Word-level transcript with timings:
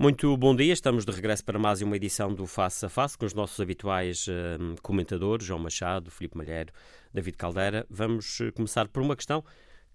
Muito 0.00 0.34
bom 0.34 0.56
dia, 0.56 0.72
estamos 0.72 1.04
de 1.04 1.12
regresso 1.12 1.44
para 1.44 1.58
mais 1.58 1.82
uma 1.82 1.94
edição 1.94 2.34
do 2.34 2.46
Face 2.46 2.86
a 2.86 2.88
Face 2.88 3.18
com 3.18 3.26
os 3.26 3.34
nossos 3.34 3.60
habituais 3.60 4.26
uh, 4.28 4.80
comentadores, 4.80 5.44
João 5.44 5.60
Machado, 5.60 6.10
Filipe 6.10 6.38
Malheiro, 6.38 6.72
David 7.12 7.36
Caldeira. 7.36 7.86
Vamos 7.90 8.40
uh, 8.40 8.50
começar 8.54 8.88
por 8.88 9.02
uma 9.02 9.14
questão 9.14 9.44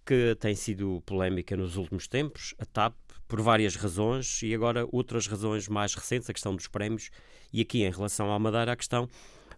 que 0.05 0.37
tem 0.39 0.53
sido 0.53 1.01
polémica 1.07 1.57
nos 1.57 1.75
últimos 1.75 2.07
tempos, 2.07 2.53
a 2.59 2.65
TAP, 2.65 2.93
por 3.27 3.41
várias 3.41 3.75
razões, 3.75 4.43
e 4.43 4.53
agora 4.53 4.87
outras 4.91 5.25
razões 5.25 5.67
mais 5.67 5.95
recentes, 5.95 6.29
a 6.29 6.33
questão 6.33 6.55
dos 6.55 6.67
prémios, 6.67 7.09
e 7.51 7.61
aqui 7.61 7.81
em 7.81 7.89
relação 7.89 8.31
à 8.31 8.37
Madeira, 8.37 8.73
a 8.73 8.75
questão 8.75 9.09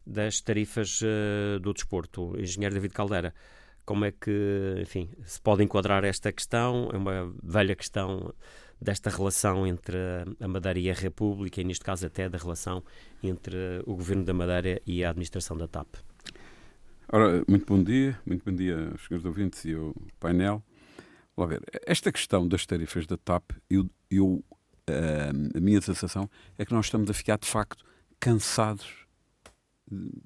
das 0.05 0.39
tarifas 0.39 1.01
uh, 1.01 1.59
do 1.59 1.73
desporto. 1.73 2.39
Engenheiro 2.39 2.73
David 2.73 2.93
Caldeira, 2.93 3.33
como 3.85 4.05
é 4.05 4.13
que, 4.13 4.75
enfim, 4.81 5.09
se 5.25 5.41
pode 5.41 5.61
enquadrar 5.61 6.05
esta 6.05 6.31
questão? 6.31 6.89
É 6.93 6.97
uma 6.97 7.33
velha 7.43 7.75
questão 7.75 8.33
desta 8.81 9.09
relação 9.09 9.65
entre 9.65 9.97
a 10.39 10.47
Madeira 10.47 10.79
e 10.79 10.89
a 10.89 10.93
República, 10.93 11.61
e 11.61 11.63
neste 11.63 11.83
caso 11.83 12.05
até 12.05 12.29
da 12.29 12.37
relação 12.37 12.83
entre 13.23 13.81
o 13.85 13.95
Governo 13.95 14.23
da 14.23 14.33
Madeira 14.33 14.81
e 14.85 15.03
a 15.03 15.09
administração 15.09 15.57
da 15.57 15.67
TAP. 15.67 15.95
Ora, 17.09 17.43
muito 17.47 17.65
bom 17.65 17.81
dia, 17.81 18.19
muito 18.25 18.43
bom 18.43 18.55
dia 18.55 18.89
aos 18.91 19.05
senhores 19.05 19.25
ouvintes 19.25 19.63
e 19.65 19.73
ao 19.73 19.95
painel. 20.19 20.61
Ver, 21.47 21.61
esta 21.85 22.11
questão 22.11 22.47
das 22.47 22.65
tarifas 22.65 23.05
da 23.05 23.15
TAP, 23.15 23.51
eu, 23.69 23.89
eu 24.09 24.43
uh, 24.89 25.57
a 25.57 25.59
minha 25.59 25.81
sensação 25.81 26.29
é 26.57 26.65
que 26.65 26.73
nós 26.73 26.87
estamos 26.87 27.09
a 27.09 27.13
ficar 27.13 27.37
de 27.37 27.47
facto 27.47 27.85
cansados 28.19 29.05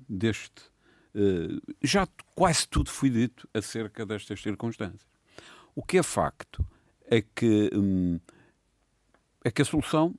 deste. 0.10 0.72
Uh, 1.14 1.62
já 1.84 2.08
quase 2.34 2.68
tudo 2.68 2.90
foi 2.90 3.10
dito 3.10 3.48
acerca 3.54 4.06
destas 4.06 4.42
circunstâncias. 4.42 5.06
O 5.76 5.84
que 5.84 5.98
é 5.98 6.04
facto 6.04 6.66
é 7.06 7.22
que 7.22 7.70
hum, 7.76 8.20
é 9.44 9.52
que 9.52 9.62
a 9.62 9.66
solução 9.66 10.14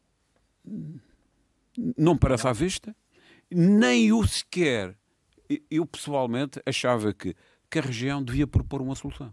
não 1.97 2.17
parece 2.17 2.47
à 2.47 2.53
vista, 2.53 2.95
nem 3.51 4.13
o 4.13 4.27
sequer. 4.27 4.97
Eu 5.71 5.87
pessoalmente 5.87 6.61
achava 6.65 7.13
que, 7.13 7.35
que 7.71 7.79
a 7.79 7.83
região 7.83 8.23
devia 8.23 8.47
propor 8.47 8.81
uma 8.81 8.95
solução. 8.95 9.33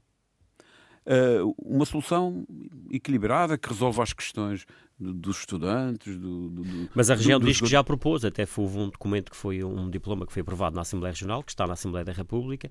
Uh, 1.06 1.56
uma 1.58 1.86
solução 1.86 2.46
equilibrada 2.92 3.58
que 3.58 3.68
resolva 3.68 4.04
as 4.04 4.14
questões 4.14 4.66
do, 5.00 5.14
dos 5.14 5.40
estudantes. 5.40 6.18
Do, 6.18 6.50
do, 6.50 6.90
Mas 6.94 7.10
a 7.10 7.16
região 7.16 7.40
diz 7.40 7.60
que 7.60 7.68
já 7.68 7.84
propôs, 7.84 8.24
até 8.26 8.46
houve 8.58 8.78
um 8.78 8.90
documento 8.90 9.32
que 9.32 9.38
foi 9.38 9.64
um 9.64 9.90
diploma 9.90 10.28
que 10.28 10.34
foi 10.34 10.42
aprovado 10.42 10.76
na 10.76 10.82
Assembleia 10.82 11.14
Regional, 11.14 11.42
que 11.42 11.52
está 11.52 11.66
na 11.66 11.74
Assembleia 11.74 12.06
da 12.06 12.12
República. 12.12 12.70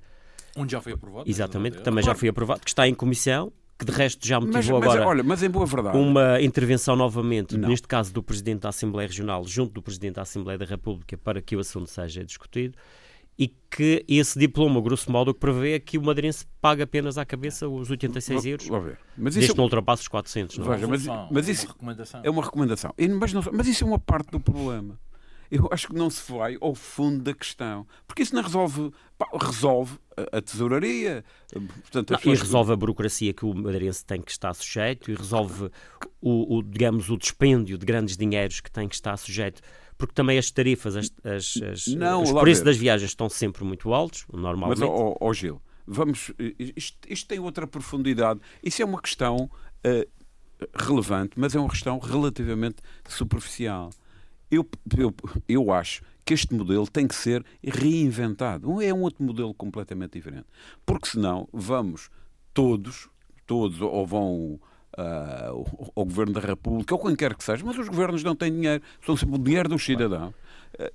Onde 0.57 0.73
já 0.73 0.81
foi 0.81 0.93
aprovado? 0.93 1.29
Exatamente, 1.29 1.83
também 1.83 2.05
já 2.05 2.15
foi 2.15 2.29
aprovado, 2.29 2.61
que 2.61 2.69
está 2.69 2.87
em 2.87 2.95
comissão 2.95 3.53
que 3.79 3.85
de 3.85 3.93
resto 3.93 4.27
já 4.27 4.41
motivou 4.41 4.81
mas, 4.81 4.87
mas, 4.87 4.97
agora 4.97 5.09
olha, 5.09 5.23
mas 5.23 5.43
em 5.43 5.49
boa 5.49 5.65
verdade. 5.65 5.97
uma 5.97 6.41
intervenção 6.43 6.97
novamente, 6.97 7.57
não. 7.57 7.69
neste 7.69 7.87
caso 7.87 8.13
do 8.13 8.23
Presidente 8.23 8.61
da 8.61 8.71
Assembleia 8.71 9.07
Regional, 9.07 9.45
junto 9.47 9.73
do 9.73 9.81
Presidente 9.81 10.15
da 10.15 10.23
Assembleia 10.23 10.59
da 10.59 10.65
República, 10.65 11.17
para 11.17 11.41
que 11.41 11.55
o 11.55 11.61
assunto 11.61 11.89
seja 11.89 12.25
discutido 12.25 12.77
e 13.39 13.47
que 13.71 14.05
esse 14.09 14.37
diploma, 14.37 14.81
grosso 14.81 15.13
modo, 15.13 15.31
o 15.31 15.35
que 15.35 15.39
prevê 15.39 15.75
é 15.75 15.79
que 15.79 15.97
o 15.97 16.03
madeirense 16.03 16.45
paga 16.61 16.83
apenas 16.83 17.17
à 17.17 17.25
cabeça 17.25 17.69
os 17.69 17.89
86 17.89 18.45
euros, 18.47 18.67
Vou 18.67 18.81
ver. 18.81 18.99
Mas 19.17 19.35
desde 19.35 19.53
isso 19.53 19.57
não 19.57 19.65
ultrapassa 19.65 20.03
os 20.03 20.09
400. 20.09 20.59
Não? 20.59 20.73
É? 20.73 20.77
Veja, 20.77 20.89
mas, 20.89 21.07
mas 21.31 21.49
isso 21.49 21.67
é 22.25 22.31
uma 22.31 22.43
recomendação. 22.43 22.93
Mas, 23.21 23.33
não, 23.33 23.43
mas 23.53 23.69
isso 23.69 23.85
é 23.85 23.87
uma 23.87 23.99
parte 23.99 24.33
do 24.33 24.41
problema 24.41 24.99
eu 25.51 25.69
acho 25.71 25.89
que 25.89 25.95
não 25.95 26.11
se 26.11 26.31
vai 26.31 26.57
ao 26.61 26.75
fundo 26.75 27.23
da 27.23 27.35
questão. 27.35 27.87
Porque 28.07 28.23
isso 28.23 28.35
não 28.35 28.43
resolve. 28.43 28.91
Pá, 29.17 29.27
resolve 29.41 29.99
a, 30.33 30.41
tesouraria. 30.41 31.25
Portanto, 31.51 32.11
não, 32.13 32.33
e 32.33 32.37
resolve 32.37 32.73
a 32.73 32.77
burocracia 32.77 33.33
que 33.33 33.45
o 33.45 33.55
madeirense 33.55 34.05
tem 34.05 34.21
que 34.21 34.31
estar 34.31 34.53
sujeito 34.55 35.11
e 35.11 35.15
resolve 35.15 35.71
o, 36.21 36.59
o, 36.59 36.63
digamos, 36.63 37.11
o 37.11 37.17
dispêndio 37.17 37.79
de 37.79 37.87
grandes 37.87 38.17
dinheiros 38.17 38.61
que 38.61 38.71
tem 38.71 38.89
que 38.89 38.95
estar 38.95 39.17
sujeito. 39.17 39.61
Porque 39.97 40.15
também 40.15 40.39
as 40.39 40.51
tarifas, 40.51 40.95
as, 40.97 41.13
as, 41.25 41.63
as 41.63 41.87
não, 41.89 42.23
os 42.23 42.33
preços 42.33 42.63
das 42.63 42.77
viagens 42.77 43.11
estão 43.11 43.29
sempre 43.29 43.65
muito 43.65 43.93
altos, 43.93 44.25
normalmente. 44.33 44.81
Mas, 44.81 44.89
ó, 44.89 45.17
oh, 45.21 45.35
Gil, 45.35 45.61
vamos. 45.85 46.31
Isto, 46.77 46.99
isto, 47.09 47.27
tem 47.27 47.41
outra 47.41 47.67
profundidade. 47.67 48.39
Isso 48.63 48.81
é 48.81 48.85
uma 48.85 49.01
questão 49.03 49.51
uh, 49.85 50.09
relevante, 50.73 51.33
mas 51.37 51.57
é 51.57 51.59
uma 51.59 51.69
questão 51.69 51.99
relativamente 51.99 52.77
superficial. 53.09 53.91
Eu, 54.51 54.67
eu, 54.97 55.15
eu 55.49 55.73
acho 55.73 56.03
que 56.25 56.35
este 56.35 56.55
modelo 56.55 56.87
tem 56.87 57.07
que 57.07 57.15
ser 57.15 57.45
reinventado. 57.63 58.83
É 58.83 58.93
um 58.93 59.03
outro 59.03 59.25
modelo 59.25 59.55
completamente 59.55 60.13
diferente. 60.13 60.47
Porque 60.85 61.09
senão 61.09 61.49
vamos 61.53 62.11
todos, 62.53 63.09
todos, 63.47 63.81
ou 63.81 64.07
vão 64.07 64.61
uh, 64.99 65.91
ao 65.95 66.05
Governo 66.05 66.35
da 66.35 66.41
República, 66.41 66.95
ou 66.95 67.01
quem 67.01 67.17
quer 67.17 67.35
que 67.35 67.45
seja, 67.45 67.65
mas 67.65 67.79
os 67.79 67.89
governos 67.89 68.23
não 68.23 68.35
têm 68.35 68.53
dinheiro, 68.53 68.83
são 69.05 69.17
sempre 69.17 69.37
o 69.37 69.39
dinheiro 69.39 69.69
do 69.69 69.79
cidadão. 69.79 70.35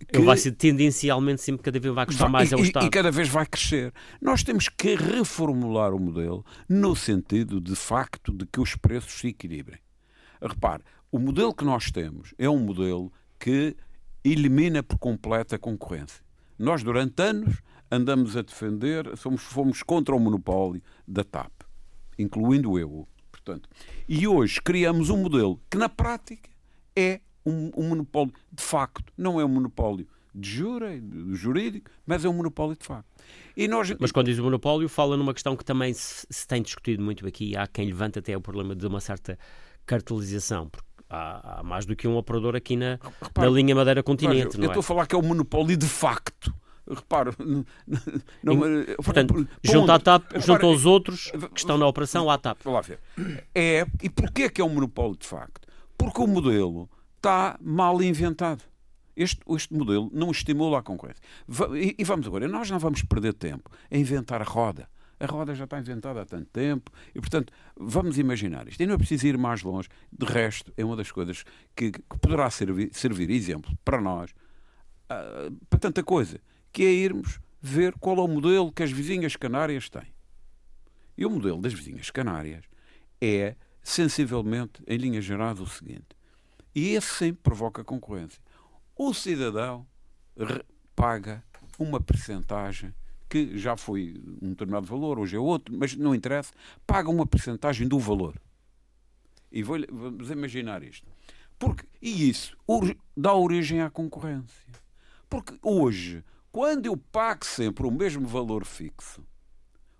Que 0.08 0.18
Ele 0.18 0.25
vai 0.25 0.38
ser 0.38 0.52
tendencialmente 0.52 1.41
sempre 1.41 1.64
cada 1.64 1.80
vez 1.80 1.94
vai 1.94 2.06
custar 2.06 2.30
mais 2.30 2.52
e, 2.52 2.53
ao 2.53 2.59
Estado. 2.62 2.85
E 2.85 2.90
cada 2.90 3.12
vez 3.12 3.28
vai 3.28 3.46
crescer. 3.46 3.91
Nós 4.22 4.44
temos 4.44 4.70
que 4.70 4.96
reformular 4.96 5.94
o 5.94 6.00
modelo 6.00 6.46
no 6.70 6.96
sentido, 6.96 7.59
de 7.59 7.75
facto, 7.75 8.31
de 8.31 8.46
que 8.46 8.62
os 8.62 8.75
preços 8.75 9.14
se 9.14 9.30
equilibrem. 9.30 9.80
Repare, 10.41 10.84
o 11.12 11.18
modelo 11.18 11.53
que 11.53 11.66
nós 11.66 11.91
temos 11.91 12.34
é 12.38 12.50
um 12.50 12.59
modelo 12.59 13.12
que 13.44 13.76
elimina 14.24 14.81
por 14.81 14.98
completo 14.98 15.54
a 15.54 15.59
concorrência. 15.59 16.24
Nós, 16.58 16.81
durante 16.81 17.22
anos, 17.22 17.62
andamos 17.92 18.38
a 18.38 18.42
defender, 18.42 19.18
somos, 19.18 19.42
fomos 19.42 19.84
contra 19.84 20.16
o 20.16 20.20
monopólio 20.20 20.81
da 21.06 21.26
TAP, 21.26 21.52
incluindo 22.18 22.80
eu. 22.80 23.06
Portanto, 23.30 23.68
e 24.08 24.26
hoje 24.26 24.62
criamos 24.62 25.09
um 25.09 25.18
modelo 25.18 25.59
que, 25.70 25.78
na 25.78 25.90
prática, 25.90 26.50
é 26.96 27.20
um, 27.46 27.70
um 27.76 27.90
monopólio 27.90 28.34
de 28.50 28.64
facto, 28.64 29.12
não 29.18 29.42
é 29.42 29.44
um 29.44 29.50
monopólio 29.50 30.08
de 30.34 30.50
jura, 30.50 30.98
de 30.98 31.36
jurídico, 31.36 31.92
mas 32.06 32.24
é 32.24 32.30
um 32.30 32.34
monopólio 32.34 32.78
de 32.78 32.86
facto. 32.86 33.09
E 33.58 33.68
nós... 33.68 33.94
Mas 34.00 34.14
quando 34.14 34.28
diz 34.28 34.40
monopólio, 34.40 34.88
fala 34.88 35.18
numa 35.18 35.34
questão 35.34 35.58
que 35.58 35.66
também 35.66 35.94
se, 35.94 36.26
se 36.30 36.48
tem 36.48 36.62
discutido 36.62 37.03
muito 37.03 37.28
aqui. 37.28 37.58
Há 37.58 37.68
quem 37.68 37.88
levanta 37.88 38.20
até 38.20 38.38
o 38.38 38.40
problema 38.40 38.74
de 38.74 38.88
uma 38.88 39.02
certa 39.02 39.38
cartelização, 39.86 40.70
porque 40.70 40.88
há, 41.13 41.59
há 41.59 41.63
mais 41.63 41.85
do 41.85 41.96
que 41.96 42.07
um 42.07 42.18
operador 42.18 42.56
aqui 42.56 42.75
na, 42.75 43.00
Repare, 43.22 43.47
na 43.47 43.53
linha 43.53 43.75
Madeira 43.75 44.01
Continente. 44.01 44.57
eu 44.57 44.66
estou 44.66 44.75
é? 44.75 44.79
a 44.79 44.84
falar 44.84 45.06
que 45.06 45.16
é 45.16 45.18
o 45.18 45.22
monopólio 45.22 45.78
de 45.78 45.88
facto. 45.88 46.53
Repare, 46.90 47.31
não, 48.44 48.56
portanto, 48.97 49.47
junto 49.63 49.90
à 49.90 49.97
TAP, 49.97 50.23
repare, 50.23 50.46
junto 50.46 50.66
aos 50.66 50.85
outros 50.85 51.31
que 51.53 51.59
estão 51.59 51.78
na 51.78 51.88
operação, 51.88 52.29
à 52.29 52.38
TAP. 52.38 52.66
Lá 52.66 52.81
ver. 52.81 53.00
É, 53.56 53.85
e 54.02 54.09
porquê 54.09 54.50
que 54.50 54.59
é 54.59 54.66
um 54.66 54.69
monopólio 54.69 55.16
de 55.16 55.25
facto? 55.25 55.66
Porque 55.97 56.22
o 56.22 56.28
modelo 56.28 56.90
está 57.16 57.57
mal 57.62 58.02
inventado. 58.02 58.63
Este, 59.16 59.40
este 59.47 59.73
modelo 59.73 60.09
não 60.12 60.31
estimula 60.31 60.79
a 60.79 60.81
concorrência. 60.81 61.22
E, 61.73 61.96
e 61.97 62.03
vamos 62.03 62.28
agora, 62.28 62.47
nós 62.50 62.69
não 62.69 62.79
vamos 62.79 63.02
perder 63.03 63.34
tempo 63.34 63.72
a 63.90 63.96
inventar 63.96 64.41
a 64.41 64.46
roda. 64.46 64.90
A 65.23 65.25
roda 65.25 65.56
já 65.56 65.63
está 65.63 65.79
inventada 65.79 66.22
há 66.22 66.25
tanto 66.25 66.47
tempo 66.47 66.91
e, 67.16 67.22
portanto, 67.22 67.53
vamos 67.78 68.19
imaginar 68.19 68.67
isto. 68.67 68.84
E 68.84 68.85
não 68.85 68.95
é 68.95 68.97
preciso 68.97 69.25
ir 69.25 69.38
mais 69.38 69.63
longe. 69.63 69.88
De 70.11 70.25
resto, 70.25 70.73
é 70.75 70.84
uma 70.84 70.97
das 70.97 71.13
coisas 71.13 71.45
que, 71.73 71.94
que 71.94 72.17
poderá 72.19 72.50
servir, 72.50 72.89
servir 72.91 73.29
exemplo 73.29 73.72
para 73.85 74.01
nós, 74.01 74.31
uh, 74.31 75.50
para 75.69 75.79
tanta 75.79 76.03
coisa, 76.03 76.41
que 76.73 76.84
é 76.84 76.91
irmos 76.91 77.40
ver 77.61 77.93
qual 77.99 78.17
é 78.17 78.22
o 78.22 78.28
modelo 78.28 78.70
que 78.70 78.84
as 78.84 78.91
vizinhas 78.91 79.37
canárias 79.37 79.90
têm. 79.90 80.14
E 81.17 81.26
o 81.26 81.29
modelo 81.29 81.61
das 81.61 81.73
vizinhas 81.73 82.11
canárias 82.11 82.66
é, 83.22 83.55
sensivelmente, 83.81 84.84
em 84.85 84.97
linhas 84.97 85.23
gerais, 85.23 85.58
o 85.61 85.67
seguinte. 85.67 86.17
E 86.76 86.96
esse 86.96 87.08
sim 87.14 87.34
provoca 87.34 87.81
concorrência. 87.81 88.41
O 88.93 89.14
cidadão 89.14 89.87
paga 90.93 91.41
uma 91.79 92.02
percentagem 92.02 92.93
que 93.29 93.58
já 93.58 93.75
foi 93.75 94.22
um 94.41 94.49
determinado 94.49 94.85
valor, 94.85 95.20
hoje 95.20 95.35
é 95.35 95.40
outro, 95.40 95.75
mas 95.78 95.96
não 95.96 96.14
interessa, 96.14 96.53
paga 96.85 97.09
uma 97.09 97.25
percentagem 97.25 97.87
do 97.87 97.99
valor. 97.99 98.35
E 99.52 99.61
vou, 99.64 99.78
vamos 99.91 100.29
imaginar 100.31 100.84
isto. 100.84 101.08
Porque, 101.58 101.85
e 102.02 102.29
isso 102.29 102.58
dá 103.16 103.34
origem 103.34 103.81
à 103.81 103.90
concorrência. 103.90 104.73
Porque 105.29 105.58
hoje, 105.61 106.23
quando 106.52 106.85
eu 106.85 106.97
pago 106.97 107.46
sempre 107.46 107.87
o 107.87 107.91
mesmo 107.91 108.28
valor 108.28 108.66
fixo, 108.66 109.26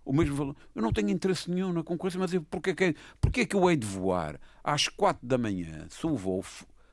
o 0.06 0.12
mesmo 0.12 0.36
valor, 0.36 0.56
eu 0.76 0.82
não 0.82 0.92
tenho 0.92 1.10
interesse 1.10 1.50
nenhum 1.50 1.72
na 1.72 1.84
concorrência, 1.84 2.20
mas 2.20 2.32
porquê, 2.50 2.76
que, 2.76 2.96
porquê 3.22 3.46
que 3.46 3.56
eu 3.56 3.70
hei 3.70 3.78
de 3.78 3.88
voar 3.88 4.40
às 4.64 4.88
quatro 4.88 5.26
da 5.26 5.38
manhã, 5.38 5.88
se 5.90 6.06
o 6.06 6.16
voo 6.16 6.44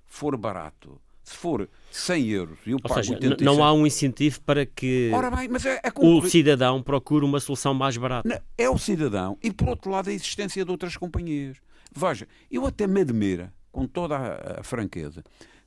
for 0.06 0.36
barato, 0.36 1.00
Se 1.22 1.36
for 1.36 1.68
100 1.90 2.28
euros 2.28 2.58
e 2.66 2.70
eu 2.70 2.76
Ou 2.76 2.82
pago 2.82 2.94
seja, 2.94 3.14
87... 3.14 3.44
não 3.44 3.62
há 3.62 3.72
um 3.72 3.86
incentivo 3.86 4.40
para 4.40 4.64
que 4.64 5.10
bem, 5.30 5.48
é, 5.66 5.80
é 5.84 5.92
o 5.96 6.22
cidadão 6.22 6.82
procure 6.82 7.24
uma 7.24 7.40
solução 7.40 7.74
mais 7.74 7.96
barata. 7.96 8.42
É 8.56 8.68
o 8.68 8.78
cidadão 8.78 9.38
e, 9.42 9.50
por 9.52 9.68
outro 9.68 9.90
lado, 9.90 10.08
a 10.08 10.12
existência 10.12 10.64
de 10.64 10.70
outras 10.70 10.96
companhias. 10.96 11.58
Veja, 11.94 12.26
eu 12.50 12.66
até 12.66 12.86
me 12.86 13.00
admira, 13.00 13.52
com 13.70 13.86
toda 13.86 14.16
a, 14.16 14.60
a 14.60 14.62
franqueza, 14.62 15.22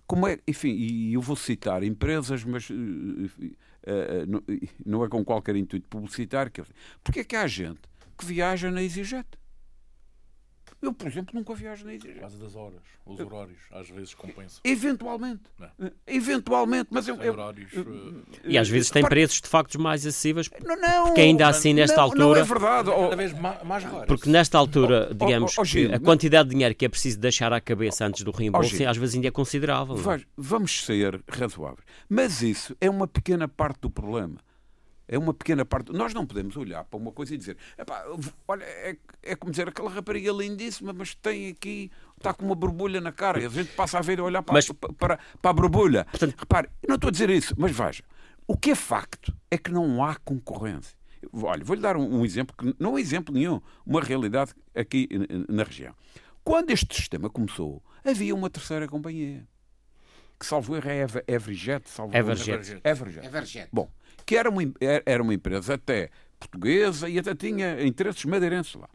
como 0.08 0.28
é, 0.28 0.38
enfim, 0.48 0.72
e 0.72 1.14
eu 1.14 1.22
vou 1.22 1.36
citar 1.36 1.84
empresas, 1.84 2.44
mas 2.44 2.70
eh, 2.70 3.30
eh, 3.86 4.24
eh, 4.24 4.26
não- 4.86 5.04
é 5.04 5.08
com 5.10 5.24
qualquer 5.24 5.56
intuito 5.56 5.88
publicitário, 5.88 6.52
porque 7.04 7.22
é 7.22 7.24
que 7.24 7.36
há 7.36 7.48
gente 7.48 7.80
que 8.18 8.26
viaja 8.26 8.70
na 8.70 8.82
EasyJet? 8.82 9.26
Eu, 10.83 10.91
por 10.94 11.07
exemplo, 11.07 11.33
nunca 11.33 11.53
viajo 11.56 11.85
na 11.85 11.91
Por 11.91 11.95
EasyJet. 11.95 12.19
causa 12.19 12.38
das 12.38 12.56
horas, 12.57 12.81
os 13.06 13.18
horários, 13.19 13.57
às 13.71 13.89
vezes 13.89 14.13
compensam. 14.13 14.59
Eventualmente. 14.65 15.41
Não. 15.57 15.69
Eh, 15.80 15.94
Eventualmente, 16.06 16.89
mas 16.91 17.07
eu... 17.07 17.15
Eu- 17.21 17.31
horários. 17.33 17.71
eu- 17.74 17.81
eh, 18.33 18.39
E 18.44 18.57
às 18.57 18.68
vezes 18.68 18.89
tem 18.89 19.01
Repare- 19.01 19.15
preços 19.21 19.39
de 19.41 19.47
facto 19.47 19.80
mais 19.80 20.06
acessíveis, 20.06 20.50
Não, 20.62 20.75
não, 20.75 21.06
Porque 21.06 21.21
ainda 21.21 21.47
assim, 21.47 21.74
nesta 21.74 21.95
não, 21.95 22.09
Não 22.09 22.25
é 22.35 22.39
altura- 22.39 22.44
verdade. 22.44 22.89
oh, 22.89 23.03
cada 23.03 23.15
vez 23.15 23.33
ma- 23.39 23.63
mais 23.63 23.83
raros. 23.85 24.07
porque 24.07 24.30
nesta 24.30 24.57
altura, 24.57 25.07
Oh, 25.09 25.13
digamos, 25.13 25.57
oh, 25.57 25.62
que 25.62 25.68
Gil, 25.69 25.95
a 25.95 26.00
quantidade 26.00 26.50
de 26.50 26.56
dinheiro 26.56 26.75
que 26.75 26.83
é 26.85 26.89
preciso 26.89 27.18
deixar 27.18 27.53
à 27.53 27.62
cabeça 27.62 28.06
antes 28.06 28.21
do 28.24 28.31
reembolso, 28.31 28.75
Gil. 28.75 28.89
às 28.89 28.97
vezes 28.97 29.15
ainda 29.15 29.30
é 29.30 29.31
considerável. 29.31 29.95
não 29.95 30.12
é? 30.12 30.18
Veja, 30.18 30.27
vamos 30.35 30.83
ser 30.85 31.24
razoáveis. 31.30 31.85
Mas 32.09 32.41
isso 32.41 32.75
é 32.81 32.89
uma 32.89 33.07
pequena 33.07 33.47
parte 33.47 33.80
do 33.81 33.89
problema. 33.89 34.35
É 35.08 35.18
uma 35.18 35.34
pequena 35.34 35.66
parte. 35.66 35.92
Nós 35.92 36.14
não 36.14 36.26
podemos 36.26 36.56
olhar 36.56 36.84
para 36.86 36.98
uma 36.98 37.12
coisa 37.12 37.36
e 37.36 37.38
dizer: 37.38 37.58
"Epá, 37.78 38.04
olha, 38.48 38.64
é, 38.64 38.96
é 39.22 39.36
como 39.36 39.52
dizer 39.52 39.68
aquela 39.68 39.90
rapariga 39.90 40.32
lindíssima, 40.32 40.94
mas 40.94 41.14
tem 41.16 41.50
aqui, 41.50 41.92
está 42.18 42.34
com 42.34 42.46
uma 42.46 42.56
borbulha 42.56 43.02
na 43.02 43.12
cara. 43.12 43.42
E 43.42 43.46
a 43.46 43.50
gente 43.50 43.74
passa 43.74 43.98
a 43.98 44.02
ver 44.02 44.20
e 44.20 44.22
olhar 44.22 44.42
para, 44.42 44.54
Mas- 44.54 44.68
para, 44.72 44.94
para, 44.94 45.20
para 45.42 45.52
a 45.52 45.54
borbulha. 45.54 46.06
Portanto- 46.06 46.36
Repare, 46.40 46.70
eu 46.82 46.88
não 46.88 46.96
estou 46.96 47.10
a 47.10 47.12
dizer 47.12 47.30
isso, 47.30 47.54
mas 47.58 47.72
veja: 47.76 48.04
o 48.48 48.56
que 48.58 48.72
é 48.72 48.76
facto 48.76 49.34
é 49.52 49.58
que 49.58 49.72
não 49.72 50.04
há 50.04 50.16
concorrência. 50.16 50.98
Olha, 51.34 51.64
vou-lhe 51.64 51.82
dar 51.82 51.96
um, 51.98 52.20
um 52.20 52.26
exemplo, 52.26 52.56
que 52.58 52.76
não 52.82 52.98
é 52.98 53.02
exemplo 53.02 53.34
nenhum, 53.34 53.62
uma 53.86 54.02
realidade 54.02 54.54
aqui 54.76 55.08
na 55.50 55.64
região. 55.64 55.94
Quando 56.44 56.72
este 56.72 56.96
sistema 56.96 57.30
começou, 57.30 57.82
havia 58.06 58.34
uma 58.36 58.50
terceira 58.50 58.88
companhia 58.88 59.46
que 60.40 60.46
salvo 60.46 60.76
erro 60.76 60.90
é 60.90 60.98
Ever- 61.00 61.24
Everjet, 61.26 61.90
salvo 61.90 62.14
erro. 62.16 62.32
Everjet. 62.32 62.82
Everjet. 62.84 63.26
Everjet. 63.26 63.70
Bom, 63.72 63.90
que 64.25 64.36
era 64.38 64.50
uma, 64.50 64.64
em- 64.64 64.74
era- 65.06 65.22
uma 65.24 65.34
empresa 65.34 65.75
até 65.75 66.10
portuguesa 66.40 67.08
e 67.10 67.18
até 67.20 67.34
tinha 67.36 67.81
interesses 67.86 68.24
madeirenses 68.25 68.74
lá. 68.75 68.90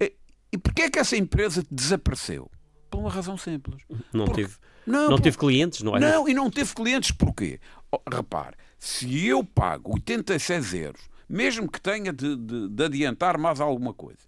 E, 0.00 0.14
e 0.52 0.58
porquê 0.58 0.82
é 0.82 0.90
que 0.90 0.98
essa 0.98 1.16
empresa 1.16 1.64
desapareceu? 1.70 2.50
Por 2.90 2.98
uma 3.00 3.10
razão 3.10 3.36
simples. 3.36 3.82
Não 4.12 4.24
Porque- 4.24 4.42
tive, 4.44 4.56
Não, 4.86 5.10
não 5.10 5.16
por- 5.16 5.22
tive 5.22 5.38
clientes, 5.38 5.82
não 5.82 5.96
é? 5.96 6.00
não, 6.00 6.28
e 6.28 6.34
não 6.34 6.50
teve 6.50 6.74
clientes 6.74 7.10
porquê? 7.12 7.60
Oh, 7.92 8.00
repare, 8.12 8.56
se 8.78 9.26
eu 9.26 9.42
pago 9.44 9.92
86 9.94 10.74
euros, 10.74 11.02
mesmo 11.28 11.70
que 11.70 11.80
tenha 11.80 12.12
de, 12.12 12.36
de- 12.36 12.68
de 12.68 12.84
adiantar 12.84 13.36
mais 13.38 13.60
alguma 13.60 13.92
coisa, 13.94 14.18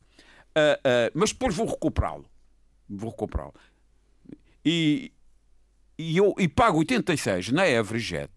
ah, 0.55 0.79
ah, 0.85 1.11
mas 1.15 1.33
depois 1.33 1.55
vou 1.55 1.67
recuperá-lo, 1.67 2.25
vou 2.89 3.11
recuperá-lo, 3.11 3.55
e, 4.65 5.13
e, 5.99 6.17
eu, 6.17 6.35
e 6.39 6.49
pago 6.49 6.79
86 6.79 7.51
na 7.51 7.67
Everjet, 7.69 8.31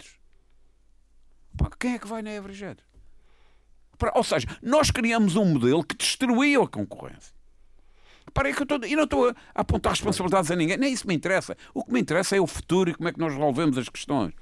pá, 1.58 1.70
quem 1.80 1.94
é 1.96 2.00
que 2.00 2.08
vai 2.08 2.22
na 2.22 2.32
Everjet? 2.32 2.82
Ou 4.14 4.24
seja, 4.24 4.46
nós 4.62 4.92
criamos 4.92 5.36
um 5.36 5.46
modelo 5.46 5.84
que 5.84 5.96
destruiu 5.96 6.64
a 6.64 6.68
concorrência. 6.68 7.34
Para 8.34 8.52
que 8.52 8.60
eu 8.60 8.64
estou, 8.64 8.80
e 8.86 8.96
não 8.96 9.04
estou 9.06 9.30
a 9.30 9.36
apontar 9.54 9.94
responsabilidades 9.94 10.52
a 10.52 10.56
ninguém, 10.56 10.78
nem 10.78 10.92
isso 10.92 11.08
me 11.08 11.14
interessa. 11.14 11.56
O 11.74 11.84
que 11.86 11.94
me 11.94 12.02
interessa 12.02 12.36
é 12.36 12.42
o 12.42 12.48
futuro 12.48 12.90
e 12.90 12.94
como 12.94 13.08
é 13.08 13.14
que 13.14 13.20
nós 13.20 13.32
resolvemos 13.34 13.78
as 13.78 13.88
questões. 13.88 14.34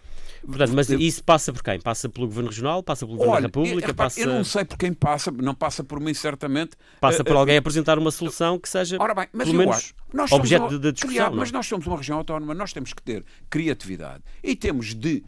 Portanto, 0.44 0.74
mas 0.74 0.90
isso 0.90 1.24
passa 1.24 1.54
por 1.54 1.62
quem? 1.64 1.80
Passa 1.80 2.10
pelo 2.10 2.26
Governo 2.28 2.50
Regional, 2.50 2.82
passa 2.82 3.06
pelo 3.06 3.18
Governo 3.18 3.34
Olha, 3.36 3.42
da 3.44 3.48
República, 3.48 3.92
eu, 3.92 3.94
passa, 3.96 4.20
eu 4.20 4.28
não 4.28 4.44
sei 4.44 4.66
por 4.66 4.78
quem 4.78 4.92
passa, 4.94 5.32
não 5.32 5.54
passa 5.54 5.84
por 5.84 6.00
mim 6.00 6.14
certamente. 6.14 6.72
passa 7.00 7.22
Eh, 7.22 7.24
por 7.24 7.36
alguém 7.36 7.56
a 7.56 7.60
apresentar 7.60 8.00
uma 8.00 8.10
solução 8.12 8.58
que 8.58 8.68
seja, 8.68 8.98
Ora 9.00 9.14
bem, 9.14 9.28
mas 9.32 9.46
pelo 9.48 9.58
menos, 9.60 9.76
acho. 9.76 9.94
Nós 10.12 10.32
objeto 10.32 10.64
uma- 10.64 10.70
de, 10.70 10.80
de 10.80 10.92
discussão. 10.94 11.10
criar- 11.16 11.32
é? 11.32 11.36
mas 11.36 11.52
nós 11.52 11.66
somos 11.68 11.86
uma 11.86 11.96
região 11.98 12.18
autónoma, 12.18 12.54
nós 12.56 12.74
temos 12.74 12.92
que 12.94 13.02
ter 13.04 13.24
criatividade 13.50 14.24
e 14.44 14.56
temos 14.56 14.96
de 14.96 15.24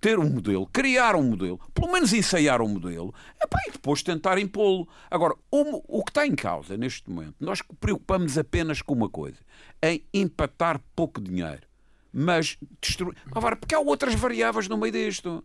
ter 0.00 0.18
um 0.18 0.28
modelo, 0.30 0.66
criar 0.72 1.14
um 1.14 1.22
modelo, 1.22 1.60
pelo 1.74 1.92
menos 1.92 2.12
ensaiar 2.12 2.62
um 2.62 2.68
modelo, 2.68 3.14
epá, 3.42 3.58
e 3.68 3.72
depois 3.72 4.02
tentar 4.02 4.38
impô-lo. 4.38 4.88
Agora, 5.10 5.34
o, 5.50 5.98
o 6.00 6.04
que 6.04 6.10
está 6.10 6.26
em 6.26 6.34
causa 6.34 6.76
neste 6.76 7.10
momento, 7.10 7.34
nós 7.40 7.60
preocupamos 7.78 8.38
apenas 8.38 8.80
com 8.80 8.94
uma 8.94 9.08
coisa, 9.10 9.38
em 9.82 10.02
empatar 10.14 10.80
pouco 10.96 11.20
dinheiro. 11.20 11.68
Mas 12.12 12.58
destruir. 12.82 13.14
Agora, 13.32 13.54
porque 13.54 13.72
há 13.72 13.78
outras 13.78 14.12
variáveis 14.16 14.66
no 14.66 14.76
meio 14.76 14.92
disto. 14.92 15.44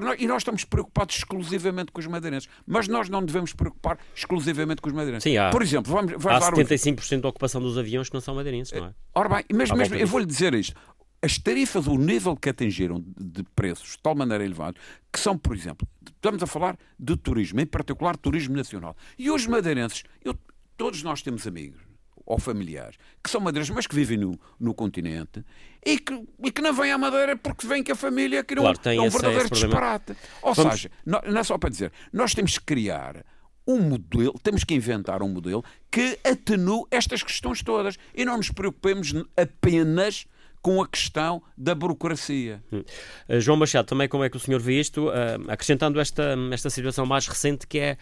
Nós- 0.00 0.16
e 0.20 0.28
nós 0.28 0.42
estamos 0.42 0.64
preocupados 0.64 1.16
exclusivamente 1.16 1.90
com 1.90 1.98
os 1.98 2.06
madeirenses. 2.06 2.48
Mas 2.64 2.86
nós 2.86 3.08
não 3.08 3.20
devemos 3.20 3.52
preocupar 3.52 3.98
exclusivamente 4.14 4.80
com 4.80 4.88
os 4.88 4.94
madeirenses. 4.94 5.24
Sim, 5.24 5.36
há- 5.38 5.50
Por 5.50 5.60
exemplo, 5.60 5.92
vamos, 5.92 6.12
vamos 6.12 6.26
Há 6.26 6.38
dar 6.50 6.54
um 6.54 6.56
75% 6.58 7.20
da 7.22 7.28
ocupação 7.30 7.60
dos 7.60 7.76
aviões 7.76 8.08
que 8.08 8.14
não 8.14 8.20
são 8.20 8.32
madeirenses, 8.36 8.78
não 8.78 8.86
é? 8.86 8.94
Ora 9.12 9.28
bem, 9.28 9.44
mas 9.52 9.68
mesmo, 9.72 9.96
eu 9.96 10.06
vou-lhe 10.06 10.24
dizer 10.26 10.54
isto. 10.54 10.80
As 11.24 11.38
tarifas, 11.38 11.86
o 11.86 11.96
nível 11.96 12.36
que 12.36 12.50
atingiram 12.50 13.02
de 13.18 13.42
preços 13.56 13.92
de 13.92 13.98
tal 13.98 14.14
maneira 14.14 14.44
elevado, 14.44 14.76
que 15.10 15.18
são, 15.18 15.38
por 15.38 15.56
exemplo, 15.56 15.88
estamos 16.16 16.42
a 16.42 16.46
falar 16.46 16.76
de 16.98 17.16
turismo, 17.16 17.60
em 17.60 17.66
particular 17.66 18.14
turismo 18.16 18.54
nacional. 18.54 18.94
E 19.18 19.30
os 19.30 19.46
madeirenses, 19.46 20.02
eu- 20.22 20.36
todos 20.76 21.02
nós 21.02 21.22
temos 21.22 21.46
amigos 21.46 21.80
ou 22.26 22.38
familiares 22.38 22.96
que 23.22 23.30
são 23.30 23.40
madeirenses, 23.40 23.74
mas 23.74 23.86
que 23.86 23.94
vivem 23.94 24.18
no, 24.18 24.38
no 24.60 24.74
continente 24.74 25.42
e 25.84 25.98
que, 25.98 26.26
e 26.44 26.50
que 26.50 26.60
não 26.60 26.72
vêm 26.74 26.92
à 26.92 26.98
Madeira 26.98 27.36
porque 27.36 27.66
vêm 27.66 27.82
com 27.82 27.92
a 27.92 27.96
família, 27.96 28.42
que 28.44 28.54
não 28.54 28.62
Claro, 28.64 28.78
é 28.84 29.00
um 29.00 29.06
esse- 29.06 29.12
verdadeiro 29.18 29.44
esse 29.54 29.64
disparate. 29.64 30.16
Ou 30.42 30.52
Vamos- 30.54 30.72
seja, 30.74 30.90
não, 31.06 31.20
não 31.26 31.40
é 31.40 31.42
só 31.44 31.56
para 31.56 31.70
dizer, 31.70 31.90
nós 32.12 32.34
temos 32.34 32.58
que 32.58 32.64
criar 32.66 33.24
um 33.66 33.80
modelo, 33.80 34.34
temos 34.42 34.62
que 34.62 34.74
inventar 34.74 35.22
um 35.22 35.28
modelo 35.30 35.64
que 35.90 36.18
atenue 36.22 36.84
estas 36.90 37.22
questões 37.22 37.62
todas 37.62 37.96
e 38.14 38.24
não 38.26 38.36
nos 38.36 38.50
preocupemos 38.50 39.14
apenas 39.36 40.26
com 40.64 40.80
a 40.80 40.88
questão 40.88 41.42
da 41.58 41.74
burocracia. 41.74 42.64
Uh, 42.72 43.38
João 43.38 43.58
Machado, 43.58 43.84
também 43.84 44.08
como 44.08 44.24
é 44.24 44.30
que 44.30 44.38
o 44.38 44.40
senhor 44.40 44.58
vê 44.58 44.80
isto, 44.80 45.08
uh, 45.08 45.12
acrescentando 45.46 46.00
esta, 46.00 46.34
esta 46.50 46.70
situação 46.70 47.04
mais 47.04 47.26
recente 47.28 47.66
que 47.66 47.78
é 47.78 47.98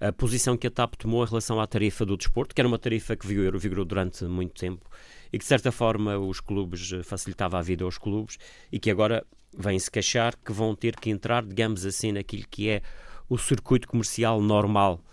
a 0.00 0.10
posição 0.12 0.56
que 0.56 0.66
a 0.66 0.70
TAP 0.70 0.94
tomou 0.94 1.22
em 1.22 1.28
relação 1.28 1.60
à 1.60 1.66
tarifa 1.66 2.06
do 2.06 2.16
desporto, 2.16 2.54
que 2.54 2.60
era 2.60 2.66
uma 2.66 2.78
tarifa 2.78 3.14
que 3.14 3.26
vigorou, 3.26 3.60
vigorou 3.60 3.84
durante 3.84 4.24
muito 4.24 4.58
tempo 4.58 4.88
e 5.30 5.38
que 5.38 5.44
de 5.44 5.48
certa 5.48 5.70
forma 5.70 6.16
os 6.16 6.40
clubes 6.40 6.90
uh, 6.90 7.04
facilitava 7.04 7.58
a 7.58 7.62
vida 7.62 7.84
aos 7.84 7.98
clubes 7.98 8.38
e 8.72 8.78
que 8.78 8.90
agora 8.90 9.22
vêm-se 9.54 9.90
queixar 9.90 10.34
que 10.36 10.52
vão 10.54 10.74
ter 10.74 10.96
que 10.96 11.10
entrar, 11.10 11.44
digamos 11.44 11.84
assim, 11.84 12.12
naquilo 12.12 12.44
que 12.50 12.70
é 12.70 12.80
o 13.28 13.36
circuito 13.36 13.86
comercial 13.86 14.40
normal. 14.40 15.04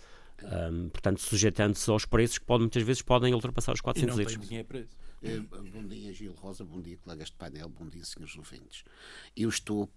Um, 0.42 0.88
portanto, 0.88 1.20
sujeitando-se 1.20 1.90
aos 1.90 2.06
preços 2.06 2.38
que 2.38 2.46
podem, 2.46 2.62
muitas 2.62 2.82
vezes 2.82 3.02
podem 3.02 3.34
ultrapassar 3.34 3.72
os 3.74 3.80
E 3.80 3.82
400 3.82 4.16
não 4.16 4.18
litros. 4.18 4.38
tem 4.38 4.48
dinheiro 4.48 4.68
para 4.68 4.78
isso. 4.80 5.03
Eh, 5.24 5.40
Bom 5.40 5.86
dia, 5.88 6.12
Gil 6.12 6.32
Rosa, 6.34 6.64
bom 6.64 6.80
dia, 6.80 6.98
colegas 6.98 7.28
de 7.28 7.34
painel, 7.34 7.68
bom 7.68 7.86
dia, 7.88 8.04
senhores 8.04 8.36
ouvintes. 8.36 8.84
Eu 9.34 9.48
estou, 9.48 9.88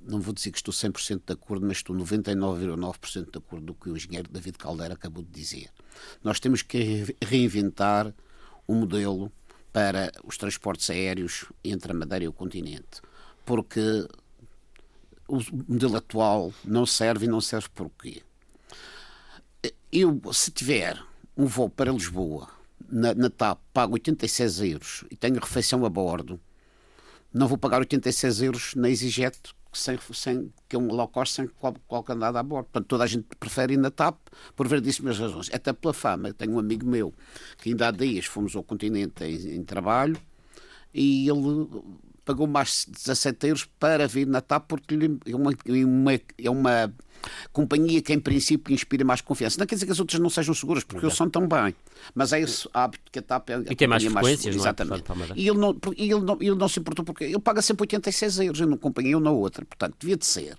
não 0.00 0.20
vou 0.20 0.34
dizer 0.34 0.50
que 0.50 0.58
estou 0.58 0.74
100% 0.74 1.22
de 1.24 1.32
acordo, 1.32 1.64
mas 1.64 1.76
estou 1.78 1.94
99,9% 1.94 3.30
de 3.30 3.38
acordo 3.38 3.72
com 3.74 3.80
o 3.80 3.84
que 3.84 3.90
o 3.90 3.96
engenheiro 3.96 4.28
David 4.30 4.58
Caldeira 4.58 4.94
acabou 4.94 5.22
de 5.22 5.30
dizer. 5.30 5.70
Nós 6.22 6.40
temos 6.40 6.62
que 6.62 6.78
re- 6.78 7.16
reinventar 7.22 8.12
um 8.68 8.74
modelo 8.80 9.30
para 9.72 10.10
os 10.24 10.36
transportes 10.36 10.90
aéreos 10.90 11.44
entre 11.62 11.92
a 11.92 11.94
Madeira 11.94 12.24
e 12.24 12.28
o 12.28 12.32
continente, 12.32 13.00
porque 13.44 14.08
o 15.28 15.36
modelo 15.68 15.96
atual 15.96 16.52
não 16.64 16.84
serve 16.84 17.26
e 17.26 17.28
não 17.28 17.40
serve 17.40 17.68
por 17.68 17.88
quê? 17.90 18.22
Eu, 19.92 20.20
se 20.32 20.50
tiver 20.50 21.00
um 21.36 21.46
voo 21.46 21.70
para 21.70 21.92
Lisboa, 21.92 22.48
na, 22.90 23.14
na 23.14 23.30
TAP, 23.30 23.58
pago 23.72 23.94
86 23.94 24.60
euros 24.60 25.04
e 25.10 25.16
tenho 25.16 25.34
refeição 25.40 25.84
a 25.84 25.88
bordo, 25.88 26.40
não 27.32 27.48
vou 27.48 27.58
pagar 27.58 27.80
86 27.80 28.42
euros 28.42 28.74
na 28.74 28.88
EasyJet, 28.88 29.36
sem, 29.72 29.98
sem, 30.14 30.52
que 30.66 30.74
é 30.74 30.78
um 30.78 30.86
low 30.90 31.06
cost 31.06 31.34
sem 31.34 31.46
qual- 31.48 31.76
qualquer 31.86 32.16
nada 32.16 32.40
a 32.40 32.42
bordo. 32.42 32.64
Portanto, 32.72 32.88
toda 32.88 33.04
a 33.04 33.06
gente 33.06 33.26
prefere 33.38 33.74
ir 33.74 33.76
na 33.76 33.90
TAP 33.90 34.16
por 34.54 34.66
verdíssimas 34.66 35.18
razões. 35.18 35.50
Até 35.52 35.70
pela 35.74 35.92
fama. 35.92 36.32
Tenho 36.32 36.52
um 36.52 36.58
amigo 36.58 36.86
meu 36.86 37.12
que 37.58 37.68
ainda 37.68 37.88
há 37.88 37.90
dias 37.90 38.24
fomos 38.24 38.56
ao 38.56 38.62
continente 38.62 39.22
em, 39.22 39.56
em 39.56 39.62
trabalho 39.62 40.16
e 40.94 41.28
ele 41.28 41.68
pagou 42.26 42.46
mais 42.46 42.84
17 42.90 43.46
euros 43.46 43.64
para 43.78 44.06
vir 44.06 44.26
na 44.26 44.42
TAP 44.42 44.66
porque 44.68 44.94
é 45.26 45.34
uma, 45.34 45.52
é 45.52 45.84
uma, 45.84 46.12
é 46.12 46.50
uma 46.50 46.94
companhia 47.52 48.02
que 48.02 48.12
em 48.12 48.20
princípio 48.20 48.74
inspira 48.74 49.04
mais 49.04 49.20
confiança. 49.20 49.58
Não 49.58 49.66
quer 49.66 49.76
dizer 49.76 49.86
que 49.86 49.92
as 49.92 49.98
outras 50.00 50.20
não 50.20 50.28
sejam 50.28 50.52
seguras, 50.54 50.84
porque 50.84 51.04
eles 51.06 51.16
são 51.16 51.30
tão 51.30 51.48
bem. 51.48 51.74
Mas 52.14 52.32
é 52.32 52.40
esse 52.40 52.68
hábito 52.74 53.10
que 53.10 53.18
a 53.18 53.22
TAP 53.22 53.50
é 53.50 53.58
E 53.70 53.74
tem 53.76 53.88
mais 53.88 54.02
companhia 54.04 54.10
frequências, 54.36 54.54
não 54.56 54.62
é? 54.62 54.64
Exatamente. 54.64 55.02
Portanto, 55.02 55.12
a 55.12 55.14
Madeira. 55.20 55.40
E 55.40 55.48
ele 55.48 55.58
não, 55.58 55.76
ele 55.96 56.20
não, 56.20 56.36
ele 56.40 56.54
não 56.54 56.68
se 56.68 56.78
importou 56.80 57.04
porque 57.04 57.24
ele 57.24 57.38
paga 57.38 57.62
sempre 57.62 57.82
86 57.84 58.38
euros 58.40 58.60
em 58.60 58.64
uma 58.64 58.76
companhia 58.76 59.16
ou 59.16 59.22
na 59.22 59.30
outra. 59.30 59.64
Portanto, 59.64 59.94
devia 59.98 60.16
de 60.16 60.26
ser 60.26 60.56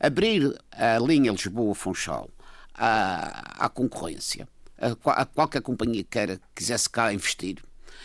abrir 0.00 0.52
a 0.72 0.98
linha 0.98 1.30
Lisboa-Funchal 1.30 2.28
à, 2.74 3.64
à 3.66 3.68
concorrência, 3.68 4.48
a, 4.78 5.20
a 5.22 5.24
qualquer 5.26 5.62
companhia 5.62 6.04
queira, 6.04 6.40
quisesse 6.54 6.88
cá 6.88 7.12
investir, 7.12 7.58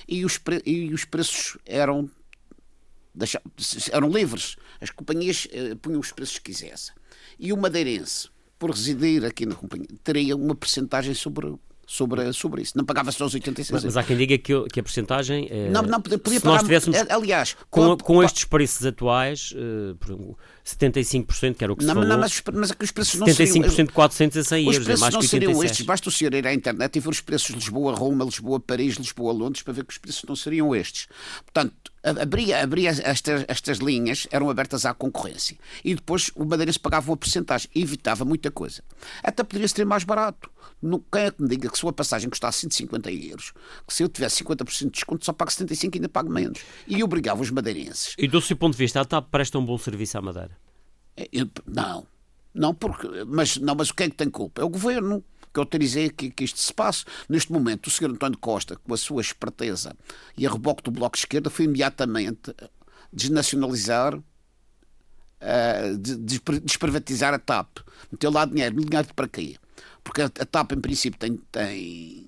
e 0.07 0.23
os, 0.25 0.37
pre- 0.37 0.61
e 0.65 0.93
os 0.93 1.05
preços 1.05 1.57
eram 1.65 2.09
eram 3.91 4.09
livres. 4.09 4.55
As 4.81 4.89
companhias 4.89 5.47
eh, 5.51 5.75
punham 5.81 5.99
os 5.99 6.11
preços 6.11 6.37
que 6.37 6.51
quisessem. 6.51 6.93
E 7.39 7.51
o 7.53 7.57
madeirense, 7.57 8.29
por 8.59 8.71
residir 8.71 9.25
aqui 9.25 9.45
na 9.45 9.55
companhia, 9.55 9.87
teria 10.03 10.35
uma 10.35 10.55
percentagem 10.55 11.13
sobre, 11.13 11.53
sobre, 11.85 12.31
sobre 12.33 12.61
isso. 12.61 12.77
Não 12.77 12.85
pagava 12.85 13.11
só 13.11 13.25
os 13.25 13.33
86 13.33 13.71
Mas, 13.71 13.83
mas 13.85 13.97
há 13.97 14.03
quem 14.03 14.17
diga 14.17 14.37
que, 14.37 14.53
que 14.69 14.79
a 14.79 14.83
porcentagem 14.83 15.47
é. 15.49 15.69
não, 15.69 15.81
não, 15.81 16.01
podia, 16.01 16.17
se 16.17 16.45
nós 16.45 16.57
pagar. 16.57 16.59
tivéssemos 16.63 16.97
eh, 16.97 17.05
Aliás, 17.09 17.55
com, 17.69 17.91
a- 17.93 17.97
com 17.97 18.23
estes 18.23 18.45
preços 18.45 18.85
atuais, 18.85 19.53
eh, 19.55 19.95
exemplo, 20.05 20.37
75%, 20.65 21.55
que 21.55 21.63
era 21.63 21.71
o 21.71 21.75
que 21.75 21.83
se 21.83 21.87
Não, 21.87 21.93
falou, 21.93 22.09
não, 22.09 22.17
mas, 22.17 22.41
mas 22.53 22.71
é 22.71 22.73
que 22.73 22.83
os 22.85 22.91
preços 22.91 23.19
não 23.19 23.27
seriam. 23.27 23.55
75% 23.69 23.85
de 23.87 23.93
400 23.93 24.37
a 24.37 24.43
100 24.43 24.67
Os 24.67 24.73
euros, 24.73 24.81
é 24.81 24.83
preços 24.85 25.01
mais 25.01 25.13
não 25.13 25.21
que 25.21 25.27
seriam 25.27 25.49
86. 25.51 25.71
estes. 25.71 25.85
Basta 25.85 26.09
o 26.09 26.11
senhor 26.11 26.33
ir 26.33 26.47
à 26.47 26.53
internet 26.53 26.95
e 26.95 26.99
ver 26.99 27.09
os 27.09 27.21
preços 27.21 27.47
de 27.49 27.53
Lisboa-Roma, 27.55 28.25
Lisboa-Paris, 28.25 28.95
Lisboa-Londres 28.95 29.61
para 29.61 29.73
ver 29.73 29.85
que 29.85 29.93
os 29.93 29.97
preços 29.99 30.23
não 30.27 30.35
seriam 30.35 30.75
estes. 30.75 31.07
Portanto, 31.45 31.91
abria, 32.03 32.63
abria 32.63 32.89
estas, 32.89 33.45
estas 33.47 33.77
linhas, 33.77 34.27
eram 34.31 34.49
abertas 34.49 34.85
à 34.87 34.93
concorrência. 34.93 35.55
E 35.83 35.93
depois 35.93 36.31
o 36.35 36.43
madeirense 36.45 36.79
pagava 36.79 37.11
uma 37.11 37.17
porcentagem 37.17 37.69
e 37.75 37.83
evitava 37.83 38.25
muita 38.25 38.49
coisa. 38.49 38.83
Até 39.23 39.43
poderia 39.43 39.67
ser 39.67 39.85
mais 39.85 40.03
barato. 40.03 40.49
Não- 40.81 41.03
Quem 41.11 41.21
é 41.23 41.31
que 41.31 41.41
me 41.41 41.47
diga 41.47 41.69
que 41.69 41.77
se 41.77 41.83
uma 41.83 41.93
passagem 41.93 42.27
custasse 42.29 42.61
150 42.61 43.11
euros, 43.11 43.53
que 43.87 43.93
se 43.93 44.01
eu 44.03 44.09
tivesse 44.09 44.43
50% 44.43 44.85
de 44.85 44.89
desconto, 44.91 45.23
só 45.23 45.31
pago 45.31 45.51
75 45.51 45.95
e 45.95 45.97
ainda 45.99 46.09
pago 46.09 46.29
menos. 46.31 46.59
E 46.87 47.03
obrigava 47.03 47.41
os 47.41 47.51
madeirenses 47.51 48.13
E 48.17 48.27
do 48.27 48.41
seu 48.41 48.57
ponto 48.57 48.73
de 48.73 48.79
vista, 48.79 48.99
a 49.01 49.05
TAP 49.05 49.29
presta 49.29 49.57
um 49.59 49.65
bom 49.65 49.77
serviço 49.77 50.17
à 50.17 50.21
Madeira? 50.21 50.54
Eu- 51.31 51.49
não, 51.65 52.05
não 52.53 52.73
porque, 52.73 53.07
mas 53.25 53.57
não, 53.57 53.75
mas 53.75 53.91
quem 53.91 54.07
é 54.07 54.09
que 54.09 54.15
tem 54.15 54.29
culpa? 54.29 54.61
É 54.61 54.65
o 54.65 54.69
governo 54.69 55.23
que 55.53 55.59
autorizei 55.59 56.09
que, 56.09 56.29
que 56.29 56.43
isto 56.43 56.59
se 56.59 56.73
passe. 56.73 57.05
Neste 57.29 57.51
momento, 57.51 57.87
o 57.87 57.91
Sr. 57.91 58.11
António 58.11 58.37
Costa, 58.37 58.75
com 58.75 58.93
a 58.93 58.97
sua 58.97 59.21
esperteza 59.21 59.95
e 60.37 60.45
a 60.45 60.51
reboque 60.51 60.83
do 60.83 60.91
Bloco 60.91 61.15
de 61.15 61.19
Esquerda, 61.21 61.49
foi 61.49 61.65
imediatamente 61.65 62.53
desnacionalizar, 63.11 64.19
de- 65.99 66.15
despre- 66.17 66.59
desprivatizar 66.59 67.33
a 67.33 67.39
TAP. 67.39 67.79
Meteu 68.11 68.31
lá 68.31 68.45
dinheiro. 68.45 68.75
Dinheiro 68.83 69.07
para 69.15 69.27
quê? 69.27 69.55
Porque 70.03 70.21
a, 70.21 70.25
a 70.25 70.45
TAP, 70.45 70.73
em 70.73 70.81
princípio, 70.81 71.19
tem, 71.19 71.37
tem, 71.51 72.25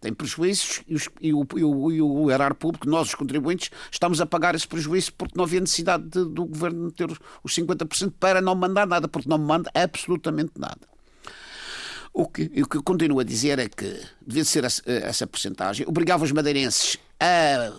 tem 0.00 0.12
prejuízos 0.12 0.82
e, 0.86 0.94
os- 0.94 1.08
e 1.20 1.32
o, 1.34 1.46
e, 1.56 1.64
o, 1.64 1.90
e 1.92 2.00
o 2.02 2.30
erário 2.30 2.54
público, 2.54 2.88
nós, 2.88 3.08
os 3.08 3.14
contribuintes, 3.14 3.70
estamos 3.90 4.20
a 4.20 4.26
pagar 4.26 4.54
esse 4.54 4.66
prejuízo 4.66 5.12
porque 5.14 5.34
não 5.36 5.44
havia 5.44 5.60
necessidade 5.60 6.04
de- 6.04 6.24
do 6.24 6.44
governo 6.44 6.84
meter 6.86 7.10
os 7.42 7.52
50% 7.54 8.12
para 8.18 8.40
não 8.40 8.54
mandar 8.54 8.86
nada, 8.86 9.08
porque 9.08 9.28
não 9.28 9.38
manda 9.38 9.70
absolutamente 9.74 10.52
nada. 10.56 10.80
O 12.12 12.26
que, 12.26 12.42
o 12.62 12.68
que 12.68 12.76
eu 12.76 12.82
continuo 12.82 13.20
a 13.20 13.24
dizer 13.24 13.58
é 13.58 13.68
que 13.68 14.00
devia 14.26 14.44
ser 14.44 14.64
essa, 14.64 14.82
essa 14.86 15.26
porcentagem, 15.26 15.86
obrigava 15.88 16.24
os 16.24 16.32
madeirenses 16.32 16.96
a 17.20 17.72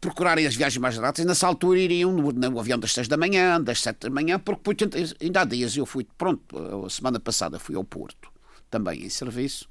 procurarem 0.00 0.46
as 0.46 0.54
viagens 0.54 0.78
mais 0.80 0.94
baratas, 0.96 1.24
e 1.24 1.26
nessa 1.26 1.46
altura 1.46 1.78
iriam 1.78 2.12
no, 2.12 2.30
no 2.30 2.60
avião 2.60 2.78
das 2.78 2.92
6 2.92 3.08
da 3.08 3.16
manhã, 3.16 3.60
das 3.60 3.80
7 3.80 4.00
da 4.00 4.10
manhã, 4.10 4.38
porque 4.38 4.60
por 4.62 4.70
80 4.70 4.98
ainda 5.20 5.40
há 5.40 5.44
dias 5.44 5.76
eu 5.76 5.86
fui, 5.86 6.06
pronto, 6.18 6.44
a 6.84 6.90
semana 6.90 7.18
passada 7.18 7.58
fui 7.58 7.74
ao 7.74 7.82
Porto, 7.82 8.28
também 8.70 9.04
em 9.04 9.08
serviço, 9.08 9.68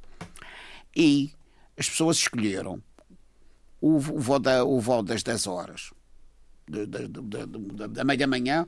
e 0.95 1.31
as 1.77 1.89
pessoas 1.89 2.17
escolheram 2.17 2.81
o, 3.81 3.95
o, 3.97 3.99
voo, 3.99 4.39
da, 4.39 4.63
o 4.63 4.79
voo 4.79 5.03
das 5.03 5.21
10 5.23 5.47
horas, 5.47 5.91
de- 6.67 6.85
de- 6.85 7.07
de- 7.07 7.87
da- 7.89 8.03
meia 8.03 8.17
da 8.19 8.27
manhã, 8.27 8.67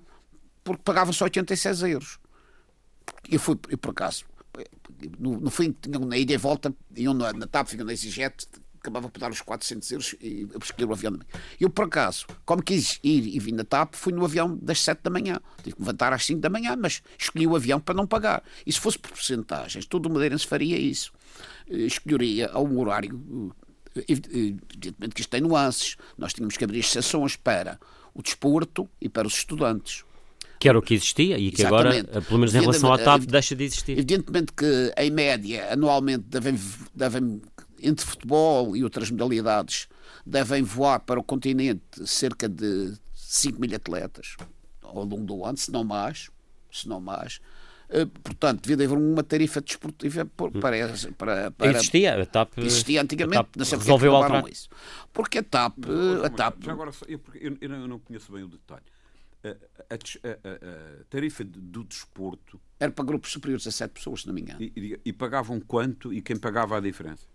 porque 0.64 0.84
pagavam 0.84 1.14
só 1.14 1.26
86 1.26 1.82
euros. 1.84 2.20
Eu 3.30 3.40
fui, 3.40 3.58
e 3.70 3.78
por 3.78 3.92
acaso, 3.92 4.26
no, 5.18 5.40
no 5.40 5.50
fim, 5.50 5.74
na 6.06 6.18
ida 6.18 6.34
e 6.34 6.38
volta, 6.38 6.74
iam 6.96 7.14
na, 7.14 7.32
na 7.34 7.48
TAP, 7.48 7.70
vinham 7.70 7.86
na 7.86 7.94
EasyJet, 7.94 8.48
acabava 8.80 9.10
por 9.10 9.20
dar 9.20 9.32
os 9.32 9.42
400 9.42 9.92
euros 9.92 10.16
e 10.22 10.48
eu 10.52 10.60
escolhi 10.62 10.86
o 10.86 10.92
avião 10.94 11.12
da 11.12 11.18
manhã. 11.20 11.30
Eu, 11.60 11.70
por 11.70 11.86
acaso, 11.86 12.26
como 12.46 12.62
quis 12.62 13.00
ir 13.04 13.28
e 13.36 13.40
vim 13.40 13.54
na 13.54 13.64
TAP, 13.64 13.96
fui 13.96 14.14
no 14.14 14.24
avião 14.24 14.58
das 14.62 14.82
7 14.82 15.02
da 15.04 15.10
manhã. 15.10 15.40
Tive 15.64 15.76
que 15.76 15.82
levantar 15.82 16.14
às 16.14 16.26
5 16.26 16.40
da 16.42 16.50
manhã, 16.50 16.76
mas 16.78 17.02
escolhi 17.18 17.48
o 17.48 17.56
avião 17.56 17.80
para 17.80 17.96
não 17.96 18.06
pagar. 18.08 18.44
E 18.66 18.72
se 18.72 18.80
fosse 18.80 18.98
por 19.00 19.12
porcentagens, 19.12 19.86
todo 19.86 20.06
o 20.08 20.14
Madeirense 20.14 20.46
faria 20.46 20.78
isso. 20.78 21.12
Eh, 21.70 21.78
Escolheria 21.86 22.50
a 22.52 22.60
um 22.60 22.80
horário. 22.80 23.54
eh, 23.96 24.04
Evidentemente 24.08 25.16
que 25.16 25.22
isto 25.22 25.30
tem 25.30 25.42
nuances. 25.42 25.96
Nós 26.18 26.34
tínhamos 26.34 26.56
que 26.58 26.64
abrir 26.64 26.80
exceções 26.80 27.36
para 27.36 27.80
o 28.14 28.22
desporto 28.22 28.88
e 29.02 29.10
para 29.10 29.28
os 29.28 29.34
estudantes. 29.36 30.04
Que 30.60 30.68
era 30.70 30.78
o 30.78 30.82
que 30.82 30.96
existia 30.96 31.38
e 31.38 31.52
que 31.52 31.64
agora, 31.64 31.90
Exatamente. 31.96 32.18
eh, 32.18 32.22
pelo 32.22 32.40
menos 32.40 32.56
em 32.56 32.60
relação 32.62 32.92
à 32.92 32.98
TAP, 32.98 33.22
deixa 33.26 33.56
de 33.56 33.64
existir. 33.64 33.92
Evidentemente 33.94 34.52
que, 34.54 34.92
em 34.98 35.12
média, 35.12 35.72
anualmente, 35.72 36.24
devem, 36.28 36.60
devem, 36.96 37.42
entre 37.82 38.06
futebol 38.06 38.76
e 38.76 38.84
outras 38.84 39.12
modalidades, 39.12 39.88
devem 40.26 40.64
voar 40.64 41.00
para 41.02 41.20
o 41.20 41.24
continente 41.24 41.82
cerca 42.08 42.50
de 42.50 42.94
5 43.14 43.60
mil 43.62 43.76
atletas 43.76 44.36
ao 44.82 45.04
longo 45.04 45.26
do 45.26 45.46
ano, 45.46 45.58
se 45.58 45.72
não 45.72 45.84
mais. 45.84 46.30
Se 46.72 46.88
não 46.88 47.00
mais. 47.00 47.40
Eh, 47.90 48.06
Portanto, 48.06 48.62
devia 48.68 48.86
haver 48.86 48.98
uma 48.98 49.24
tarifa 49.24 49.62
desportiva 49.62 50.26
por- 50.26 50.52
para, 50.52 50.76
para, 51.18 51.52
para, 51.52 51.72
Existia, 51.72 52.22
a 52.22 52.26
TAP, 52.26 52.58
existia 52.60 53.00
a 53.00 53.04
antigamente, 53.04 53.38
TAP 53.38 53.56
não 53.56 53.66
sei 53.66 53.78
porque 53.78 53.90
é 53.90 53.94
resolveu 53.94 54.16
alterar. 54.16 54.50
isso. 54.50 54.70
Porque 55.14 55.38
a 55.38 55.44
TAP, 55.44 55.78
a 56.26 56.30
TAP 56.30 56.64
Já 56.66 56.72
agora, 56.74 56.92
eu, 57.08 57.22
eu- 57.36 57.58
eu 57.62 57.88
não- 57.88 58.00
conheço 58.00 58.32
bem 58.32 58.44
o 58.44 58.48
detalhe. 58.50 58.84
A, 59.44 59.50
a- 59.50 59.54
a- 59.94 61.00
a- 61.02 61.04
tarifa 61.10 61.44
do 61.46 61.84
desporto 61.86 62.60
era 62.80 62.92
para 62.92 63.06
grupos 63.06 63.32
superiores 63.32 63.66
a 63.68 63.72
7 63.72 63.92
pessoas, 63.92 64.22
se 64.22 64.28
não 64.28 64.34
me 64.34 64.42
engano. 64.42 64.62
e, 64.62 64.74
e- 64.76 65.00
e 65.06 65.14
pagavam 65.14 65.60
quanto 65.62 66.12
e 66.14 66.22
quem 66.22 66.36
pagava 66.38 66.76
a 66.78 66.82
diferença? 66.82 67.26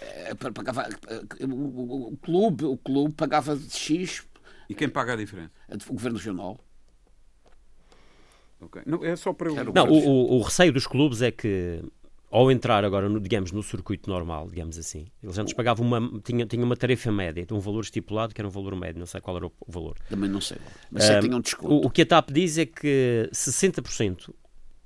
Eh, 0.00 0.34
pa- 0.34 0.52
Pagava, 0.52 0.86
eh, 1.08 1.46
o, 1.46 1.54
o- 1.54 2.12
o 2.12 2.16
clube, 2.18 2.64
o 2.66 2.76
clube 2.76 3.14
pagava 3.14 3.56
de 3.56 3.70
X 3.74 4.22
E 4.68 4.74
quem 4.74 4.88
paga 4.88 5.14
a 5.14 5.16
diferença? 5.16 5.50
o 5.88 5.92
governo 5.94 6.18
regional. 6.18 6.62
Ok. 8.62 8.82
Não, 8.86 9.04
é 9.04 9.16
só 9.16 9.32
para 9.32 9.48
eu... 9.50 9.72
Não, 9.74 9.88
o, 9.88 9.94
o- 10.08 10.38
o 10.38 10.42
receio 10.42 10.72
dos 10.72 10.86
clubes 10.86 11.20
é 11.20 11.30
que, 11.30 11.82
ao 12.30 12.50
entrar 12.50 12.84
agora, 12.84 13.08
no, 13.08 13.18
digamos, 13.20 13.50
no 13.52 13.62
circuito 13.62 14.08
normal, 14.08 14.48
digamos 14.48 14.78
assim, 14.78 15.06
eles 15.22 15.36
antes 15.36 15.52
pagavam 15.52 15.84
uma, 15.86 16.20
tinha, 16.22 16.46
tinha 16.46 16.64
uma 16.64 16.76
tarefa 16.76 17.10
média, 17.10 17.44
de 17.44 17.52
um 17.52 17.58
valor 17.58 17.82
estipulado, 17.82 18.32
que 18.34 18.40
era 18.40 18.46
um 18.48 18.50
valor 18.50 18.74
médio, 18.76 18.98
não 19.00 19.06
sei 19.06 19.20
qual 19.20 19.36
era 19.36 19.46
o, 19.46 19.52
o 19.66 19.72
valor. 19.72 19.96
Também 20.08 20.30
não 20.30 20.40
sei. 20.40 20.58
Mas 20.90 21.04
sei 21.04 21.16
que 21.16 21.22
tinham 21.22 21.38
um 21.38 21.42
desconto. 21.42 21.74
O, 21.74 21.86
o 21.86 21.90
que 21.90 22.02
a 22.02 22.06
TAP 22.06 22.30
diz 22.30 22.56
é 22.58 22.66
que 22.66 23.28
60%, 23.32 24.32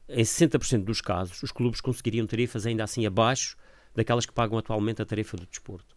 em 0.08 0.22
60% 0.22 0.84
dos 0.84 1.00
casos, 1.00 1.42
os 1.42 1.52
clubes 1.52 1.80
conseguiriam 1.80 2.26
tarifas 2.26 2.64
ainda 2.66 2.84
assim 2.84 3.04
abaixo 3.06 3.56
daquelas 3.94 4.24
que 4.26 4.32
pagam 4.32 4.58
atualmente 4.58 5.02
a 5.02 5.06
tarifa 5.06 5.36
do 5.36 5.46
desporto. 5.46 5.94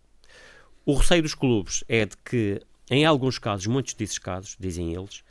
O 0.85 0.93
receio 0.95 1.21
dos 1.21 1.35
clubes 1.35 1.83
é 1.87 2.05
de 2.05 2.15
que, 2.17 2.61
em 2.89 3.05
alguns 3.05 3.37
casos, 3.37 3.67
muitos 3.67 3.93
desses 3.93 4.17
casos, 4.17 4.55
dizem 4.59 4.93
eles, 4.95 5.23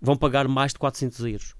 vão 0.00 0.16
pagar 0.16 0.46
mais 0.46 0.72
de 0.72 0.78
400 0.78 1.20
euros. 1.26 1.54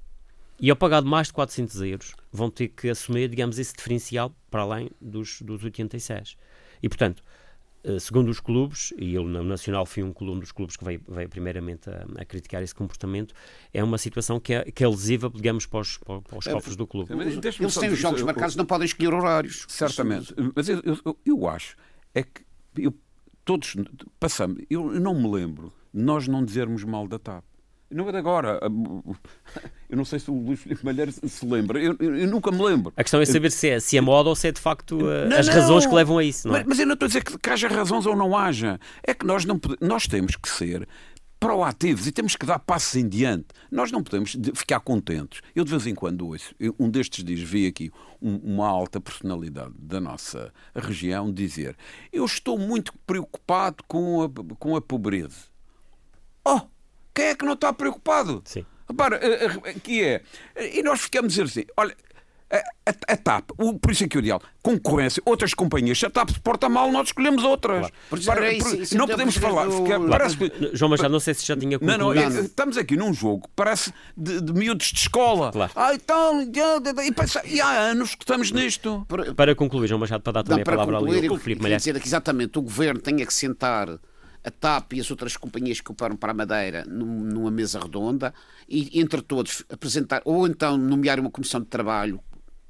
E 0.60 0.70
ao 0.70 0.76
pagar 0.76 1.02
mais 1.02 1.26
de 1.28 1.32
400 1.32 1.80
euros, 1.82 2.14
vão 2.30 2.50
ter 2.50 2.68
que 2.68 2.88
assumir, 2.88 3.28
digamos, 3.28 3.58
esse 3.58 3.74
diferencial 3.74 4.32
para 4.50 4.62
além 4.62 4.90
dos, 5.00 5.42
dos 5.42 5.64
86. 5.64 6.36
E, 6.82 6.88
portanto, 6.88 7.22
eh, 7.82 7.98
segundo 7.98 8.28
os 8.28 8.38
clubes, 8.38 8.92
e 8.96 9.12
eu 9.14 9.24
no 9.24 9.42
Nacional 9.42 9.84
fui 9.84 10.04
um, 10.04 10.12
clube- 10.12 10.38
dos 10.40 10.52
clubes 10.52 10.76
que 10.76 10.84
veio, 10.84 11.00
veio 11.08 11.28
primeiramente 11.28 11.90
a, 11.90 12.06
a 12.16 12.24
criticar 12.24 12.62
esse 12.62 12.74
comportamento, 12.74 13.34
é 13.74 13.82
uma 13.82 13.98
situação 13.98 14.38
que 14.38 14.54
é, 14.54 14.64
que 14.70 14.84
é 14.84 14.88
lesiva, 14.88 15.28
digamos, 15.34 15.66
para 15.66 15.80
os, 15.80 15.98
para, 15.98 16.20
para 16.20 16.38
os 16.38 16.46
cofres 16.46 16.76
do 16.76 16.86
clube. 16.86 17.12
Mas 17.14 17.26
Eles 17.26 17.74
têm 17.74 17.90
os 17.90 17.98
jogos 17.98 18.22
marcados, 18.22 18.54
não 18.54 18.66
podem 18.66 18.84
escolher 18.86 19.12
horários. 19.14 19.64
Certamente. 19.68 20.32
Mas 20.54 20.68
eu, 20.68 20.80
eu, 21.04 21.18
eu 21.26 21.48
acho 21.48 21.76
é 22.14 22.22
que 22.22 22.44
eu- 22.76 22.94
todos 23.44 23.74
passamos. 24.20 24.62
Eu, 24.70 24.94
eu 24.94 25.00
não 25.00 25.14
me 25.20 25.28
lembro 25.28 25.72
nós 25.92 26.28
não 26.28 26.44
dizermos 26.44 26.84
mal 26.84 27.08
da 27.08 27.18
TAP. 27.18 27.44
Não 27.92 28.08
é 28.08 28.12
de 28.12 28.18
agora. 28.18 28.58
Eu 29.88 29.96
não 29.96 30.04
sei 30.04 30.18
se 30.18 30.30
o 30.30 30.34
Luís 30.34 30.60
Filipe 30.60 30.84
Malheiro 30.84 31.12
se 31.12 31.44
lembra. 31.46 31.78
Eu, 31.78 31.94
eu- 32.00 32.16
eu 32.16 32.26
nunca 32.26 32.50
me 32.50 32.62
lembro. 32.62 32.92
A 32.96 33.02
questão 33.04 33.20
é 33.20 33.26
saber 33.26 33.50
se 33.52 33.68
é, 33.68 33.78
se 33.80 33.96
é 33.98 34.00
moda 34.00 34.30
ou 34.30 34.34
se 34.36 34.48
é 34.48 34.52
de 34.52 34.60
facto 34.60 34.98
eh, 35.10 35.28
Não, 35.28 35.36
as 35.36 35.46
não. 35.46 35.54
razões 35.54 35.86
que 35.86 35.94
levam 35.94 36.16
a 36.18 36.24
isso, 36.24 36.48
não 36.48 36.56
é? 36.56 36.58
Mas, 36.60 36.68
mas 36.68 36.78
eu 36.78 36.86
não 36.86 36.94
estou 36.94 37.04
a 37.04 37.08
dizer 37.08 37.22
que, 37.22 37.36
que 37.38 37.50
haja 37.50 37.68
razões 37.68 38.06
ou 38.06 38.16
não 38.16 38.36
haja. 38.36 38.80
É 39.02 39.12
que 39.12 39.26
nós, 39.26 39.44
não, 39.44 39.60
nós 39.80 40.06
temos 40.06 40.34
que 40.36 40.48
ser 40.48 40.88
proativos 41.38 42.06
e 42.06 42.12
temos 42.12 42.36
que 42.36 42.46
dar 42.46 42.58
passos 42.60 42.94
em 42.96 43.06
diante. 43.08 43.48
Nós 43.70 43.90
não 43.92 44.02
podemos 44.02 44.34
de- 44.34 44.52
ficar 44.54 44.80
contentes. 44.80 45.42
Eu 45.54 45.64
de 45.64 45.70
vez 45.70 45.86
em 45.86 45.94
quando 45.94 46.26
ouço, 46.26 46.54
um 46.78 46.88
destes 46.88 47.22
dias 47.24 47.40
vi 47.40 47.66
aqui 47.66 47.90
um- 48.22 48.36
uma 48.54 48.66
alta 48.68 49.00
personalidade 49.00 49.74
da 49.78 50.00
nossa 50.00 50.52
região 50.74 51.30
dizer 51.32 51.76
eu 52.12 52.24
estou 52.24 52.56
muito 52.58 52.94
preocupado 53.06 53.82
com 53.86 54.22
a, 54.22 54.54
com 54.56 54.74
a 54.76 54.80
pobreza. 54.80 55.50
Oh, 56.46 56.60
quem 57.14 57.26
é 57.26 57.34
que 57.34 57.44
não 57.44 57.52
está 57.54 57.72
preocupado? 57.72 58.42
Sim. 58.44 58.64
Repara, 58.88 59.16
eh, 59.22 59.50
eh, 59.64 59.74
que 59.82 60.02
é. 60.02 60.22
E 60.74 60.82
nós 60.82 61.00
ficamos 61.00 61.32
a 61.38 61.44
dizer 61.44 61.60
assim: 61.62 61.64
olha, 61.76 61.96
a, 62.50 62.56
a- 62.90 63.12
a 63.14 63.16
TAP, 63.16 63.50
o, 63.56 63.78
por 63.78 63.90
isso 63.92 64.04
é 64.04 64.08
que 64.08 64.18
eu 64.18 64.20
digo, 64.20 64.42
concorrência, 64.62 65.22
outras 65.24 65.54
companhias, 65.54 65.98
se 65.98 66.04
a 66.04 66.10
TAP 66.10 66.28
se 66.30 66.40
porta 66.40 66.68
mal, 66.68 66.92
nós 66.92 67.08
escolhemos 67.08 67.42
outras. 67.44 67.88
Por 68.10 68.18
isso 68.18 68.26
Para- 68.30 68.44
era 68.44 68.52
isso, 68.52 68.76
isso 68.76 68.96
não 68.98 69.06
é 69.06 69.08
podemos 69.08 69.34
falar. 69.36 69.64
do- 69.64 69.72
fica- 69.78 69.96
Claro. 69.96 70.08
parece 70.10 70.36
que- 70.36 70.70
João 70.76 70.90
Machado, 70.90 71.08
não 71.10 71.20
sei 71.20 71.32
se 71.32 71.46
já 71.46 71.56
tinha 71.56 71.78
não, 71.80 71.86
não, 71.96 72.06
concluído. 72.08 72.38
é- 72.38 72.40
estamos 72.42 72.76
aqui 72.76 72.94
num 72.96 73.14
jogo 73.14 73.48
parece 73.56 73.90
de, 74.14 74.42
de 74.42 74.52
miúdos 74.52 74.88
de 74.88 74.98
escola. 74.98 75.50
Claro. 75.52 75.72
Ah, 75.74 75.94
então, 75.94 76.42
e, 76.42 77.12
pensa- 77.12 77.42
e 77.46 77.58
há 77.60 77.70
anos 77.70 78.14
que 78.14 78.24
estamos 78.24 78.50
nisto. 78.52 79.06
Para 79.34 79.54
concluir, 79.54 79.88
João 79.88 80.00
Machado, 80.00 80.22
para 80.22 80.32
dar 80.34 80.42
também 80.42 80.56
Não, 80.58 80.62
a 80.62 80.64
para 80.66 80.74
palavra 80.74 80.96
concluir, 80.98 81.18
ali 81.18 81.26
eu 81.28 81.32
ao 81.32 81.38
Filipe 81.38 81.66
dizer 81.76 81.98
que 81.98 82.06
exatamente 82.06 82.58
o 82.58 82.62
governo 82.62 83.00
tenha 83.00 83.24
que 83.24 83.32
sentar 83.32 83.88
a 84.44 84.50
TAP 84.50 84.94
e 84.94 85.00
as 85.00 85.10
outras 85.10 85.36
companhias 85.36 85.80
que 85.80 85.90
operam 85.92 86.16
para 86.16 86.32
a 86.32 86.34
Madeira 86.34 86.84
num- 86.84 87.24
numa 87.24 87.50
mesa 87.50 87.78
redonda 87.80 88.34
e 88.68 89.00
entre 89.00 89.22
todos 89.22 89.64
apresentar, 89.70 90.20
ou 90.24 90.46
então 90.46 90.76
nomear 90.76 91.20
uma 91.20 91.30
comissão 91.30 91.60
de 91.60 91.66
trabalho 91.66 92.20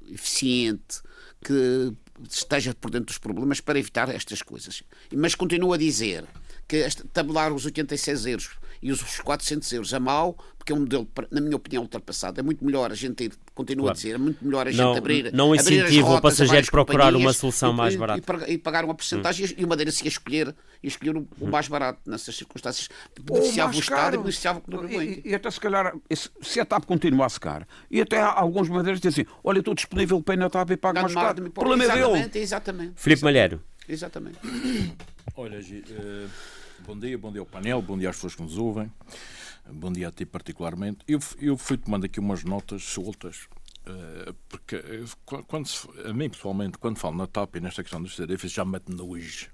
eficiente 0.07 1.01
que 1.43 1.93
esteja 2.29 2.73
por 2.75 2.91
dentro 2.91 3.07
dos 3.07 3.17
problemas 3.17 3.59
para 3.59 3.79
evitar 3.79 4.09
estas 4.09 4.41
coisas. 4.41 4.83
Mas 5.15 5.35
continuo 5.35 5.73
a 5.73 5.77
dizer 5.77 6.25
que 6.67 6.87
tabelar 7.11 7.51
os 7.51 7.65
86 7.65 8.25
euros 8.27 8.49
e 8.83 8.91
os 8.91 9.01
400 9.21 9.71
euros 9.73 9.93
a 9.93 9.99
mal, 9.99 10.37
porque 10.57 10.71
é 10.71 10.75
um 10.75 10.79
modelo, 10.81 11.07
na 11.31 11.41
minha 11.41 11.55
opinião, 11.55 11.83
ultrapassado. 11.83 12.39
É 12.39 12.43
muito 12.43 12.63
melhor 12.63 12.91
a 12.91 12.95
gente 12.95 13.23
ir, 13.25 13.33
continuo 13.55 13.85
a 13.85 13.87
Claro. 13.87 13.95
dizer, 13.97 14.15
é 14.15 14.17
muito 14.17 14.43
melhor 14.45 14.67
a 14.67 14.71
gente 14.71 14.79
Não- 14.79 14.93
abrir. 14.95 15.33
não 15.33 15.45
abrir 15.53 15.59
as 15.59 15.67
incentiva 15.67 16.07
o 16.07 16.09
rotas 16.11 16.41
a 16.41 16.61
procurar 16.71 17.15
uma 17.15 17.33
solução 17.33 17.71
e- 17.71 17.75
mais 17.75 17.93
e- 17.93 17.97
barata. 17.97 18.19
E, 18.19 18.21
pagar- 18.21 18.49
e 18.49 18.57
pagar 18.57 18.85
uma 18.85 18.93
porcentagem 18.93 19.53
e 19.57 19.63
o 19.65 19.67
Madeira 19.67 19.91
se 19.91 20.03
ia 20.03 20.07
escolher, 20.09 20.47
ia 20.47 20.87
escolher 20.87 21.17
o, 21.17 21.27
o 21.39 21.47
mais 21.47 21.67
barato 21.67 21.99
nessas 22.05 22.35
circunstâncias. 22.35 22.89
Beneficiava 23.21 23.71
o 23.71 23.73
mais 23.75 23.83
Estado 23.83 24.15
e 24.15 24.17
beneficiava 24.19 24.59
o 24.59 24.61
contribuinte. 24.61 25.21
E, 25.25 25.29
e 25.31 25.35
até 25.35 25.49
se 25.51 25.59
calhar, 25.59 25.93
se 26.13 26.29
se 26.41 26.59
a 26.59 26.65
TAP 26.65 26.85
continuar 26.85 27.25
a 27.25 27.29
secar, 27.29 27.67
e 27.89 28.01
até 28.01 28.19
há 28.21 28.31
alguns 28.33 28.67
madeiras 28.69 28.99
que 28.99 29.07
dizem 29.07 29.23
assim: 29.25 29.35
olha, 29.43 29.59
estou 29.59 29.73
disponível 29.73 30.21
para 30.21 30.33
ir 30.35 30.37
na 30.37 30.49
TAP 30.49 30.71
e 30.71 30.77
pago 30.77 30.99
mais 31.01 31.13
caro. 31.13 31.45
O 31.45 31.49
problema 31.51 31.83
é 31.85 31.87
dele. 31.87 32.31
Exatamente. 32.39 32.93
Filipe 32.95 33.23
Malheiro. 33.23 33.61
Exatamente. 33.87 34.37
Olha, 35.35 35.61
Gi, 35.61 35.83
eh, 35.89 36.25
bom 36.85 36.97
dia, 36.97 37.17
bom 37.17 37.31
dia 37.31 37.41
ao 37.41 37.45
painel, 37.45 37.81
bom 37.81 37.97
dia 37.97 38.09
às 38.09 38.15
pessoas 38.15 38.35
que 38.35 38.41
nos 38.41 38.57
ouvem, 38.57 38.91
bom 39.71 39.91
dia 39.91 40.07
a 40.07 40.11
ti 40.11 40.25
particularmente. 40.25 40.99
Eu, 41.07 41.19
eu 41.39 41.57
fui 41.57 41.77
tomando 41.77 42.05
aqui 42.05 42.19
umas 42.19 42.43
notas 42.43 42.83
soltas, 42.83 43.47
eh, 43.85 44.33
porque 44.49 44.75
eh, 44.75 45.03
qu- 45.25 45.43
quando 45.43 45.67
se- 45.67 45.87
a 46.05 46.13
mim 46.13 46.29
pessoalmente, 46.29 46.77
quando 46.77 46.97
falo 46.97 47.15
na 47.17 47.27
TAP 47.27 47.55
e 47.55 47.59
nesta 47.61 47.83
questão 47.83 48.01
dos 48.01 48.15
tarifas, 48.15 48.51
já 48.51 48.63
me 48.65 48.71
mete 48.73 48.89
nojo. 48.91 49.49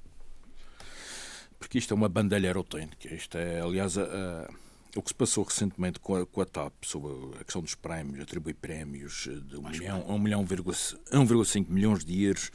Porque 1.60 1.78
isto 1.78 1.94
é 1.94 1.96
uma 1.96 2.08
bandalheira 2.08 2.58
autêntica. 2.58 3.14
Isto 3.14 3.38
é, 3.38 3.60
aliás, 3.62 3.98
a- 3.98 4.04
a- 4.04 4.50
o 4.96 5.04
que 5.04 5.10
se 5.10 5.16
passou 5.16 5.44
recentemente 5.44 6.00
com 6.00 6.16
a, 6.16 6.26
com 6.26 6.42
a 6.42 6.46
TAP 6.46 6.74
sobre 6.84 7.12
a 7.40 7.44
questão 7.44 7.62
dos 7.62 7.76
prémios, 7.76 8.22
atribuir 8.22 8.56
prémios 8.56 9.28
eh, 9.30 9.36
de 9.36 9.58
1 9.58 9.62
milhão, 9.70 10.06
1 10.10 10.20
milhão, 10.20 10.46
vírgula 10.46 10.74
c- 10.76 10.96
1,5 11.12 11.70
milhões 11.70 12.04
de 12.04 12.24
euros 12.24 12.50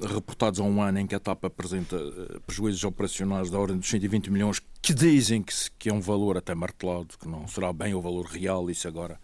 reportados 0.00 0.58
a 0.60 0.62
um 0.64 0.82
ano 0.82 0.98
em 0.98 1.06
que 1.06 1.14
a 1.14 1.20
TAP 1.20 1.44
apresenta 1.44 1.96
eh, 1.96 2.38
prejuízos 2.46 2.82
operacionais 2.84 3.50
da 3.50 3.58
ordem 3.58 3.78
dos 3.78 3.88
120 3.88 4.30
milhões, 4.30 4.60
que 4.82 4.92
dizem 4.92 5.42
que, 5.42 5.54
que 5.78 5.88
é 5.88 5.92
um 5.94 6.00
valor 6.00 6.36
até 6.36 6.54
martelado, 6.54 7.16
que 7.18 7.28
não 7.28 7.46
será 7.46 7.72
bem 7.72 7.94
o 7.94 8.00
valor 8.00 8.26
real, 8.26 8.68
isso 8.70 8.88
agora, 8.88 9.20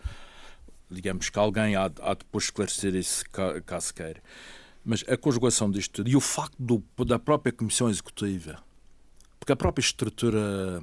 digamos 0.90 1.28
que 1.28 1.38
alguém 1.38 1.74
há, 1.76 1.84
há 1.84 2.14
de 2.14 2.20
depois 2.20 2.44
esclarecer 2.44 2.94
isso 2.94 3.24
ca- 3.30 3.60
caso 3.62 3.92
queira. 3.92 4.22
Mas 4.84 5.04
a 5.08 5.16
conjugação 5.16 5.68
disto 5.70 5.94
tudo 5.94 6.08
e 6.10 6.14
o 6.16 6.20
facto 6.20 6.54
do- 6.58 7.04
da 7.04 7.18
própria 7.18 7.52
Comissão 7.52 7.90
Executiva, 7.90 8.62
porque 9.40 9.52
a 9.52 9.56
própria 9.56 9.82
estrutura 9.82 10.80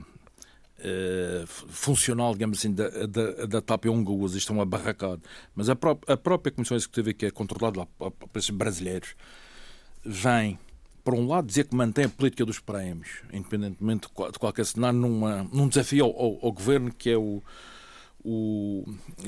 eh, 0.83 1.43
funcional, 1.47 2.33
digamos 2.33 2.59
assim, 2.59 2.73
da, 2.73 2.89
da, 3.07 3.45
da 3.45 3.61
TAP 3.61 3.85
é 3.85 3.89
um 3.89 4.03
gozo, 4.03 4.37
isto 4.37 4.51
é 4.51 4.55
uma 4.55 4.65
barracada. 4.65 5.21
Mas 5.55 5.69
a, 5.69 5.75
pró 5.75 5.97
a 6.07 6.17
própria 6.17 6.51
Comissão 6.51 6.75
Executiva, 6.77 7.13
que 7.13 7.25
é 7.25 7.31
controlada 7.31 7.79
lá 7.79 7.85
por 8.11 8.29
esses 8.35 8.49
brasileiros, 8.49 9.15
vem, 10.05 10.59
por 11.03 11.13
um 11.13 11.27
lado, 11.27 11.47
dizer 11.47 11.65
que 11.67 11.75
mantém 11.75 12.05
a 12.05 12.09
política 12.09 12.45
dos 12.45 12.59
prémios, 12.59 13.21
independentemente 13.31 14.07
de 14.07 14.13
qual- 14.13 14.31
de 14.31 14.39
qualquer 14.39 14.65
cenário, 14.65 14.99
numa, 14.99 15.43
num 15.51 15.67
desafio 15.67 16.05
ao, 16.05 16.11
ao- 16.11 16.39
ao 16.45 16.51
governo 16.51 16.93
que 16.93 17.09
é 17.09 17.17
o, 17.17 17.41
o 18.23 18.85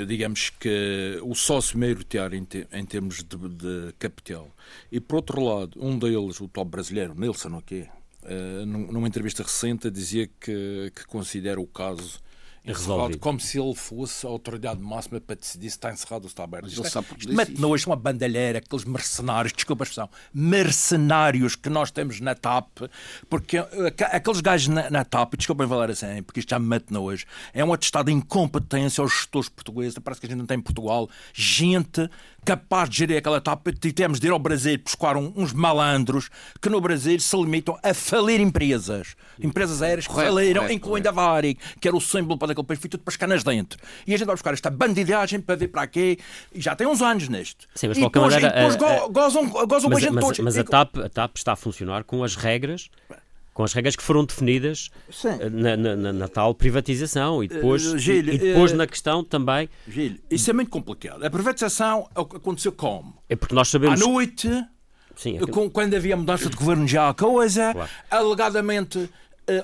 digamos 0.08 0.50
que 0.52 1.20
o 1.22 1.36
sócio 1.36 1.78
maioritário 1.78 2.38
em, 2.38 2.46
te- 2.46 2.68
em 2.72 2.86
termos 2.86 3.24
de, 3.24 3.38
de 3.38 3.94
capital. 4.00 4.50
E 4.92 5.00
por 5.00 5.18
outro 5.18 5.42
lado, 5.44 5.72
um 5.82 5.98
deles, 6.00 6.40
o 6.42 6.48
tal 6.48 6.66
brasileiro, 6.66 7.14
Nilson, 7.16 7.58
o 7.58 7.62
quê? 7.62 7.88
Eh, 8.28 8.66
num- 8.66 8.92
numa 8.92 9.08
entrevista 9.08 9.44
recente, 9.44 9.90
dizia 9.92 10.28
que, 10.40 10.92
que 10.96 11.06
considera 11.06 11.62
o 11.62 11.68
caso 11.68 12.20
Resolvido. 12.68 13.20
como 13.20 13.40
se 13.40 13.60
ele 13.60 13.76
fosse 13.76 14.26
a 14.26 14.30
autoridade 14.30 14.82
máxima 14.82 15.22
para 15.22 15.36
decidir 15.36 15.70
se 15.70 15.76
está 15.78 15.92
encerrado 15.94 16.24
ou 16.24 16.30
se 16.30 16.34
está 16.34 16.44
aberto. 16.46 16.64
Mas 16.64 16.72
Isto 16.72 16.82
ele 16.82 16.88
é- 16.88 16.92
sabe 16.92 17.08
porque 17.08 17.26
isto 17.26 17.36
mete 17.36 17.52
isso. 17.54 17.62
nojo, 17.62 17.84
é 17.86 17.90
uma 17.92 17.96
bandalheira, 17.96 18.58
aqueles 18.58 18.84
mercenários, 18.86 19.54
desculpa 19.54 19.84
a 19.84 19.86
expressão, 19.86 20.10
mercenários 20.34 21.56
que 21.56 21.70
nós 21.70 21.92
temos 21.92 22.20
na 22.20 22.34
TAP, 22.34 22.90
porque 23.30 23.58
aqueles 24.12 24.42
gajos 24.42 24.68
na, 24.70 24.90
na 24.90 25.06
TAP, 25.06 25.36
desculpem 25.38 25.68
falar 25.68 25.92
assim, 25.92 26.24
porque 26.24 26.40
isto 26.40 26.50
já 26.50 26.58
me 26.58 26.66
mete 26.68 26.92
nojo, 26.92 27.26
é 27.54 27.64
um 27.64 27.72
atestado 27.72 28.08
de 28.08 28.14
incompetência 28.18 29.02
aos 29.02 29.12
gestores 29.12 29.48
portugueses, 29.48 29.98
parece 30.00 30.20
que 30.22 30.26
a 30.26 30.30
gente 30.32 30.40
não 30.40 30.48
tem 30.48 30.58
em 30.58 30.62
Portugal 30.62 31.08
gente 31.36 32.10
capaz 32.46 32.90
de 32.90 32.98
gerir 33.00 33.18
aquela 33.18 33.42
TAP, 33.42 33.68
e 33.84 33.92
temos 33.92 34.20
de 34.20 34.28
ir 34.28 34.32
ao 34.32 34.40
Brasil 34.40 34.78
buscar 34.84 35.18
um- 35.18 35.34
uns 35.36 35.52
malandros 35.52 36.30
que 36.62 36.70
no 36.70 36.80
Brasil 36.80 37.20
se 37.20 37.36
limitam 37.36 37.78
a 37.84 37.94
falir 37.94 38.40
empresas, 38.40 39.16
empresas 39.42 39.82
aéreas 39.82 40.06
que 40.08 40.14
Correto, 40.14 40.34
faliram, 40.34 40.62
correto, 40.62 40.74
incluindo 40.78 41.10
a 41.10 41.12
Varig, 41.12 41.60
que 41.82 41.88
era 41.88 41.98
o 41.98 42.02
símbolo 42.02 42.38
para 42.38 42.52
aquele 42.52 42.66
país, 42.68 42.80
foi 42.80 42.90
tudo 42.90 43.04
para 43.04 43.12
as 43.12 43.18
canas 43.18 43.44
dentro. 43.44 43.80
E 44.06 44.14
a 44.14 44.18
gente 44.18 44.26
vai 44.28 44.36
buscar 44.36 44.54
esta 44.54 44.70
bandidagem 44.70 45.42
para 45.42 45.56
vir 45.56 45.70
para 45.70 45.82
aqui, 45.82 46.18
e 46.54 46.62
já 46.62 46.76
tem 46.76 46.86
uns 46.88 47.02
anos 47.02 47.28
nisto. 47.28 47.66
Sim, 47.74 47.88
mas 47.88 47.98
de 47.98 48.04
e 48.04 48.10
qualquer 48.10 48.20
depois, 48.20 48.34
maneira, 48.36 48.56
e 48.56 48.70
depois 48.70 48.76
a- 48.76 49.00
go- 49.00 49.10
gozam, 49.12 49.50
gozam 49.50 49.68
com 49.68 49.88
a 49.88 49.90
Mas, 49.90 50.04
gente 50.04 50.14
mas- 50.14 50.24
todos. 50.26 50.40
mas 50.40 50.58
a 50.58 50.64
TAP, 50.64 50.98
a 51.00 51.10
TAP 51.10 51.38
está 51.38 51.54
a 51.54 51.56
funcionar 51.56 52.04
com 52.04 52.24
as 52.24 52.36
regras 52.36 52.90
com 53.56 53.64
as 53.64 53.72
regras 53.72 53.96
que 53.96 54.04
foram 54.04 54.26
definidas 54.26 54.90
eh, 55.40 55.50
na, 55.50 55.78
na- 55.78 55.96
na- 55.96 56.28
tal 56.28 56.54
privatização 56.54 57.42
e 57.42 57.48
depois, 57.48 57.86
Eh, 58.08 58.12
e, 58.12 58.18
e 58.20 58.38
depois 58.38 58.74
eh, 58.74 58.76
na 58.76 58.86
questão 58.86 59.24
também 59.24 59.70
Gil, 59.88 60.18
isso 60.30 60.50
é 60.50 60.54
muito 60.54 60.70
complicado. 60.70 61.24
A 61.26 61.30
privatização 61.30 62.08
é 62.14 62.24
que 62.26 62.36
aconteceu 62.36 62.74
como? 62.74 63.16
é 63.30 63.36
porque 63.36 63.56
nós 63.56 63.70
À 63.70 63.72
sabemos 63.72 64.02
noite, 64.02 64.50
sim, 65.16 65.36
aquilo- 65.38 65.48
com- 65.52 65.70
quando 65.70 65.94
havia 65.96 66.18
mudança 66.18 66.50
de 66.50 66.56
governo 66.58 66.86
já 66.86 67.08
a 67.10 67.14
coisa, 67.14 67.72
Claro. 67.74 67.90
alegadamente 68.12 69.10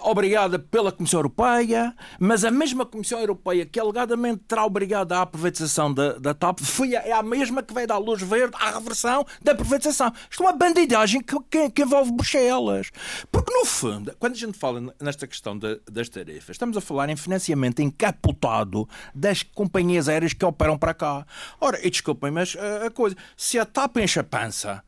obrigada 0.02 0.60
pela 0.60 0.92
Comissão 0.92 1.20
Europeia, 1.20 1.96
mas 2.20 2.44
a 2.46 2.52
mesma 2.52 2.86
Comissão 2.86 3.20
Europeia 3.20 3.66
que 3.66 3.80
alegadamente 3.80 4.44
terá 4.48 4.66
obrigada 4.66 5.20
à 5.20 5.26
privatização 5.26 5.94
da, 5.94 6.14
da 6.14 6.34
TAP 6.34 6.60
foi 6.62 6.96
a, 6.96 7.02
é 7.02 7.12
a 7.12 7.24
mesma 7.24 7.64
que 7.64 7.74
veio 7.74 7.88
dar 7.88 7.98
luz 7.98 8.22
verde 8.22 8.56
à 8.60 8.72
reversão 8.72 9.26
da 9.42 9.56
privatização. 9.56 10.12
Isto 10.30 10.44
é 10.44 10.46
uma 10.48 10.54
bandidagem 10.58 11.22
que, 11.22 11.36
que- 11.50 11.70
que 11.70 11.82
envolve 11.84 12.12
Bruxelas. 12.12 12.92
Porque, 13.32 13.52
no 13.54 13.66
fundo, 13.66 14.14
quando 14.20 14.34
a 14.34 14.38
gente 14.38 14.58
fala 14.58 14.94
nesta 15.02 15.26
questão 15.26 15.58
da- 15.58 15.78
das 15.92 16.10
tarifas, 16.10 16.52
estamos 16.56 16.78
a 16.78 16.82
falar 16.82 17.10
em 17.10 17.16
financiamento 17.16 17.82
encapotado 17.82 18.88
das 19.16 19.44
companhias 19.44 20.08
aéreas 20.08 20.34
que 20.34 20.46
operam 20.46 20.78
para 20.78 20.94
cá. 20.94 21.26
Ora, 21.60 21.80
e 21.86 21.90
desculpem, 21.90 22.30
mas 22.32 22.56
eh, 22.56 22.86
a 22.88 22.92
coisa, 22.92 23.16
se 23.36 23.58
a 23.58 23.66
TAP 23.66 23.98
enche 23.98 24.20
a 24.20 24.24
pança, 24.24 24.84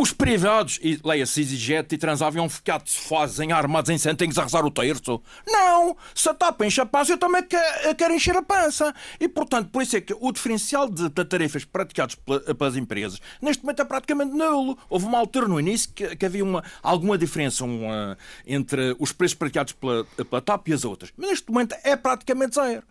os 0.00 0.12
privados, 0.12 0.78
e 0.80 1.00
leia-se 1.04 1.40
EasyJet 1.40 1.92
e 1.94 1.98
Transavia, 1.98 2.40
iam 2.40 2.48
ficar 2.48 2.80
de 2.80 2.90
sofás 2.90 3.40
em 3.40 3.50
armados 3.50 3.90
em 3.90 3.98
centenos 3.98 4.38
a 4.38 4.44
rezar 4.44 4.64
o 4.64 4.70
terço. 4.70 5.20
Não! 5.44 5.96
Se 6.14 6.28
a 6.28 6.34
TAP 6.34 6.62
enche 6.62 6.80
a 6.80 6.86
pança, 6.86 7.12
eu 7.12 7.18
também 7.18 7.42
que- 7.42 7.94
quero 7.96 8.14
encher 8.14 8.36
a 8.36 8.42
pança. 8.42 8.94
E, 9.18 9.28
portanto, 9.28 9.70
por 9.70 9.82
isso 9.82 9.96
é 9.96 10.00
que 10.00 10.14
o 10.20 10.30
diferencial 10.30 10.88
de, 10.88 11.10
tarefas 11.24 11.64
praticados 11.64 12.14
pela- 12.14 12.54
pelas 12.54 12.76
empresas, 12.76 13.20
neste 13.42 13.64
momento 13.64 13.82
é 13.82 13.84
praticamente 13.84 14.32
nulo. 14.32 14.78
Houve 14.88 15.06
uma 15.06 15.18
altura 15.18 15.48
no 15.48 15.58
início 15.58 15.90
que, 15.92 16.14
que 16.14 16.24
havia 16.26 16.44
uma, 16.44 16.62
alguma 16.82 17.18
diferença 17.18 17.64
uma, 17.64 18.16
entre 18.46 18.94
os 19.00 19.10
preços 19.10 19.34
praticados 19.36 19.72
pela, 19.72 20.04
pela 20.04 20.40
TAP 20.40 20.68
e 20.68 20.72
as 20.74 20.84
outras. 20.84 21.12
Mas 21.16 21.30
neste 21.30 21.50
momento 21.50 21.74
é 21.82 21.96
praticamente 21.96 22.54
zero. 22.54 22.84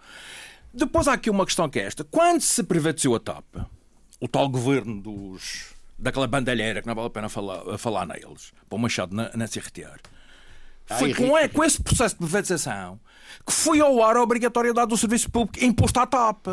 Depois 0.74 1.08
há 1.08 1.14
aqui 1.14 1.30
uma 1.30 1.46
questão 1.46 1.70
que 1.70 1.80
é 1.80 1.84
esta. 1.84 2.04
Quando 2.04 2.42
se 2.42 2.62
privatizou 2.64 3.16
a 3.16 3.20
TAP, 3.20 3.46
o 4.20 4.28
tal 4.28 4.50
governo 4.50 5.00
dos, 5.02 5.77
daquela 5.98 6.28
bandalheira 6.28 6.82
que 6.82 6.88
não 6.88 6.96
vale 6.96 7.08
a 7.08 7.12
pena 7.12 7.30
falar, 7.30 7.78
falar 7.78 8.06
neles, 8.06 8.52
para 8.70 8.76
o 8.76 8.80
Machado 8.80 9.16
na, 9.16 9.32
na 9.36 9.48
se 9.48 9.60
retirar, 9.60 10.00
foi 10.98 11.14
com, 11.14 11.38
é, 11.38 11.48
com 11.48 11.64
esse 11.64 11.82
processo 11.82 12.16
de 12.16 12.20
privatização 12.20 13.00
que 13.46 13.52
foi 13.52 13.80
ao 13.82 14.02
ar 14.04 14.16
a 14.16 14.22
obrigatoriedade 14.24 14.88
do 14.90 14.98
serviço 14.98 15.30
público 15.30 15.64
imposto 15.64 16.00
à 16.00 16.08
TAP. 16.08 16.48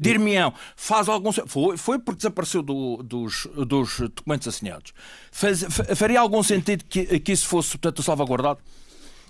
Dir-me-ão, 0.00 0.54
faz 0.76 1.08
algum. 1.08 1.32
Foi, 1.32 1.76
foi 1.76 1.98
porque 1.98 2.18
desapareceu 2.18 2.62
do- 2.62 3.02
dos, 3.02 3.48
dos 3.66 3.98
documentos 4.14 4.46
assinados. 4.46 4.92
Faz- 5.32 5.64
fa- 5.64 5.96
faria 5.96 6.20
algum 6.20 6.40
sentido 6.40 6.84
que, 6.84 7.18
que 7.18 7.32
isso 7.32 7.48
fosse, 7.48 7.70
portanto, 7.70 8.00
salvaguardado? 8.00 8.60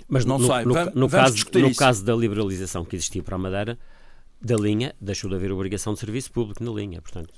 Mas 0.07 0.27
Não 0.27 0.39
no, 0.39 0.47
sei, 0.47 0.65
no, 0.67 0.75
va- 0.75 0.85
no 0.95 1.09
vamos 1.09 1.43
caso, 1.43 1.59
no 1.59 1.75
caso 1.75 2.05
da 2.05 2.15
liberalização 2.15 2.85
que 2.85 2.97
existia 2.97 3.23
para 3.23 3.37
a 3.37 3.39
Madeira, 3.39 3.79
da 4.43 4.57
linha, 4.57 4.95
deixou 5.01 5.31
de 5.31 5.37
haver 5.37 5.51
obrigação 5.53 5.95
de 5.95 6.01
serviço 6.01 6.31
público 6.31 6.63
na 6.63 6.71
linha. 6.71 7.01
Portanto, 7.01 7.33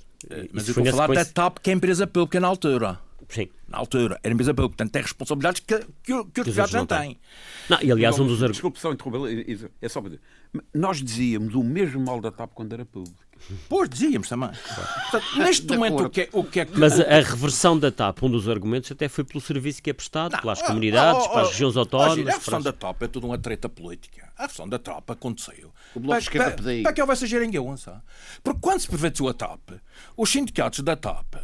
Mas 0.53 0.69
isso 0.69 0.79
eu 0.81 0.85
estou 0.85 1.01
a 1.03 1.07
falar 1.07 1.15
da 1.15 1.25
TAP, 1.25 1.59
que 1.59 1.71
é 1.71 1.73
a 1.73 1.77
empresa 1.77 2.07
pública 2.07 2.39
na 2.41 2.49
altura. 2.49 2.99
Sim. 3.29 3.49
Na 3.69 3.79
altura, 3.79 4.19
era 4.25 4.35
empresa 4.35 4.53
pública, 4.53 4.71
portanto 4.77 4.93
tem 4.93 5.03
responsabilidades 5.03 5.61
que, 5.61 5.79
que, 6.03 6.13
o- 6.13 6.25
que 6.25 6.41
os 6.41 6.47
os 6.49 6.53
privados 6.53 6.73
não 6.73 6.81
não 6.81 6.87
têm. 6.87 7.19
Não, 7.69 7.79
e 7.81 7.93
aliás, 7.93 8.19
um 8.19 8.25
dos 8.25 8.33
argumentos. 8.43 8.57
Desculpe 8.57 8.81
só 8.81 8.93
interromper, 8.93 9.71
é 9.81 9.89
só 9.89 10.01
para 10.01 10.11
dizer. 10.11 10.23
Nós 10.75 10.99
dizíamos 11.03 11.55
o 11.55 11.63
mesmo 11.63 12.01
mal 12.05 12.21
da 12.21 12.31
TAP 12.33 12.51
quando 12.55 12.73
era 12.73 12.85
público. 12.85 13.17
Pois 13.69 13.89
dizíamos 13.89 14.29
também. 14.29 14.51
Portanto, 14.51 15.25
neste 15.39 15.67
De 15.67 15.77
momento, 15.77 16.05
o 16.05 16.11
que, 16.11 16.23
é, 16.23 16.29
o 16.33 16.45
que 16.45 16.61
é 16.61 16.65
que. 16.65 16.79
Mas 16.79 16.99
a, 16.99 17.05
a 17.05 17.21
reversão 17.21 17.79
da 17.79 17.91
TAP, 17.91 18.23
um 18.23 18.31
dos 18.31 18.49
argumentos 18.49 18.91
até 18.91 19.09
foi 19.09 19.25
pelo 19.25 19.41
serviço 19.41 19.83
que 19.83 19.91
é 19.91 19.93
prestado, 19.93 20.41
pelas 20.41 20.63
Ah, 20.63 20.67
comunidades, 20.67 21.23
oh, 21.23 21.27
oh, 21.27 21.31
para 21.31 21.43
as 21.43 21.49
oh, 21.49 21.51
regiões 21.51 21.77
oh, 21.77 21.81
autónomas. 21.81 22.19
A 22.19 22.39
versão 22.39 22.63
para 22.63 22.73
da 22.73 22.73
TAP 22.73 23.03
é 23.03 23.09
tudo 23.09 23.27
uma 23.27 23.39
treta 23.39 23.69
política. 23.69 24.31
A 24.37 24.47
versão 24.47 24.69
da 24.69 24.79
TAP 24.79 25.11
aconteceu. 25.11 25.73
O 25.95 26.01
Bloco 26.01 26.19
Esquerda 26.19 26.51
pediu. 26.53 26.83
Para 26.83 26.93
que 26.93 27.01
houvesse 27.01 27.27
geringonça. 27.27 28.03
Porque 28.43 28.61
quando 28.61 28.81
se 28.81 28.89
privatizou 28.89 29.29
a 29.29 29.35
TAP, 29.35 29.71
os 30.17 30.31
sindicatos 30.31 30.81
da 30.81 30.97
TAP, 30.97 31.35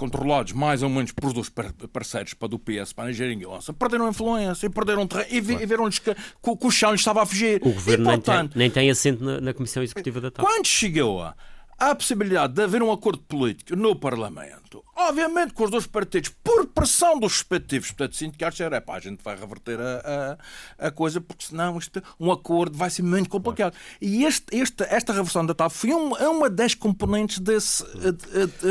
controlados 0.00 0.54
mais 0.54 0.82
ou 0.82 0.88
menos 0.88 1.12
por 1.12 1.30
dois 1.34 1.52
parceiros 1.92 2.32
para 2.32 2.48
do 2.48 2.58
PS, 2.58 2.94
para 2.94 3.04
a 3.04 3.12
e 3.12 3.74
perderam 3.74 4.08
influência 4.08 4.66
e 4.66 4.70
perderam 4.70 5.06
terreno 5.06 5.28
e, 5.30 5.40
vi, 5.42 5.54
e 5.54 5.66
viram-lhes 5.66 5.98
que, 5.98 6.14
que, 6.14 6.66
o 6.66 6.70
chão 6.70 6.92
lhes 6.92 7.02
estava 7.02 7.22
a 7.22 7.26
fugir. 7.26 7.60
O 7.62 7.70
governo 7.70 8.10
e, 8.10 8.14
portanto, 8.14 8.56
nem, 8.56 8.70
tem, 8.70 8.82
nem 8.82 8.88
tem 8.88 8.90
assento 8.90 9.22
na, 9.22 9.40
na 9.42 9.52
Comissão 9.52 9.82
Executiva 9.82 10.22
da 10.22 10.30
TAP. 10.30 10.42
Quando 10.42 10.66
chegou 10.66 11.22
a 11.22 11.34
há 11.80 11.90
a 11.90 11.94
possibilidade 11.94 12.52
de 12.52 12.62
haver 12.62 12.82
um 12.82 12.92
acordo 12.92 13.22
político 13.22 13.74
no 13.74 13.96
Parlamento, 13.96 14.84
obviamente 14.94 15.54
com 15.54 15.64
os 15.64 15.70
dois 15.70 15.86
partidos, 15.86 16.30
por 16.44 16.66
pressão 16.66 17.18
dos 17.18 17.32
respectivos 17.32 17.88
portanto, 17.88 18.16
sindicatos, 18.16 18.60
era 18.60 18.80
pá, 18.82 18.96
a 18.96 19.00
gente 19.00 19.22
vai 19.24 19.34
reverter 19.34 19.80
a, 19.80 20.36
a, 20.78 20.88
a, 20.88 20.90
coisa, 20.90 21.20
porque 21.20 21.46
senão 21.46 21.78
isto, 21.78 22.02
um 22.20 22.30
acordo 22.30 22.76
vai 22.76 22.90
ser 22.90 23.02
muito 23.02 23.30
complicado. 23.30 23.74
E 24.00 24.24
este, 24.24 24.54
este, 24.54 24.84
esta 24.84 25.14
reversão 25.14 25.44
da 25.44 25.54
TAP 25.54 25.72
foi 25.72 25.94
um, 25.94 26.14
é 26.16 26.28
uma 26.28 26.50
das 26.50 26.74
componentes 26.74 27.38
desse, 27.38 27.82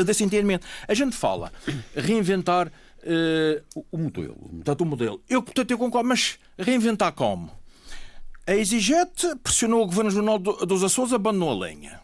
desse 0.06 0.22
entendimento. 0.22 0.64
A 0.86 0.94
gente 0.94 1.16
fala 1.16 1.52
reinventar 1.94 2.68
uh, 2.68 3.84
o 3.90 3.98
modelo. 3.98 4.36
Portanto, 4.36 4.80
o 4.82 4.86
modelo. 4.86 5.20
Eu, 5.28 5.42
portanto, 5.42 5.70
eu 5.70 5.78
concordo, 5.78 6.08
mas 6.08 6.38
reinventar 6.56 7.12
como? 7.12 7.50
A 8.46 8.54
Exigete 8.54 9.36
pressionou 9.42 9.82
o 9.82 9.86
Governo 9.86 10.10
Jornal 10.10 10.38
dos 10.38 10.82
Açores, 10.82 11.12
abandonou 11.12 11.50
a 11.50 11.66
lenha. 11.66 12.00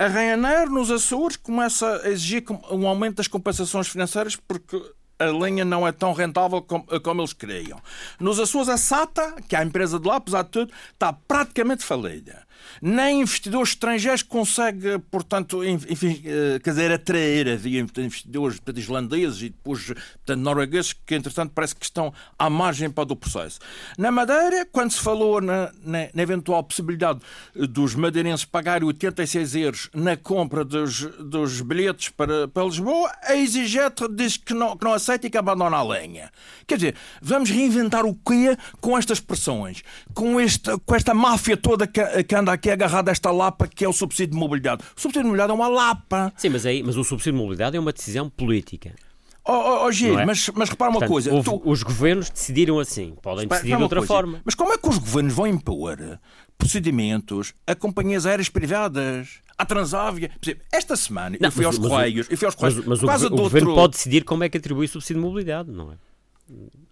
A 0.00 0.06
Ryanair 0.08 0.70
nos 0.70 0.90
Açores 0.90 1.36
começa 1.36 2.00
a 2.02 2.08
exigir 2.08 2.42
um 2.70 2.88
aumento 2.88 3.16
das 3.16 3.28
compensações 3.28 3.86
financeiras 3.86 4.34
porque 4.34 4.82
a 5.18 5.26
lenha 5.26 5.62
não 5.62 5.86
é 5.86 5.92
tão 5.92 6.14
rentável 6.14 6.62
como, 6.62 6.86
como, 7.02 7.20
eles 7.20 7.34
queriam. 7.34 7.78
Nos 8.18 8.40
Açores, 8.40 8.70
a 8.70 8.78
SATA, 8.78 9.36
que 9.46 9.54
é 9.54 9.58
a 9.58 9.62
empresa 9.62 10.00
de 10.00 10.08
lá, 10.08 10.16
apesar 10.16 10.44
de 10.44 10.48
tudo, 10.48 10.72
está 10.94 11.12
praticamente 11.12 11.84
falida 11.84 12.46
nem 12.80 13.20
investidores 13.20 13.70
estrangeiros 13.70 14.22
consegue, 14.22 14.98
portanto, 15.10 15.64
enfim, 15.64 16.22
eh, 16.24 16.58
quer 16.62 16.70
dizer, 16.70 16.92
atrair. 16.92 17.48
Havia 17.48 17.80
investidores 17.80 18.56
portanto, 18.56 18.78
islandeses 18.78 19.42
e 19.42 19.48
depois 19.50 19.86
portanto, 19.86 20.40
noruegueses 20.40 20.92
que, 20.92 21.14
entretanto, 21.14 21.52
parece 21.54 21.74
que 21.74 21.84
estão 21.84 22.12
à 22.38 22.48
margem 22.48 22.90
para 22.90 23.12
o 23.12 23.16
processo. 23.16 23.58
Na 23.98 24.10
Madeira, 24.10 24.66
quando 24.70 24.92
se 24.92 25.00
falou 25.00 25.40
na, 25.40 25.72
na, 25.84 26.08
na 26.12 26.22
eventual 26.22 26.62
possibilidade 26.62 27.20
dos 27.54 27.94
madeirenses 27.94 28.44
pagarem 28.44 28.86
86 28.86 29.54
euros 29.56 29.90
na 29.94 30.16
compra 30.16 30.64
dos, 30.64 31.02
dos 31.18 31.60
bilhetes 31.60 32.08
para, 32.08 32.48
para 32.48 32.64
Lisboa, 32.64 33.12
a 33.22 33.34
EasyJet 33.34 34.08
diz 34.12 34.36
que 34.36 34.54
não, 34.54 34.76
que 34.76 34.84
não 34.84 34.94
aceita 34.94 35.26
e 35.26 35.30
que 35.30 35.38
abandona 35.38 35.76
a 35.76 35.82
lenha. 35.82 36.30
Quer 36.66 36.76
dizer, 36.76 36.94
vamos 37.20 37.50
reinventar 37.50 38.04
o 38.04 38.14
quê 38.14 38.56
com 38.80 38.96
estas 38.96 39.20
pressões? 39.20 39.82
Com, 40.14 40.40
este, 40.40 40.70
com 40.84 40.94
esta 40.94 41.14
máfia 41.14 41.56
toda 41.56 41.86
que, 41.86 42.24
que 42.24 42.34
anda 42.34 42.49
aqui 42.54 42.70
agarrada 42.70 43.10
a 43.10 43.12
esta 43.12 43.30
lapa 43.30 43.66
que 43.66 43.84
é 43.84 43.88
o 43.88 43.92
subsídio 43.92 44.32
de 44.32 44.38
mobilidade. 44.38 44.82
O 44.96 45.00
subsídio 45.00 45.22
de 45.22 45.28
mobilidade 45.28 45.50
é 45.50 45.54
uma 45.54 45.68
lapa. 45.68 46.32
Sim, 46.36 46.50
mas, 46.50 46.66
aí, 46.66 46.82
mas 46.82 46.96
o 46.96 47.04
subsídio 47.04 47.32
de 47.32 47.38
mobilidade 47.38 47.76
é 47.76 47.80
uma 47.80 47.92
decisão 47.92 48.28
política. 48.28 48.94
Oh, 49.44 49.52
oh, 49.52 49.86
oh 49.86 49.92
Gil, 49.92 50.18
é? 50.18 50.26
mas, 50.26 50.50
mas 50.54 50.68
repara 50.68 50.90
uma 50.90 51.00
Portanto, 51.00 51.12
coisa. 51.12 51.32
Houve, 51.32 51.50
tu... 51.50 51.62
Os 51.64 51.82
governos 51.82 52.30
decidiram 52.30 52.78
assim, 52.78 53.16
podem 53.22 53.44
Espera, 53.44 53.60
decidir 53.60 53.76
de 53.76 53.82
outra 53.82 54.00
coisa. 54.00 54.14
forma. 54.14 54.40
Mas 54.44 54.54
como 54.54 54.72
é 54.72 54.78
que 54.78 54.88
os 54.88 54.98
governos 54.98 55.32
vão 55.32 55.46
impor 55.46 56.20
procedimentos 56.58 57.54
a 57.66 57.74
companhias 57.74 58.26
aéreas 58.26 58.48
privadas? 58.48 59.40
À 59.56 59.64
Transávia. 59.66 60.30
Esta 60.72 60.96
semana 60.96 61.36
não, 61.40 61.48
eu 61.48 61.52
fui 61.52 61.66
mas, 61.66 61.78
aos 61.78 61.86
Correios. 61.86 62.26
Eu 62.30 62.36
fui 62.38 62.46
aos 62.46 62.54
Correios 62.54 62.86
mas, 62.86 63.02
mas 63.02 63.22
o, 63.22 63.26
o, 63.26 63.30
governo 63.30 63.74
pode 63.74 63.92
decidir 63.94 64.24
como 64.24 64.44
é 64.44 64.48
que 64.48 64.56
atribui 64.56 64.86
o 64.86 64.88
subsídio 64.88 65.20
de 65.20 65.28
mobilidade, 65.28 65.70
não 65.70 65.92
é? 65.92 65.96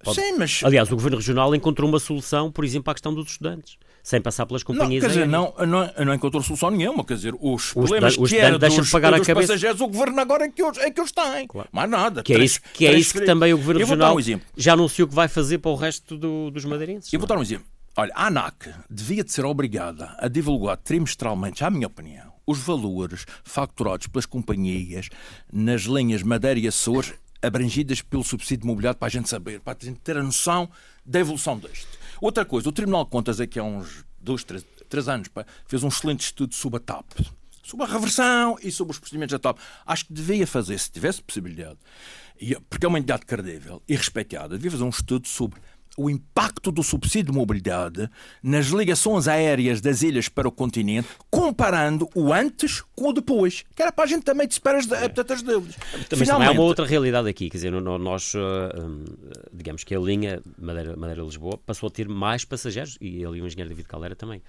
Pode... 0.03 0.21
Sim, 0.21 0.37
mas... 0.39 0.61
Aliás, 0.65 0.91
o 0.91 0.95
Governo 0.95 1.17
Regional 1.17 1.55
encontrou 1.55 1.89
uma 1.89 1.99
solução, 1.99 2.53
por 2.53 2.65
exemplo, 2.65 2.91
à 2.91 2.95
questão 2.95 3.15
dos 3.15 3.29
estudantes 3.29 3.79
sem 4.09 4.23
passar 4.23 4.47
pelas 4.47 4.63
companhias 4.63 5.03
não, 5.03 5.11
quer 5.11 5.15
dizer, 5.15 5.29
não, 5.29 5.53
não, 5.67 6.07
não 6.07 6.15
encontrou 6.15 6.43
solução 6.43 6.71
nenhuma. 6.71 7.05
Quer 7.05 7.17
dizer, 7.17 7.35
os 7.39 7.75
problemas 7.75 8.17
os, 8.17 8.31
que 8.31 8.39
era 8.39 8.59
dos, 8.59 8.75
de 8.75 8.91
pagar 8.91 9.11
dos 9.11 9.21
a 9.21 9.25
cabeça. 9.27 9.49
passageiros, 9.49 9.83
o 9.83 9.87
governo 9.87 10.19
agora 10.19 10.47
é 10.47 10.49
que 10.49 10.63
os, 10.63 10.79
é 10.79 10.91
que 10.91 10.99
os 10.99 11.13
tem. 11.13 11.47
Claro. 11.47 11.69
Mais 11.71 11.91
nada. 11.91 12.23
Que 12.23 12.33
é 12.33 12.39
isso 12.39 12.59
que, 12.73 12.87
é 12.87 12.95
isso 12.95 13.13
que 13.13 13.27
também 13.27 13.53
o 13.53 13.59
governo 13.59 13.81
regional 13.81 14.17
um 14.17 14.41
já 14.57 14.73
anunciou 14.73 15.07
que 15.07 15.15
vai 15.15 15.29
fazer 15.29 15.59
para 15.59 15.71
o 15.71 15.75
resto 15.75 16.17
do, 16.17 16.51
dos 16.51 16.65
madeirenses. 16.65 17.13
Eu 17.13 17.21
vou 17.21 17.29
dar 17.29 17.37
um 17.37 17.43
exemplo. 17.43 17.67
Olha, 17.99 18.11
a 18.15 18.29
ANAC 18.29 18.71
devia 18.89 19.23
de 19.23 19.31
ser 19.31 19.45
obrigada 19.45 20.17
a 20.19 20.27
divulgar 20.27 20.79
trimestralmente, 20.79 21.63
à 21.63 21.69
minha 21.69 21.87
opinião, 21.87 22.33
os 22.47 22.61
valores 22.61 23.27
facturados 23.45 24.07
pelas 24.07 24.25
companhias 24.25 25.11
nas 25.53 25.83
linhas 25.83 26.23
Madeira 26.23 26.59
e 26.59 26.67
Açores 26.67 27.13
abrangidas 27.43 28.01
pelo 28.01 28.25
subsídio 28.25 28.63
de 28.63 28.69
mobilidade 28.69 28.97
para 28.97 29.07
a 29.07 29.11
gente 29.11 29.29
saber, 29.29 29.61
para 29.61 29.77
a 29.79 29.85
gente 29.85 30.01
ter 30.01 30.17
a 30.17 30.23
noção 30.23 30.67
da 31.05 31.21
evolução 31.21 31.59
deste. 31.59 31.98
Outra 32.21 32.45
coisa, 32.45 32.69
o 32.69 32.73
Tribunal 32.73 33.05
de 33.05 33.11
Contas 33.11 33.41
aqui 33.41 33.59
há 33.59 33.63
uns 33.63 34.05
dois, 34.21 34.43
três, 34.43 34.65
três 34.89 35.09
anos 35.09 35.29
fez 35.67 35.83
um 35.83 35.89
excelente 35.89 36.21
estudo 36.23 36.55
sobre 36.55 36.79
a 36.79 36.81
TAP, 36.81 37.07
sobre 37.63 37.87
a 37.87 37.89
reversão 37.89 38.57
e 38.63 38.73
sobre 38.73 38.93
os 38.93 38.99
procedimentos 38.99 39.33
da 39.33 39.39
TAP. 39.39 39.59
Acho 39.87 40.07
que 40.07 40.13
devia 40.13 40.47
fazer, 40.47 40.79
se 40.79 40.91
tivesse 40.91 41.23
possibilidade, 41.23 41.79
porque 42.69 42.85
é 42.85 42.89
uma 42.89 42.99
entidade 42.99 43.25
credível 43.25 43.83
e 43.89 43.95
respeitada, 43.95 44.57
devia 44.57 44.71
fazer 44.71 44.85
um 44.85 44.89
estudo 44.89 45.29
sobre 45.29 45.61
o 45.99 46.09
impacto 46.09 46.71
do 46.71 46.83
subsídio 46.83 47.33
de 47.33 47.39
mobilidade 47.39 48.09
nas 48.41 48.67
ligações 48.67 49.27
aéreas 49.27 49.81
das 49.81 50.03
ilhas 50.03 50.29
para 50.29 50.47
o 50.47 50.53
continente, 50.53 51.09
comparando 51.29 52.09
o 52.15 52.33
antes 52.33 52.83
com 52.95 53.09
o 53.09 53.13
depois. 53.13 53.65
Que 53.75 53.83
era 53.83 53.91
para 53.91 54.05
a 54.05 54.07
gente 54.07 54.23
também 54.23 54.47
disparar 54.47 54.79
as, 54.79 54.91
é. 54.93 55.13
as 55.35 55.43
dúvidas. 55.43 55.77
Também 56.09 56.25
Finalmente... 56.25 56.49
há 56.49 56.53
uma 56.53 56.63
outra 56.63 56.87
realidade 56.87 57.29
aqui. 57.29 57.51
Quer 57.51 57.57
dizer, 57.57 57.73
nós, 57.73 58.33
eh, 58.35 58.81
hum, 58.81 59.05
digamos 59.53 59.83
que 59.83 59.95
a 59.95 59.99
linha 59.99 60.41
Madeira-Lisboa 60.57 61.59
passou 61.59 61.89
a 61.89 61.91
ter 61.91 62.09
mais 62.09 62.45
passageiros, 62.45 62.97
e 63.01 63.25
ali 63.25 63.43
o 63.43 63.47
engenheiro 63.47 63.69
David 63.69 63.89
Caldeira 63.89 64.15
também 64.15 64.41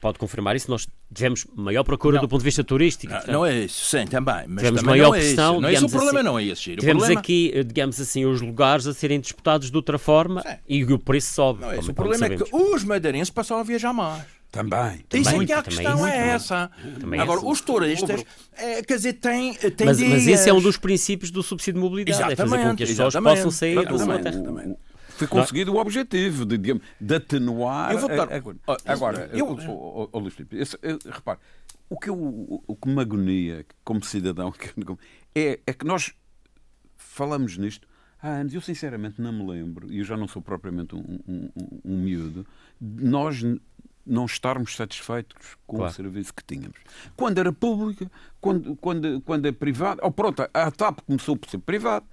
pode 0.00 0.18
confirmar 0.18 0.56
isso. 0.56 0.70
Nós 0.70 0.86
tivemos 1.12 1.46
maior 1.54 1.84
procura 1.84 2.16
não. 2.16 2.22
do 2.22 2.28
ponto 2.28 2.40
de 2.40 2.44
vista 2.44 2.62
turístico. 2.64 3.12
Não, 3.12 3.34
não 3.34 3.46
é 3.46 3.64
isso, 3.64 3.84
sim, 3.84 4.06
também. 4.06 4.44
Mas 4.46 4.58
tivemos 4.58 4.80
também 4.80 5.00
maior 5.00 5.08
não 5.08 5.14
é 5.14 5.18
pressão. 5.18 5.52
Isso. 5.52 5.60
Não 5.60 5.68
é 5.68 5.72
isso, 5.72 5.86
o 5.86 5.90
problema 5.90 6.18
assim, 6.18 6.28
não 6.28 6.38
é 6.38 6.44
esse. 6.44 6.62
tivemos 6.76 7.02
problema... 7.02 7.20
aqui, 7.20 7.52
eh, 7.54 7.62
digamos 7.62 8.00
assim, 8.00 8.24
os 8.24 8.40
lugares 8.40 8.86
a 8.86 8.94
serem 8.94 9.20
disputados 9.20 9.70
de 9.70 9.76
outra 9.76 9.98
forma 9.98 10.42
sim. 10.42 10.56
e 10.68 10.84
o 10.84 10.98
preço 10.98 11.32
sobe. 11.32 11.60
Não 11.60 11.72
é 11.72 11.78
isso. 11.78 11.90
O 11.90 11.94
problema 11.94 12.26
é 12.26 12.36
que 12.36 12.44
os 12.54 12.84
madeirenses 12.84 13.30
passaram 13.30 13.60
a 13.60 13.64
viajar 13.64 13.92
mais. 13.92 14.22
Também. 14.50 15.04
Isso 15.12 15.42
é 15.42 15.44
que 15.44 15.52
a 15.52 15.62
questão 15.62 16.06
é, 16.06 16.16
é 16.16 16.28
essa. 16.30 16.70
Também 16.98 17.20
Agora, 17.20 17.40
é 17.40 17.44
os 17.44 17.60
turistas, 17.60 18.24
é, 18.56 18.82
quer 18.82 18.96
dizer, 18.96 19.12
têm, 19.14 19.52
têm 19.52 19.86
mas, 19.86 19.98
dias... 19.98 20.10
mas 20.10 20.26
esse 20.26 20.48
é 20.48 20.54
um 20.54 20.60
dos 20.60 20.78
princípios 20.78 21.30
do 21.30 21.42
subsídio 21.42 21.74
de 21.74 21.80
mobilidade. 21.80 22.16
Exatamente, 22.16 22.40
é 22.40 22.46
fazer 22.46 22.70
com 22.70 22.76
que 22.76 22.82
as 22.82 22.88
pessoas 22.88 23.14
possam 23.14 23.50
sair 23.50 23.86
de 23.86 23.92
uma 23.92 24.18
terra 24.18 24.42
foi 25.18 25.26
conseguido 25.26 25.74
o 25.74 25.78
objetivo 25.78 26.46
de, 26.46 26.56
de, 26.56 26.80
de 27.00 27.14
atenuar. 27.14 27.92
Eu 27.92 27.98
vou 27.98 28.08
dar... 28.08 28.28
Agora, 28.86 29.30
eu, 29.32 29.46
o, 29.46 30.08
o, 30.12 30.18
Luís 30.18 30.34
Filipe, 30.34 30.56
repare, 31.10 31.38
o 31.90 31.98
que, 31.98 32.08
eu, 32.08 32.62
o 32.66 32.76
que 32.76 32.88
me 32.88 33.00
agonia 33.00 33.66
como 33.84 34.04
cidadão 34.04 34.54
é, 35.34 35.60
é 35.66 35.72
que 35.72 35.84
nós 35.84 36.14
falamos 36.96 37.56
nisto 37.56 37.88
há 38.22 38.28
anos. 38.28 38.54
Eu 38.54 38.60
sinceramente 38.60 39.20
não 39.20 39.32
me 39.32 39.46
lembro, 39.46 39.92
e 39.92 39.98
eu 39.98 40.04
já 40.04 40.16
não 40.16 40.28
sou 40.28 40.40
propriamente 40.40 40.94
um, 40.94 41.18
um, 41.26 41.50
um, 41.56 41.80
um 41.84 41.98
miúdo, 41.98 42.46
nós 42.80 43.42
não 44.06 44.24
estarmos 44.24 44.74
satisfeitos 44.74 45.56
com 45.66 45.76
claro. 45.76 45.92
o 45.92 45.94
serviço 45.94 46.32
que 46.32 46.42
tínhamos. 46.42 46.78
Quando 47.14 47.38
era 47.38 47.52
pública, 47.52 48.10
quando, 48.40 48.74
quando, 48.76 49.20
quando 49.20 49.46
é 49.46 49.52
privada, 49.52 50.00
ou 50.02 50.10
pronto, 50.10 50.48
a 50.52 50.70
TAP 50.70 51.00
começou 51.00 51.36
por 51.36 51.48
ser 51.50 51.58
privada, 51.58 52.06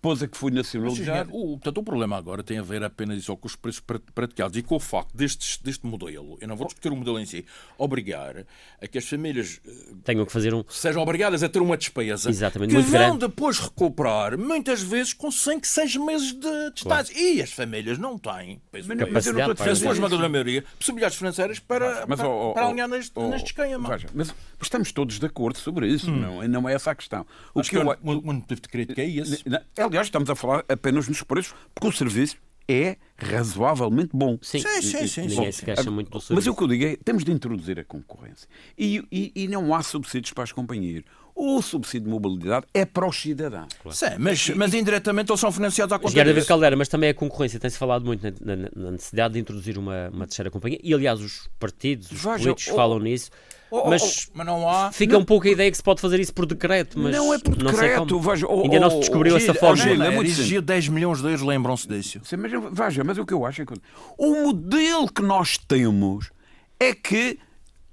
depois 0.00 0.22
é 0.22 0.26
que 0.26 0.36
foi 0.36 0.50
nacionalizado. 0.50 1.30
o, 1.30 1.58
portanto, 1.58 1.78
o 1.78 1.82
problema 1.82 2.16
agora 2.16 2.42
tem 2.42 2.58
a 2.58 2.62
ver 2.62 2.82
apenas 2.82 3.22
só 3.22 3.36
com 3.36 3.46
os 3.46 3.54
preços 3.54 3.82
praticados 4.14 4.56
e 4.56 4.62
com 4.62 4.76
o 4.76 4.80
facto 4.80 5.14
destes, 5.14 5.58
deste 5.58 5.86
modelo, 5.86 6.38
eu 6.40 6.48
não 6.48 6.56
vou 6.56 6.66
discutir 6.66 6.90
o 6.90 6.96
modelo 6.96 7.20
em 7.20 7.26
si, 7.26 7.44
obrigar 7.76 8.46
a 8.80 8.86
que 8.86 8.96
as 8.96 9.06
famílias 9.06 9.60
eh, 9.66 9.70
tenham 10.02 10.24
que 10.24 10.32
fazer 10.32 10.54
um. 10.54 10.64
sejam 10.70 11.02
obrigadas 11.02 11.42
a 11.42 11.50
ter 11.50 11.60
uma 11.60 11.76
despesa 11.76 12.30
Exatamente, 12.30 12.70
que 12.70 12.76
muito 12.76 12.90
vão 12.90 12.98
grande. 12.98 13.18
depois 13.18 13.58
recuperar, 13.58 14.38
muitas 14.38 14.80
vezes 14.80 15.12
com 15.12 15.30
5, 15.30 15.66
6 15.66 15.96
meses 15.96 16.32
de 16.32 16.70
distância. 16.72 17.14
Claro. 17.14 17.28
E 17.28 17.42
as 17.42 17.52
famílias 17.52 17.98
não 17.98 18.18
têm, 18.18 18.62
penso, 18.72 18.88
mas, 18.88 19.12
mas 19.12 19.26
eu 19.26 19.34
não 19.34 19.50
estou 19.52 19.66
a 19.66 19.72
dizer, 19.72 20.24
a 20.24 20.28
maioria, 20.30 20.64
possibilidades 20.78 21.18
financeiras 21.18 21.58
para, 21.58 22.06
mas, 22.06 22.18
para, 22.18 22.28
oh, 22.28 22.54
para 22.54 22.66
alinhar 22.66 22.88
neste, 22.88 23.12
oh, 23.16 23.28
neste 23.28 23.48
esquema. 23.48 23.98
Mas, 24.14 24.34
estamos 24.62 24.92
todos 24.92 25.18
de 25.18 25.26
acordo 25.26 25.58
sobre 25.58 25.88
isso, 25.88 26.10
hum. 26.10 26.16
não, 26.16 26.48
não 26.48 26.68
é 26.68 26.72
essa 26.72 26.90
a 26.90 26.94
questão. 26.94 27.26
O 27.54 27.60
Acho 27.60 27.68
que, 27.68 27.76
que 27.76 27.82
eu, 27.82 27.98
o 28.02 28.32
motivo 28.32 28.60
de 28.62 28.68
crítica 28.68 29.02
é 29.02 29.10
esse. 29.10 29.44
Aliás, 29.90 30.06
estamos 30.06 30.30
a 30.30 30.36
falar 30.36 30.64
apenas 30.68 31.08
nos 31.08 31.20
preços, 31.24 31.52
porque 31.74 31.88
o 31.88 31.92
serviço 31.92 32.36
é 32.68 32.96
razoavelmente 33.16 34.10
bom. 34.14 34.38
Sim, 34.40 34.60
sim, 34.60 34.82
sim. 34.82 35.06
sim, 35.08 35.26
Ninguém 35.26 35.50
se 35.50 35.64
queixa 35.64 35.90
muito 35.90 36.12
do 36.12 36.20
serviço. 36.20 36.34
Mas 36.34 36.46
o 36.46 36.54
que 36.54 36.62
eu 36.62 36.68
digo 36.68 36.84
é 36.84 36.96
temos 37.04 37.24
de 37.24 37.32
introduzir 37.32 37.80
a 37.80 37.84
concorrência. 37.84 38.48
E, 38.78 39.02
e, 39.10 39.32
e 39.34 39.48
não 39.48 39.74
há 39.74 39.82
subsídios 39.82 40.32
para 40.32 40.44
as 40.44 40.52
companhias. 40.52 41.02
O 41.34 41.60
subsídio 41.60 42.04
de 42.04 42.10
mobilidade 42.12 42.66
é 42.72 42.84
para 42.84 43.04
os 43.04 43.20
cidadãos. 43.20 43.72
Claro. 43.82 43.96
Sim, 43.96 44.16
mas, 44.20 44.48
mas 44.50 44.74
indiretamente 44.74 45.32
eles 45.32 45.40
são 45.40 45.50
financiados 45.50 45.92
à 45.92 45.98
conta 45.98 46.10
Engenheiro 46.10 46.30
David 46.30 46.46
Caldeira, 46.46 46.76
mas 46.76 46.86
também 46.86 47.10
a 47.10 47.14
concorrência. 47.14 47.58
Tem-se 47.58 47.76
falado 47.76 48.04
muito 48.04 48.22
na, 48.22 48.56
na, 48.56 48.68
na, 48.76 48.90
necessidade 48.92 49.34
de 49.34 49.40
introduzir 49.40 49.76
uma, 49.76 50.08
uma 50.10 50.26
terceira 50.28 50.52
companhia. 50.52 50.78
E, 50.84 50.94
aliás, 50.94 51.20
os 51.20 51.50
partidos, 51.58 52.12
os 52.12 52.22
Veja, 52.22 52.44
políticos 52.44 52.66
falam 52.66 53.00
nisso. 53.00 53.32
Oh, 53.70 53.82
oh, 53.84 53.90
mas, 53.90 54.26
oh, 54.28 54.32
mas 54.34 54.46
não 54.46 54.68
há. 54.68 54.90
Fica 54.92 55.12
não, 55.12 55.20
um 55.20 55.24
pouco 55.24 55.46
a 55.46 55.50
ideia 55.50 55.70
que 55.70 55.76
se 55.76 55.82
pode 55.82 56.00
fazer 56.00 56.18
isso 56.20 56.34
por 56.34 56.46
decreto, 56.46 56.98
mas. 56.98 57.14
Não 57.14 57.32
é 57.32 57.38
por 57.38 57.54
decreto, 57.54 58.18
veja. 58.20 58.46
Oh, 58.48 58.62
Ainda 58.62 58.80
não 58.80 58.90
se 58.90 58.98
descobriu 59.00 59.36
essa 59.36 59.54
forma. 59.54 59.76
Gil, 59.76 60.02
é 60.02 60.16
exigia 60.18 60.60
10 60.62 60.88
milhões 60.88 61.18
de 61.20 61.26
euros, 61.26 61.42
lembram-se 61.42 61.86
disso. 61.86 62.20
Sim, 62.24 62.36
mas 62.36 62.52
veja, 62.72 63.04
mas 63.04 63.18
o 63.18 63.24
que 63.24 63.32
eu 63.32 63.46
acho 63.46 63.62
é 63.62 63.66
que. 63.66 63.74
O 64.18 64.44
modelo 64.46 65.10
que 65.12 65.22
nós 65.22 65.56
temos 65.56 66.30
é 66.78 66.94
que. 66.94 67.38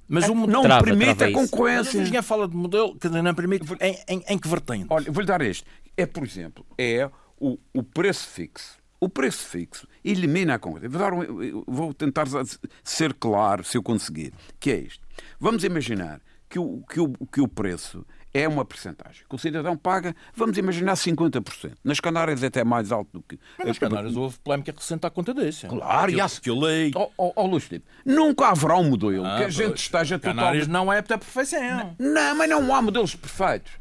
Mas 0.09 0.27
o 0.29 0.33
não 0.33 0.61
trava, 0.61 0.83
permite 0.85 1.15
trava 1.15 1.31
a 1.31 1.35
concorrência. 1.35 1.99
Mas 1.99 2.15
a 2.15 2.21
fala 2.21 2.47
de 2.47 2.55
modelo 2.55 2.97
que 2.97 3.09
não 3.09 3.35
permite 3.35 3.65
em, 3.81 3.97
em, 4.07 4.23
em 4.29 4.37
que 4.37 4.47
vertente? 4.47 4.87
Olha, 4.89 5.11
vou-lhe 5.11 5.27
dar 5.27 5.41
este. 5.41 5.65
é, 5.97 6.05
por 6.05 6.23
exemplo, 6.23 6.65
é 6.77 7.09
o, 7.39 7.57
o 7.73 7.83
preço 7.83 8.27
fixo. 8.29 8.77
O 8.99 9.09
preço 9.09 9.45
fixo 9.45 9.87
elimina 10.03 10.55
a 10.55 10.59
concorrência. 10.59 10.89
Vou, 10.89 10.99
dar 10.99 11.13
um- 11.13 11.63
vou 11.67 11.93
tentar 11.93 12.25
ser 12.83 13.13
claro, 13.13 13.63
se 13.63 13.77
eu 13.77 13.83
conseguir, 13.83 14.33
que 14.59 14.71
é 14.71 14.77
isto. 14.79 15.05
Vamos 15.39 15.63
imaginar 15.63 16.21
que 16.49 16.59
o, 16.59 16.83
que 16.89 16.99
o, 16.99 17.13
que 17.31 17.41
o 17.41 17.47
preço 17.47 18.05
é 18.33 18.47
uma 18.47 18.63
percentagem. 18.63 19.23
Que 19.27 19.35
o 19.35 19.37
cidadão 19.37 19.75
paga, 19.75 20.15
vamos 20.35 20.57
imaginar 20.57 20.93
50%. 20.93 21.73
Nas 21.83 21.99
Canárias 21.99 22.43
é 22.43 22.47
até 22.47 22.63
mais 22.63 22.91
alto 22.91 23.09
do 23.13 23.21
que... 23.21 23.39
Mas 23.57 23.67
nas 23.67 23.79
Canárias 23.79 24.15
houve 24.15 24.37
polémica 24.39 24.73
recente 24.75 25.05
à 25.05 25.09
conta 25.09 25.33
disso. 25.33 25.67
Claro, 25.67 26.11
que, 26.11 26.17
e 26.17 26.21
há- 26.21 26.29
que 26.29 26.49
eu 26.49 26.59
leio. 26.59 26.91
Ó 26.95 27.09
oh, 27.17 27.33
oh, 27.35 27.59
Filipe, 27.59 27.85
nunca 28.05 28.49
haverá 28.49 28.77
um 28.77 28.89
modelo 28.89 29.25
Ah, 29.25 29.37
que 29.39 29.43
a 29.45 29.49
gente 29.49 29.67
pois. 29.69 29.79
esteja 29.81 30.19
Canárias 30.19 30.67
totalmente... 30.67 30.69
não 30.69 30.93
é 30.93 31.01
da 31.01 31.17
perfeição. 31.17 31.95
Não, 31.97 32.35
mas 32.35 32.49
não 32.49 32.75
há 32.75 32.81
modelos 32.81 33.15
perfeitos. 33.15 33.71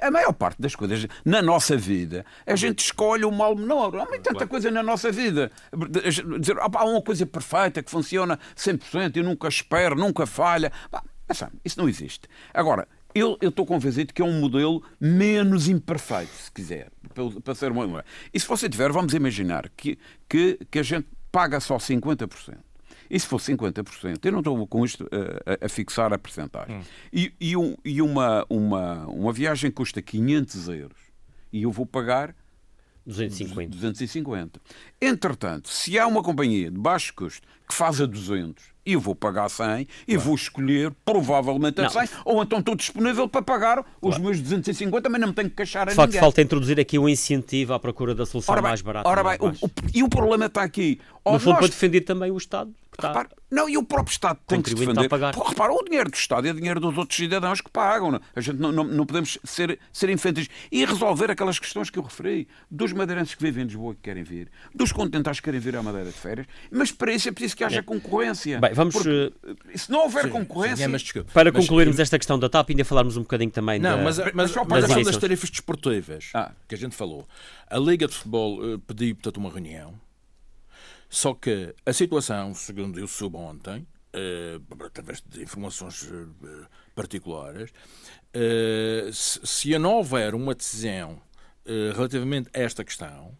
A 0.00 0.10
maior 0.10 0.32
parte 0.32 0.60
das 0.60 0.74
coisas 0.74 1.06
na 1.24 1.40
nossa 1.42 1.76
vida, 1.76 2.24
a 2.46 2.56
gente 2.56 2.80
escolhe 2.80 3.24
o 3.24 3.30
mal 3.30 3.54
menor. 3.54 3.94
Há 3.96 4.04
muito 4.06 4.22
tanta 4.22 4.46
coisa 4.46 4.70
na 4.70 4.82
nossa 4.82 5.10
vida. 5.12 5.50
Dizer, 6.40 6.58
"Ah, 6.60 6.68
pá, 6.68 6.80
há 6.80 6.84
uma 6.84 7.02
coisa 7.02 7.24
perfeita 7.26 7.82
que 7.82 7.90
funciona 7.90 8.38
100% 8.56 9.16
e 9.18 9.22
nunca 9.22 9.48
espera, 9.48 9.94
nunca 9.94 10.26
falha. 10.26 10.72
Sabe, 11.32 11.52
Isso 11.64 11.78
não 11.78 11.88
existe. 11.88 12.26
Agora, 12.54 12.88
eu 13.14 13.36
estou 13.42 13.66
convencido 13.66 14.12
que 14.14 14.22
é 14.22 14.24
um 14.24 14.40
modelo 14.40 14.82
menos 15.00 15.68
imperfeito, 15.68 16.32
se 16.32 16.50
quiser, 16.50 16.90
para- 17.14 17.40
para 17.42 17.54
ser 17.54 17.70
uma. 17.70 18.04
E 18.32 18.40
se 18.40 18.46
você 18.46 18.68
tiver, 18.68 18.90
vamos 18.90 19.12
imaginar 19.14 19.68
que, 19.76 19.98
que, 20.28 20.58
que 20.70 20.78
a 20.78 20.82
gente 20.82 21.06
paga 21.30 21.60
só 21.60 21.76
50%. 21.76 22.56
E 23.10 23.18
se 23.18 23.26
for 23.26 23.38
50%, 23.40 24.18
eu 24.24 24.32
não 24.32 24.40
estou 24.40 24.66
com 24.66 24.84
isto 24.84 25.08
eh, 25.10 25.58
a, 25.62 25.66
a 25.66 25.68
fixar 25.68 26.12
a 26.12 26.18
percentagem. 26.18 26.80
E, 27.12 27.32
e 27.40 27.56
um- 27.56 27.74
e 27.84 28.02
uma, 28.02 28.44
uma, 28.50 29.06
uma 29.06 29.32
viagem 29.32 29.70
custa 29.70 30.02
500 30.02 30.68
euros 30.68 30.98
e 31.52 31.62
eu 31.62 31.70
vou 31.72 31.86
pagar 31.86 32.34
250. 33.06 33.70
250. 33.74 34.60
Entretanto, 35.00 35.68
se 35.70 35.98
há 35.98 36.06
uma 36.06 36.22
companhia 36.22 36.70
de 36.70 36.78
baixo 36.78 37.14
custo 37.14 37.46
que 37.66 37.74
faz 37.74 38.00
a 38.00 38.06
200 38.06 38.62
e 38.84 38.92
eu 38.92 39.00
vou 39.00 39.14
pagar 39.14 39.48
100 39.48 39.86
e 40.06 40.16
vou 40.16 40.34
escolher 40.34 40.90
provavelmente 41.04 41.80
a 41.80 41.84
Não. 41.84 41.90
100 41.90 42.08
ou 42.24 42.42
então 42.42 42.58
estou 42.58 42.74
disponível 42.74 43.26
para 43.28 43.42
pagar 43.42 43.84
os 44.00 44.18
meus 44.18 44.40
250, 44.40 45.08
mas 45.08 45.20
não 45.20 45.28
me 45.28 45.34
tenho 45.34 45.48
que 45.50 45.56
queixar 45.56 45.86
a 45.88 45.90
De 45.90 45.96
facto, 45.96 46.08
ninguém. 46.08 46.20
falta 46.20 46.42
introduzir 46.42 46.78
aqui 46.80 46.98
um 46.98 47.08
incentivo 47.08 47.72
à 47.74 47.78
procura 47.78 48.14
da 48.14 48.24
solução 48.26 48.54
bem, 48.54 48.62
mais 48.62 48.80
barata. 48.82 49.08
ora 49.08 49.20
e 49.20 49.24
mais 49.24 49.38
bem, 49.38 49.48
o- 49.62 49.66
o- 49.66 49.70
e 49.94 50.02
o 50.02 50.08
problema 50.08 50.46
está 50.46 50.62
aqui. 50.62 51.00
Ou 51.24 51.34
No 51.34 51.38
fundo, 51.40 51.50
nós- 51.52 51.58
para 51.60 51.68
defender 51.68 52.02
também 52.02 52.30
o 52.30 52.36
Estado. 52.36 52.74
Está... 52.98 53.08
Repare, 53.08 53.28
não, 53.48 53.68
e 53.68 53.78
o 53.78 53.84
próprio 53.84 54.10
Estado 54.10 54.40
tem 54.44 54.60
que 54.60 54.70
se 54.70 54.74
defender. 54.74 55.06
a 55.06 55.08
pagar. 55.08 55.32
Porque, 55.32 55.50
repara, 55.50 55.72
o 55.72 55.84
dinheiro 55.84 56.10
do 56.10 56.14
Estado 56.16 56.48
é 56.48 56.52
dinheiro 56.52 56.80
dos 56.80 56.98
outros 56.98 57.16
cidadãos 57.16 57.60
que 57.60 57.70
pagam. 57.70 58.10
não? 58.10 58.20
A 58.34 58.40
gente 58.40 58.58
não, 58.58 58.72
não, 58.72 58.82
não 58.82 59.06
podemos 59.06 59.38
ser, 59.44 59.78
ser 59.92 60.10
infantis. 60.10 60.48
E 60.70 60.84
resolver 60.84 61.30
aquelas 61.30 61.60
questões 61.60 61.90
que 61.90 61.98
eu 61.98 62.02
referi. 62.02 62.48
Dos 62.68 62.92
madeirenses 62.92 63.36
que 63.36 63.42
vivem 63.42 63.62
em 63.62 63.66
Lisboa 63.66 63.92
e 63.92 63.96
que 63.96 64.02
querem 64.02 64.24
vir. 64.24 64.50
Dos 64.74 64.90
continentais 64.90 65.38
que 65.38 65.44
querem 65.44 65.60
vir 65.60 65.76
à 65.76 65.82
Madeira 65.82 66.06
de 66.10 66.16
férias. 66.16 66.46
Mas 66.72 66.90
para 66.90 67.12
isso 67.12 67.28
é 67.28 67.32
preciso 67.32 67.56
que 67.56 67.62
haja 67.62 67.84
concorrência. 67.84 68.58
Bem, 68.58 68.72
vamos, 68.74 68.96
Porque, 68.96 69.32
se 69.76 69.90
não 69.92 70.00
houver 70.00 70.28
concorrência... 70.28 70.84
Sim, 70.84 70.92
mas. 70.92 71.04
Para 71.32 71.52
Mas- 71.52 71.62
concluirmos 71.64 72.00
esta 72.00 72.18
questão 72.18 72.36
da 72.36 72.48
TAP, 72.48 72.70
ainda 72.70 72.84
falarmos 72.84 73.16
um 73.16 73.22
bocadinho 73.22 73.50
também 73.52 73.78
Não, 73.78 73.96
da... 73.96 74.02
mas, 74.02 74.18
mas, 74.34 74.50
só 74.50 74.60
mas 74.60 74.68
para 74.68 74.76
a 74.76 74.80
as 74.80 74.84
questão 74.86 75.02
das 75.04 75.16
tarifas 75.16 75.50
desportivas 75.50 76.30
Ah. 76.34 76.50
que 76.66 76.74
a 76.74 76.78
gente 76.78 76.96
falou. 76.96 77.26
A 77.70 77.78
Liga 77.78 78.08
de 78.08 78.14
Futebol 78.14 78.58
eh, 78.74 78.78
pediu, 78.86 79.14
portanto, 79.14 79.36
uma 79.36 79.50
reunião. 79.50 79.94
Só 81.08 81.34
que 81.34 81.74
a 81.86 81.92
situação, 81.92 82.54
segundo 82.54 82.98
eu 83.00 83.06
soube 83.06 83.36
ontem, 83.36 83.86
eh, 84.12 84.60
através 84.84 85.22
de 85.26 85.42
informações 85.42 86.08
eh, 86.10 86.66
particulares, 86.94 87.70
eh, 88.34 89.08
se, 89.12 89.40
se 89.46 89.78
não 89.78 89.94
houver 89.94 90.34
uma 90.34 90.54
decisão 90.54 91.20
relativamente 91.94 92.48
a 92.54 92.60
esta 92.60 92.82
questão, 92.82 93.36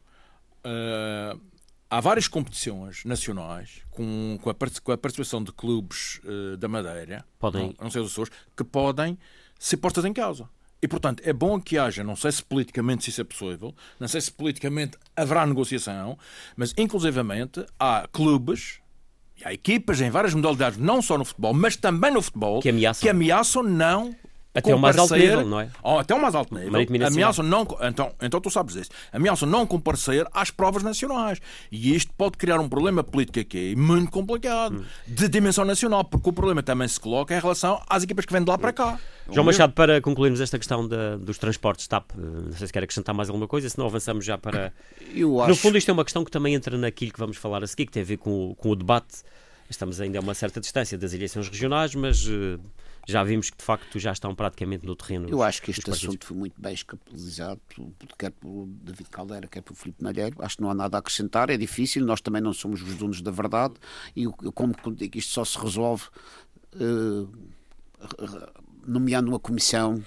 há 1.91 2.01
várias 2.01 2.29
competições 2.29 3.03
nacionais 3.05 3.81
com, 3.91 4.39
com, 4.43 4.51
a, 4.51 4.55
com 4.83 4.93
a 4.93 4.99
participação 4.99 5.43
de 5.43 5.51
clubes 5.53 6.21
da 6.59 6.69
Madeira, 6.69 7.25
Podem- 7.39 7.69
não, 7.79 7.85
não 7.85 7.91
sei 7.91 8.03
os 8.03 8.13
Açores, 8.13 8.31
que 8.57 8.63
podem 8.65 9.19
ser 9.59 9.79
postas 9.79 10.05
em 10.05 10.13
causa. 10.13 10.49
E, 10.81 10.87
portanto, 10.87 11.23
é 11.25 11.33
bom 11.33 11.61
que 11.61 11.77
haja, 11.77 12.05
não 12.05 12.15
sei 12.15 12.31
se 12.31 12.43
politicamente 12.43 13.03
se 13.05 13.11
isso 13.11 13.21
é 13.21 13.25
possível, 13.25 13.75
não 13.99 14.07
sei 14.07 14.21
se 14.21 14.31
politicamente 14.31 14.97
haverá 15.17 15.45
negociação, 15.47 16.17
mas, 16.57 16.73
inclusivamente, 16.79 17.65
há 17.79 18.07
clubes 18.13 18.79
e 19.37 19.45
há 19.45 19.53
equipas 19.53 20.01
em 20.01 20.11
várias 20.11 20.35
modalidades, 20.35 20.79
não 20.79 21.03
só 21.03 21.19
no 21.19 21.25
futebol, 21.25 21.53
mas 21.53 21.77
também 21.77 22.13
no 22.13 22.23
futebol, 22.23 22.61
Que 22.61 22.69
ameaçam. 22.69 23.03
que 23.03 23.09
ameaçam 23.09 23.63
não 23.63 24.15
Até 24.55 24.75
o 24.75 24.79
mais 24.79 24.97
alto 24.99 25.15
nível, 25.15 25.47
não 25.47 25.61
é? 25.61 25.71
Oh, 25.83 25.99
até 25.99 26.15
o 26.15 26.21
mais 26.21 26.35
alto 26.35 26.53
nível. 26.55 26.81
E. 26.81 27.05
Ameaçam 27.05 27.45
não, 27.45 27.67
então, 27.83 28.13
então 28.21 28.41
tu 28.41 28.51
sabes 28.51 28.75
isso. 28.75 28.91
Ameaçam 29.13 29.49
não 29.49 29.65
comparecer 29.67 30.27
às 30.33 30.51
provas 30.51 30.83
nacionais. 30.83 31.39
E 31.71 31.95
isto 31.95 32.13
pode 32.17 32.37
criar 32.39 32.59
um 32.59 32.69
problema 32.69 33.05
político 33.05 33.39
aqui 33.39 33.77
muito 33.77 34.11
complicado, 34.11 34.79
Hum. 34.81 34.85
de 35.07 35.29
dimensão 35.29 35.65
nacional, 35.65 36.03
porque 36.05 36.29
o 36.29 36.33
problema 36.33 36.63
também 36.63 36.89
se 36.89 36.99
coloca 36.99 37.37
em 37.37 37.41
relação 37.41 37.81
às 37.89 38.03
equipas 38.03 38.25
que 38.25 38.33
vêm 38.33 38.43
de 38.43 38.51
lá 38.51 38.59
para 38.59 38.73
cá. 38.73 38.99
João 39.31 39.45
Machado, 39.45 39.75
para 39.75 40.01
concluirmos 40.01 40.41
esta 40.41 40.59
questão 40.59 40.89
da- 40.89 41.17
dos 41.17 41.37
transportes 41.39 41.87
TAP, 41.87 42.11
eh, 42.13 42.21
não 42.21 42.53
sei 42.53 42.67
se 42.67 42.73
quer 42.73 42.83
acrescentar 42.83 43.15
mais 43.15 43.29
alguma 43.29 43.47
coisa, 43.47 43.69
senão 43.69 43.87
avançamos 43.87 44.25
já 44.25 44.39
para... 44.39 44.73
Eu 45.15 45.41
acho... 45.41 45.51
No 45.51 45.57
fundo, 45.57 45.77
isto 45.77 45.91
é 45.91 45.93
uma 45.93 46.05
questão 46.05 46.25
que 46.25 46.31
também 46.31 46.55
entra 46.55 46.77
naquilo 46.79 47.13
que 47.13 47.19
vamos 47.21 47.37
falar 47.37 47.63
a 47.63 47.67
seguir, 47.67 47.87
que 47.87 47.93
tem 47.93 48.03
a 48.03 48.07
ver 48.07 48.17
com, 48.17 48.51
o- 48.51 48.55
com 48.55 48.71
o 48.71 48.75
debate. 48.77 49.19
Estamos 49.71 50.01
ainda 50.01 50.19
a 50.19 50.23
uma 50.23 50.33
certa 50.33 50.59
distância 50.61 50.97
das 50.97 51.13
eleições 51.13 51.47
regionais, 51.49 51.95
mas 51.95 52.27
eh, 52.27 52.59
já 53.09 53.25
vimos 53.25 53.49
que 53.49 53.57
de 53.57 53.65
facto 53.65 53.99
já 53.99 54.13
estão 54.13 54.35
praticamente 54.35 54.85
no 54.85 54.95
terreno. 54.95 55.31
Eu 55.31 55.43
acho 55.43 55.63
que 55.63 55.71
este 55.71 55.91
assunto 55.91 56.27
foi 56.27 56.37
muito 56.37 56.61
bem 56.61 56.75
escapulizado, 56.75 57.59
quer 58.19 58.31
pelo 58.33 58.67
David 58.83 59.09
Caldeira, 59.09 59.47
quer 59.47 59.63
pelo 59.63 59.75
Filipe 59.75 60.05
Malheiro. 60.05 60.37
Acho 60.41 60.57
que 60.57 60.63
não 60.63 60.71
há 60.71 60.75
nada 60.75 60.99
a 60.99 61.01
acrescentar, 61.01 61.49
é 61.49 61.57
difícil, 61.57 62.05
nós 62.05 62.21
também 62.21 62.43
não 62.43 62.53
somos 62.53 62.83
os 62.83 62.95
donos 62.97 63.23
da 63.23 63.31
verdade 63.31 63.75
e 64.15 64.27
como 64.27 64.75
digo, 64.95 65.17
isto 65.17 65.33
só 65.33 65.43
se 65.43 65.59
resolve 65.59 66.05
eh, 66.75 67.27
nomeando 68.87 69.31
uma 69.31 69.41
comissão 69.41 70.05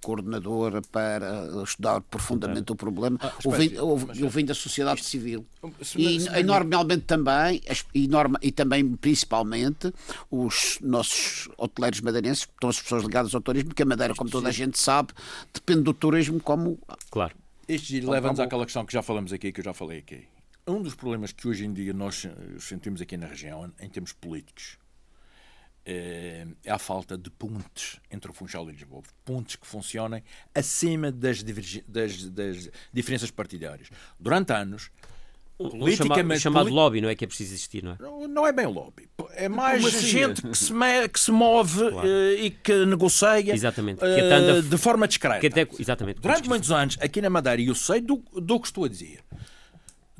coordenadora 0.00 0.80
para 0.82 1.46
estudar 1.64 2.00
profundamente 2.00 2.72
o 2.72 2.76
problema, 2.76 3.18
ouvindo, 3.44 3.86
ouvi- 3.86 4.24
ouvindo 4.24 4.50
a 4.52 4.54
sociedade 4.54 5.04
civil. 5.04 5.46
E, 5.96 6.16
e 6.38 6.42
normalmente 6.42 7.02
também, 7.04 7.60
as- 7.68 7.84
e, 7.94 8.08
norma, 8.08 8.38
e 8.42 8.50
também 8.50 8.96
principalmente, 8.96 9.92
os 10.30 10.78
nossos 10.80 11.48
hoteleiros 11.56 12.00
madeirenses, 12.00 12.48
todas 12.58 12.76
as 12.76 12.82
pessoas 12.82 13.02
ligadas 13.04 13.34
ao 13.34 13.40
turismo, 13.40 13.68
porque 13.70 13.82
a 13.82 13.86
Madeira, 13.86 14.14
como 14.14 14.30
toda 14.30 14.48
a 14.48 14.52
gente 14.52 14.78
sabe, 14.78 15.12
depende 15.52 15.82
do 15.82 15.92
turismo 15.94 16.40
como 16.40 16.78
Claro. 17.10 17.34
Isto 17.68 18.10
leva-nos 18.10 18.40
àquela 18.40 18.64
questão 18.64 18.84
que 18.84 18.92
já 18.92 19.00
falamos 19.02 19.32
aqui, 19.32 19.52
que 19.52 19.60
eu 19.60 19.64
já 19.64 19.72
falei 19.72 19.98
aqui. 19.98 20.24
Um 20.66 20.82
dos 20.82 20.94
problemas 20.94 21.30
que 21.32 21.46
hoje 21.48 21.64
em 21.64 21.72
dia 21.72 21.92
nós 21.92 22.24
eh, 22.24 22.30
sentimos 22.58 23.00
aqui 23.00 23.16
na 23.16 23.26
região, 23.26 23.70
em 23.80 23.88
termos 23.88 24.12
políticos, 24.12 24.76
é 25.84 26.46
a 26.68 26.78
falta 26.78 27.16
de 27.16 27.30
pontes 27.30 27.98
entre 28.10 28.30
o 28.30 28.34
Funchal 28.34 28.68
e 28.68 28.72
Lisboa. 28.72 29.02
Pontes 29.24 29.56
que 29.56 29.66
funcionem 29.66 30.22
acima 30.54 31.10
das, 31.10 31.42
das- 31.42 32.24
das 32.30 32.68
diferenças 32.92 33.30
partidárias. 33.30 33.88
Durante 34.18 34.52
anos, 34.52 34.90
chama- 35.58 35.68
o 35.68 35.78
politicamente... 35.78 36.40
chamado 36.40 36.70
lobby, 36.70 37.00
não 37.00 37.08
é 37.08 37.14
que 37.14 37.24
é 37.24 37.26
preciso 37.28 37.52
existir, 37.52 37.82
não 37.84 37.92
é? 37.92 37.96
não, 38.00 38.28
não 38.28 38.46
é 38.46 38.52
bem 38.52 38.66
lobby. 38.66 39.08
É 39.34 39.48
mais 39.48 39.84
assim? 39.84 40.06
gente 40.06 40.42
que 40.42 40.56
se, 40.56 40.72
que 41.12 41.20
se 41.20 41.30
move 41.30 41.80
eh, 42.04 42.44
e 42.44 42.50
que 42.50 42.84
negocia 42.86 43.54
Exatamente. 43.54 43.98
Que 44.00 44.06
eh, 44.06 44.26
até 44.26 44.34
anda- 44.36 44.62
de 44.62 44.78
forma 44.78 45.06
discreta. 45.08 45.38
Que 45.40 45.46
até, 45.48 45.66
exatamente. 45.78 46.20
Durante 46.20 46.48
muitos 46.48 46.70
anos, 46.72 46.96
aqui 47.00 47.20
na 47.20 47.28
Madeira, 47.30 47.60
e 47.60 47.66
eu 47.66 47.74
sei 47.74 48.00
do, 48.00 48.16
do 48.34 48.58
que 48.60 48.66
estou 48.68 48.84
a 48.84 48.88
dizer, 48.88 49.20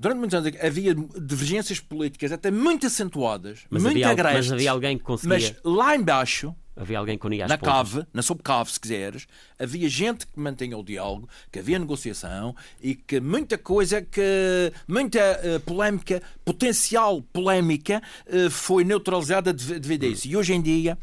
durante 0.01 0.19
muitos 0.19 0.35
anos 0.35 0.51
havia 0.61 0.95
divergências 0.95 1.79
políticas 1.79 2.33
até 2.33 2.51
muito 2.51 2.87
acentuadas, 2.87 3.61
Mas 3.71 3.83
muito 3.83 3.97
havia, 3.97 4.09
agrestes. 4.11 4.47
mas 4.47 4.53
havia 4.53 4.71
alguém 4.73 4.97
que 4.99 5.05
conseguia. 5.05 5.37
Mas 5.39 5.55
lá 5.63 5.95
embaixo, 5.95 6.55
Havia 6.77 6.99
alguém 6.99 7.19
que 7.19 7.27
unia 7.27 7.45
as 7.45 7.51
na 7.51 7.59
pontas. 7.59 7.75
cave, 7.93 8.07
na 8.15 8.23
subcave, 8.23 8.73
se 8.73 8.81
quiseres, 8.81 9.27
havia 9.59 9.87
gente 9.87 10.27
que 10.27 10.41
mantinha 10.41 10.79
o 10.79 10.83
diálogo, 10.83 11.29
que 11.53 11.59
havia 11.59 11.79
negociação 11.79 12.57
e 12.81 12.95
que 12.95 13.21
muita 13.21 13.59
coisa, 13.59 14.01
que 14.01 14.73
muita 14.89 15.19
eh, 15.19 15.59
polémica, 15.59 16.23
potencial 16.43 17.21
polémica, 17.21 18.01
eh, 18.27 18.49
foi 18.49 18.83
neutralizada 18.83 19.53
dev- 19.53 19.79
devido 19.79 20.05
a 20.05 20.07
isso. 20.09 20.27
E 20.27 20.35
hoje 20.35 20.55
em 20.55 20.63
dia 20.63 20.97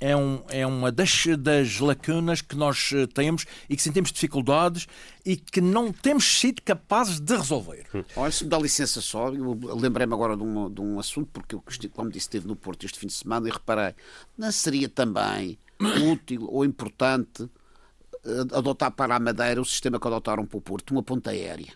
é, 0.00 0.16
um, 0.16 0.42
é 0.48 0.66
uma 0.66 0.92
das, 0.92 1.24
das 1.38 1.78
lacunas 1.80 2.40
que 2.42 2.54
nós 2.56 2.90
eh, 2.94 3.06
temos 3.06 3.46
e 3.68 3.76
que 3.76 3.82
sentimos 3.82 4.12
dificuldades 4.12 4.86
e 5.24 5.36
que 5.36 5.60
não 5.60 5.92
temos 5.92 6.38
sido 6.38 6.60
capazes 6.62 7.18
de 7.18 7.34
resolver. 7.34 7.86
Olha, 8.14 8.30
se 8.30 8.44
me 8.44 8.50
dá 8.50 8.58
licença 8.58 9.00
só, 9.00 9.28
eu 9.32 9.58
lembrei-me 9.76 10.12
agora 10.12 10.36
de 10.36 10.42
um, 10.42 10.70
de 10.70 10.80
um 10.80 10.98
assunto, 10.98 11.28
porque 11.32 11.54
eu, 11.54 11.62
estive- 11.68 11.92
como 11.94 12.10
disse, 12.10 12.26
esteve 12.26 12.46
no 12.46 12.54
Porto 12.56 12.84
este 12.84 12.98
fim 12.98 13.06
de 13.06 13.14
semana 13.14 13.48
e 13.48 13.50
reparei, 13.52 13.94
não 14.36 14.52
seria 14.52 14.88
também 14.88 15.58
útil 16.12 16.46
ou 16.50 16.64
importante 16.64 17.48
eh, 18.24 18.40
adotar 18.52 18.90
para 18.90 19.14
a 19.16 19.18
Madeira 19.20 19.60
o 19.60 19.64
sistema 19.64 19.98
que 19.98 20.06
adotaram 20.06 20.44
para 20.46 20.58
o 20.58 20.60
Porto, 20.60 20.90
uma 20.90 21.02
ponta 21.02 21.30
aérea? 21.30 21.72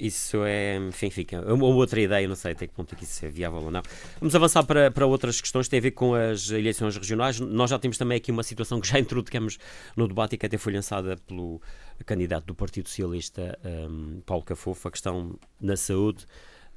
Isso 0.00 0.42
é, 0.44 0.76
enfim, 0.76 1.10
fica 1.10 1.40
uma 1.52 1.66
outra 1.66 2.00
ideia, 2.00 2.26
não 2.26 2.34
sei 2.34 2.52
até 2.52 2.66
que 2.66 2.72
ponto 2.72 2.94
é 2.94 2.98
que 2.98 3.04
isso 3.04 3.24
é 3.26 3.28
viável 3.28 3.60
ou 3.60 3.70
não. 3.70 3.82
Vamos 4.18 4.34
avançar 4.34 4.62
para, 4.64 4.90
para 4.90 5.04
outras 5.06 5.40
questões 5.40 5.66
que 5.66 5.70
têm 5.70 5.78
a 5.78 5.82
ver 5.82 5.90
com 5.90 6.14
as 6.14 6.50
eleições 6.50 6.96
regionais. 6.96 7.38
Nós 7.38 7.68
já 7.68 7.78
temos 7.78 7.98
também 7.98 8.16
aqui 8.16 8.32
uma 8.32 8.42
situação 8.42 8.80
que 8.80 8.88
já 8.88 8.98
introduzimos 8.98 9.58
no 9.94 10.08
debate 10.08 10.34
e 10.34 10.38
que 10.38 10.46
até 10.46 10.56
foi 10.56 10.72
lançada 10.72 11.16
pelo 11.26 11.60
candidato 12.06 12.46
do 12.46 12.54
Partido 12.54 12.88
Socialista, 12.88 13.58
um, 13.64 14.22
Paulo 14.24 14.42
Cafofo, 14.42 14.88
a 14.88 14.90
questão 14.90 15.38
na 15.60 15.76
saúde. 15.76 16.26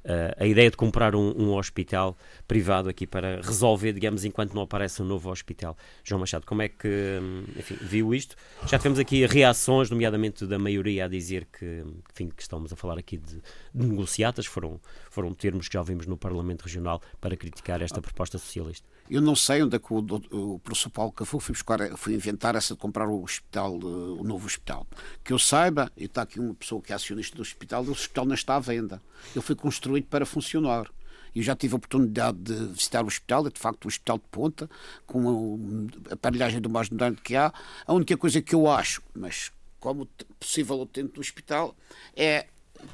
Uh, 0.04 0.36
a 0.36 0.46
ideia 0.46 0.70
de 0.70 0.76
comprar 0.76 1.14
um, 1.14 1.30
um, 1.30 1.54
hospital 1.54 2.14
privado 2.46 2.90
aqui 2.90 3.06
para 3.06 3.40
resolver, 3.40 3.94
digamos, 3.94 4.22
enquanto 4.22 4.52
não 4.52 4.60
aparece 4.60 5.00
um 5.00 5.04
novo 5.06 5.30
hospital. 5.30 5.74
João 6.02 6.20
Machado, 6.20 6.44
como 6.44 6.60
é 6.60 6.68
que 6.68 7.18
hum, 7.22 7.44
enfim, 7.56 7.78
viu 7.80 8.14
isto? 8.14 8.36
Já 8.66 8.76
tivemos 8.76 8.98
aqui 8.98 9.24
reações, 9.24 9.88
nomeadamente 9.88 10.46
da 10.46 10.58
maioria, 10.58 11.06
a 11.06 11.08
dizer 11.08 11.46
que, 11.46 11.82
enfim, 12.12 12.28
que 12.28 12.42
estamos 12.42 12.70
a 12.70 12.76
falar 12.76 12.98
aqui 12.98 13.16
de, 13.16 13.40
de 13.74 13.86
negociatas, 13.86 14.44
foram, 14.44 14.78
foram 15.10 15.32
termos 15.32 15.68
que 15.68 15.72
já 15.72 15.80
ouvimos 15.80 16.06
no 16.06 16.18
Parlamento 16.18 16.64
Regional 16.64 17.00
para 17.18 17.34
criticar 17.34 17.80
esta 17.80 18.02
proposta 18.02 18.36
socialista. 18.36 18.86
Eu 19.08 19.20
não 19.20 19.36
sei 19.36 19.62
onde 19.62 19.76
é 19.76 19.78
que 19.78 19.92
o, 19.92 19.98
o, 19.98 20.54
o 20.54 20.58
professor 20.58 20.90
Paulo 20.90 21.12
Cafu 21.12 21.38
foi, 21.38 21.52
buscar, 21.52 21.96
foi 21.96 22.14
inventar 22.14 22.56
essa 22.56 22.74
de 22.74 22.80
comprar 22.80 23.06
o 23.08 23.22
hospital, 23.22 23.74
o 23.74 24.24
novo 24.24 24.46
hospital. 24.46 24.86
Que 25.22 25.32
eu 25.32 25.38
saiba, 25.38 25.92
e 25.96 26.04
está 26.04 26.22
aqui 26.22 26.40
uma 26.40 26.54
pessoa 26.54 26.80
que 26.80 26.92
é 26.92 26.94
acionista 26.94 27.36
do 27.36 27.42
hospital, 27.42 27.84
o 27.84 27.90
hospital 27.90 28.24
não 28.24 28.34
está 28.34 28.56
à 28.56 28.60
venda. 28.60 29.02
Ele 29.34 29.42
foi 29.42 29.54
construído 29.54 30.06
para 30.06 30.24
funcionar. 30.24 30.90
Eu 31.34 31.42
já 31.42 31.54
tive 31.54 31.74
a 31.74 31.76
oportunidade 31.76 32.38
de 32.38 32.54
visitar 32.66 33.02
o 33.02 33.08
hospital, 33.08 33.46
é 33.46 33.50
de 33.50 33.58
facto 33.58 33.84
um 33.84 33.88
hospital 33.88 34.18
de 34.18 34.24
ponta, 34.30 34.70
com 35.04 35.88
a 36.08 36.14
aparelhagem 36.14 36.60
do 36.60 36.70
mais 36.70 36.88
moderno 36.88 37.18
que 37.22 37.34
há. 37.34 37.52
A 37.86 37.92
única 37.92 38.16
coisa 38.16 38.40
que 38.40 38.54
eu 38.54 38.70
acho, 38.70 39.02
mas 39.12 39.50
como 39.80 40.08
possível 40.40 40.80
utente 40.80 41.12
do 41.12 41.20
hospital, 41.20 41.76
é 42.16 42.46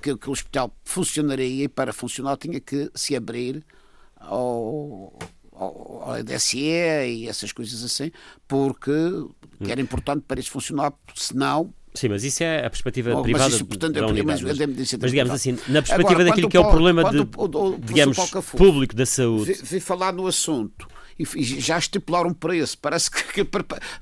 que, 0.03 0.17
que 0.17 0.29
o 0.29 0.33
hospital 0.33 0.75
funcionaria 0.85 1.65
e 1.65 1.69
para 1.69 1.93
funcionar 1.93 2.37
tinha 2.37 2.59
que 2.61 2.91
se 2.95 3.15
abrir 3.15 3.65
ao, 4.17 5.17
ao, 5.61 6.03
ao 6.05 6.23
DSE 6.23 6.59
e 6.59 7.29
essas 7.29 7.53
coisas 7.53 7.85
assim, 7.85 8.11
porque 8.49 8.91
era 9.69 9.81
importante 9.81 10.25
para 10.27 10.41
isso 10.41 10.51
funcionar, 10.51 10.93
senão 11.15 11.73
Sim, 11.93 12.09
mas 12.09 12.23
isso 12.23 12.45
é 12.45 12.65
a 12.65 12.71
perspectiva 12.71 13.17
oh, 13.17 13.23
privada 13.23 13.53
isso, 13.53 13.65
portanto, 13.65 13.95
da 13.95 14.07
unidade. 14.07 14.45
Mas, 14.45 14.59
mas, 14.59 14.93
mas, 15.01 15.11
digamos 15.11 15.35
assim, 15.35 15.59
na 15.67 15.83
perspectiva 15.83 16.13
Agora, 16.13 16.25
daquilo 16.25 16.49
que 16.49 16.57
é 16.57 16.61
o 16.61 16.71
problema 16.71 17.11
de, 17.11 17.19
o, 17.19 17.27
o, 17.37 17.79
digamos, 17.81 18.17
público 18.57 18.95
da 18.95 19.05
saúde. 19.05 19.55
Vi, 19.55 19.61
vi 19.61 19.81
falar 19.81 20.13
no 20.13 20.25
assunto 20.29 20.87
e, 21.37 21.61
já 21.61 21.79
estipular 21.79 22.27
um 22.27 22.33
preço. 22.33 22.79
Parece 22.79 23.11
que, 23.11 23.45
que, 23.45 23.51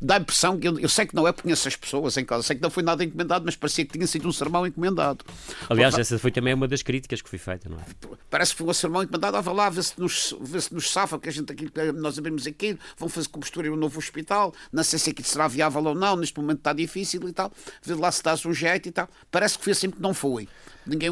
dá 0.00 0.16
a 0.16 0.18
impressão 0.18 0.59
que 0.59 0.68
eu, 0.68 0.78
eu, 0.78 0.88
sei 0.88 1.07
que 1.07 1.14
não 1.14 1.26
é, 1.26 1.33
conheço 1.33 1.66
as 1.66 1.76
pessoas 1.76 2.16
em 2.16 2.24
casa, 2.24 2.42
sei 2.42 2.57
que 2.57 2.62
não 2.62 2.70
foi 2.70 2.83
nada 2.83 3.02
encomendado, 3.04 3.44
mas 3.44 3.57
parecia 3.57 3.85
que 3.85 3.92
tinha 3.92 4.07
sido 4.07 4.28
um 4.28 4.33
sermão 4.33 4.66
encomendado. 4.66 5.24
Aliás, 5.68 5.98
essa 5.98 6.18
foi 6.18 6.31
também 6.31 6.54
uma 6.54 6.68
das 6.68 6.83
críticas 6.83 7.20
que 7.20 7.28
foi 7.28 7.38
feita, 7.38 7.68
não 7.68 7.78
é? 7.78 7.83
Parece 8.31 8.52
que 8.52 8.59
foi 8.59 8.66
um 8.66 8.72
sermão 8.72 9.02
encomendado, 9.02 9.37
ah, 9.37 9.40
vá 9.40 9.52
lá, 9.52 9.70
vê 9.70 9.83
se 9.83 9.98
nos, 9.98 10.35
vê 10.40 10.61
se 10.61 10.72
nos 10.72 10.90
safa, 10.90 11.18
que 11.18 11.28
a 11.28 11.33
gente 11.33 11.52
aqui, 11.52 11.70
nós 11.94 12.18
abrimos 12.18 12.46
aqui, 12.46 12.78
vão 12.96 13.09
fazer 13.09 13.28
construir 13.28 13.70
um 13.70 13.76
novo 13.76 13.98
hospital, 13.98 14.54
não 14.72 14.85
sei 14.85 14.98
se 14.98 15.11
aqui 15.11 15.22
será 15.22 15.48
viável 15.48 15.85
ou 15.85 15.94
não, 15.94 16.16
neste 16.16 16.38
momento 16.38 16.59
está 16.59 16.72
difícil 16.72 17.28
e 17.28 17.33
tal, 17.33 17.52
vê 17.83 17.94
lá 17.94 18.11
se 18.12 18.22
dá-se 18.22 18.46
um 18.46 18.54
jeito 18.54 18.88
e 18.88 18.92
tal. 18.92 19.09
Parece 19.31 19.59
que 19.59 19.64
foi 19.64 19.72
assim 19.72 19.90
que 19.90 20.00
não 20.00 20.14
foi 20.14 20.48
ninguém 20.88 21.11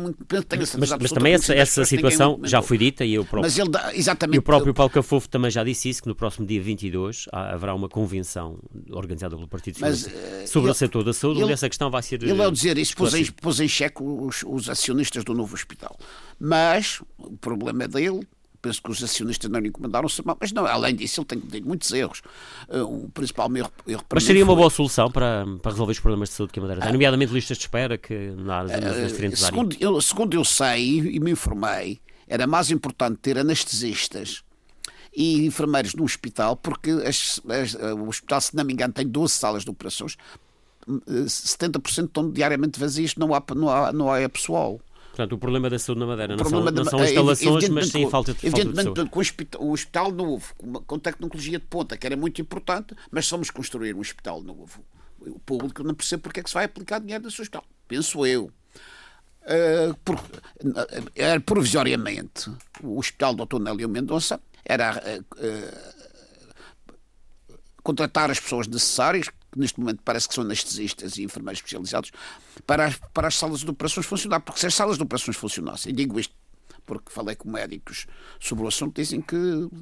tem 0.48 0.58
a 0.58 0.78
mas, 0.78 0.90
mas 1.00 1.12
também 1.12 1.34
essa, 1.34 1.54
essa 1.54 1.84
situação 1.84 2.40
já 2.42 2.62
foi 2.62 2.78
dita 2.78 3.04
e, 3.04 3.14
eu 3.14 3.24
próprio, 3.24 3.42
mas 3.42 3.58
ele 3.58 3.70
dá, 3.70 3.94
exatamente, 3.94 4.36
e 4.36 4.38
o 4.38 4.42
próprio 4.42 4.74
Paulo 4.74 4.90
Cafofo 4.90 5.28
também 5.28 5.50
já 5.50 5.62
disse 5.62 5.88
isso, 5.88 6.02
que 6.02 6.08
no 6.08 6.14
próximo 6.14 6.46
dia 6.46 6.60
22 6.60 7.26
haverá 7.32 7.74
uma 7.74 7.88
convenção 7.88 8.58
organizada 8.90 9.36
pelo 9.36 9.48
Partido 9.48 9.78
Socialista 9.78 10.10
mas, 10.12 10.50
sobre 10.50 10.68
ele, 10.68 10.72
o 10.72 10.74
setor 10.74 11.04
da 11.04 11.12
saúde, 11.12 11.38
ele, 11.38 11.44
onde 11.44 11.52
essa 11.52 11.68
questão 11.68 11.90
vai 11.90 12.02
ser 12.02 12.22
Ele 12.22 12.42
ao 12.42 12.50
dizer 12.50 12.78
isso 12.78 12.96
pôs 12.96 13.14
em, 13.14 13.24
pôs 13.26 13.60
em 13.60 13.68
xeque 13.68 14.02
os, 14.02 14.42
os 14.46 14.68
acionistas 14.68 15.24
do 15.24 15.34
novo 15.34 15.54
hospital. 15.54 15.96
Mas 16.38 17.02
o 17.18 17.36
problema 17.36 17.84
é 17.84 17.88
dele, 17.88 18.26
penso 18.60 18.82
que 18.82 18.90
os 18.90 19.02
acionistas 19.02 19.50
não 19.50 19.60
lhe 19.60 19.68
encomendaram-se, 19.68 20.22
mas 20.40 20.52
não, 20.52 20.66
além 20.66 20.94
disso, 20.94 21.20
ele 21.20 21.26
tem 21.26 21.40
cometido 21.40 21.66
muitos 21.66 21.90
erros. 21.92 22.22
Uh, 22.68 23.04
o 23.04 23.10
principal 23.10 23.54
erro, 23.56 23.70
erro 23.86 24.04
Mas 24.12 24.24
seria 24.24 24.42
uma 24.42 24.52
foi... 24.52 24.60
boa 24.60 24.70
solução 24.70 25.10
para, 25.10 25.44
para 25.62 25.72
resolver 25.72 25.92
os 25.92 26.00
problemas 26.00 26.28
de 26.28 26.34
saúde 26.34 26.52
que 26.52 26.58
a 26.58 26.62
Madeira 26.62 26.82
tem, 26.82 26.92
nomeadamente 26.92 27.32
listas 27.32 27.56
de 27.56 27.64
espera 27.64 27.96
que 27.96 28.30
nas, 28.36 28.70
nas 28.70 28.96
uh, 28.96 29.06
diferentes 29.06 29.40
segundo 29.40 29.74
áreas? 29.74 29.82
Eu, 29.82 30.00
segundo 30.00 30.34
eu 30.34 30.44
sei 30.44 30.98
e 30.98 31.20
me 31.20 31.30
informei, 31.30 32.00
era 32.26 32.46
mais 32.46 32.70
importante 32.70 33.18
ter 33.18 33.38
anestesistas 33.38 34.42
e 35.14 35.46
enfermeiros 35.46 35.94
no 35.94 36.04
hospital, 36.04 36.56
porque 36.56 36.90
as, 36.90 37.40
as, 37.48 37.74
o 37.74 38.06
hospital, 38.06 38.40
se 38.40 38.54
não 38.54 38.64
me 38.64 38.74
engano, 38.74 38.92
tem 38.92 39.06
12 39.06 39.32
salas 39.32 39.64
de 39.64 39.70
operações, 39.70 40.16
70% 40.86 42.04
estão 42.04 42.30
diariamente 42.30 42.78
vazias, 42.78 43.14
não 43.16 43.34
há, 43.34 43.42
não 43.54 43.68
há, 43.68 43.92
não 43.92 44.12
há 44.12 44.28
pessoal. 44.28 44.80
Portanto, 45.16 45.32
o 45.32 45.38
problema 45.38 45.70
da 45.70 45.78
saúde 45.78 46.00
na 46.00 46.06
Madeira 46.06 46.36
não 46.36 46.44
são, 46.44 46.60
não 46.62 46.84
são 46.84 47.02
instalações, 47.02 47.70
mas 47.70 47.88
sim 47.88 48.10
falta 48.10 48.34
de 48.34 48.46
Evidentemente, 48.46 48.84
falta 48.84 49.04
de 49.04 49.08
com 49.08 49.18
o 49.18 49.22
hospital, 49.22 49.62
o 49.62 49.72
hospital 49.72 50.12
novo, 50.12 50.54
com 50.86 50.98
tecnologia 50.98 51.58
de 51.58 51.64
ponta, 51.64 51.96
que 51.96 52.06
era 52.06 52.14
muito 52.14 52.38
importante, 52.42 52.94
mas 53.10 53.24
somos 53.24 53.48
construir 53.48 53.96
um 53.96 54.00
hospital 54.00 54.42
novo. 54.42 54.84
O 55.18 55.38
público 55.38 55.82
não 55.82 55.94
percebe 55.94 56.22
porque 56.22 56.40
é 56.40 56.42
que 56.42 56.50
se 56.50 56.54
vai 56.54 56.66
aplicar 56.66 56.98
dinheiro 56.98 57.24
nesse 57.24 57.40
hospital. 57.40 57.64
Penso 57.88 58.26
eu. 58.26 58.44
Uh, 58.44 59.94
por, 60.04 60.16
uh, 60.16 61.40
provisoriamente, 61.46 62.50
o 62.82 62.98
Hospital 62.98 63.34
Dr. 63.34 63.58
Nélio 63.58 63.88
Mendonça 63.88 64.38
era 64.66 65.00
uh, 65.00 65.96
contratar 67.82 68.30
as 68.30 68.38
pessoas 68.38 68.66
necessárias, 68.66 69.30
que 69.56 69.60
neste 69.60 69.80
momento 69.80 70.00
parece 70.04 70.28
que 70.28 70.34
são 70.34 70.44
anestesistas 70.44 71.16
e 71.16 71.24
enfermeiros 71.24 71.58
especializados, 71.58 72.12
para, 72.66 72.86
as, 72.86 73.00
para 73.12 73.28
as 73.28 73.34
salas 73.34 73.60
de 73.60 73.70
operações 73.70 74.06
funcionar. 74.06 74.40
Porque 74.40 74.60
se 74.60 74.66
as 74.66 74.74
salas 74.74 74.96
de 74.96 75.02
operações 75.02 75.36
funcionassem, 75.36 75.94
digo 75.94 76.20
isto 76.20 76.34
porque 76.84 77.10
falei 77.10 77.34
com 77.34 77.50
médicos 77.50 78.06
sobre 78.38 78.64
o 78.64 78.68
assunto, 78.68 78.94
dizem 78.94 79.20
que 79.20 79.34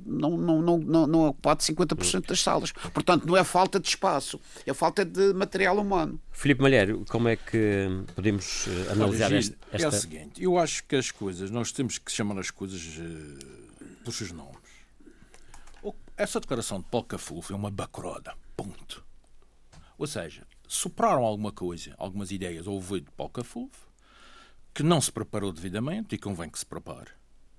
não, 0.06 0.38
não, 0.38 0.62
não, 0.62 0.78
não, 0.78 1.06
não 1.06 1.26
ocupado 1.26 1.62
50% 1.62 2.26
das 2.26 2.40
salas. 2.40 2.72
Portanto, 2.72 3.26
não 3.26 3.36
é 3.36 3.44
falta 3.44 3.78
de 3.78 3.86
espaço, 3.86 4.40
é 4.64 4.72
falta 4.72 5.04
de 5.04 5.34
material 5.34 5.76
humano. 5.76 6.18
Filipe 6.32 6.62
Malheiro, 6.62 7.04
como 7.10 7.28
é 7.28 7.36
que 7.36 7.88
podemos 8.14 8.66
uh, 8.66 8.92
analisar 8.92 9.26
Olha, 9.26 9.36
esta, 9.36 9.56
esta... 9.70 9.84
É 9.84 9.88
o 9.88 9.92
seguinte, 9.92 10.42
eu 10.42 10.58
acho 10.58 10.82
que 10.84 10.96
as 10.96 11.10
coisas, 11.10 11.50
nós 11.50 11.72
temos 11.72 11.98
que 11.98 12.10
chamar 12.10 12.38
as 12.38 12.50
coisas 12.50 12.80
uh, 12.80 13.84
por 14.02 14.14
seus 14.14 14.32
nomes. 14.32 14.64
Essa 16.16 16.38
declaração 16.38 16.78
de 16.78 16.84
Paulo 16.84 17.06
Cafufo 17.08 17.52
é 17.52 17.56
uma 17.56 17.72
bacroda, 17.72 18.34
ponto. 18.56 19.04
Ou 19.96 20.06
seja, 20.06 20.46
sopraram 20.66 21.24
alguma 21.24 21.52
coisa, 21.52 21.94
algumas 21.98 22.30
ideias 22.30 22.66
ao 22.66 22.74
ouvido 22.74 23.06
de 23.06 23.12
Paulo 23.12 23.32
Cafufo, 23.32 23.88
que 24.72 24.82
não 24.82 25.00
se 25.00 25.12
preparou 25.12 25.52
devidamente 25.52 26.14
e 26.14 26.18
convém 26.18 26.50
que 26.50 26.58
se 26.58 26.66
prepare. 26.66 27.10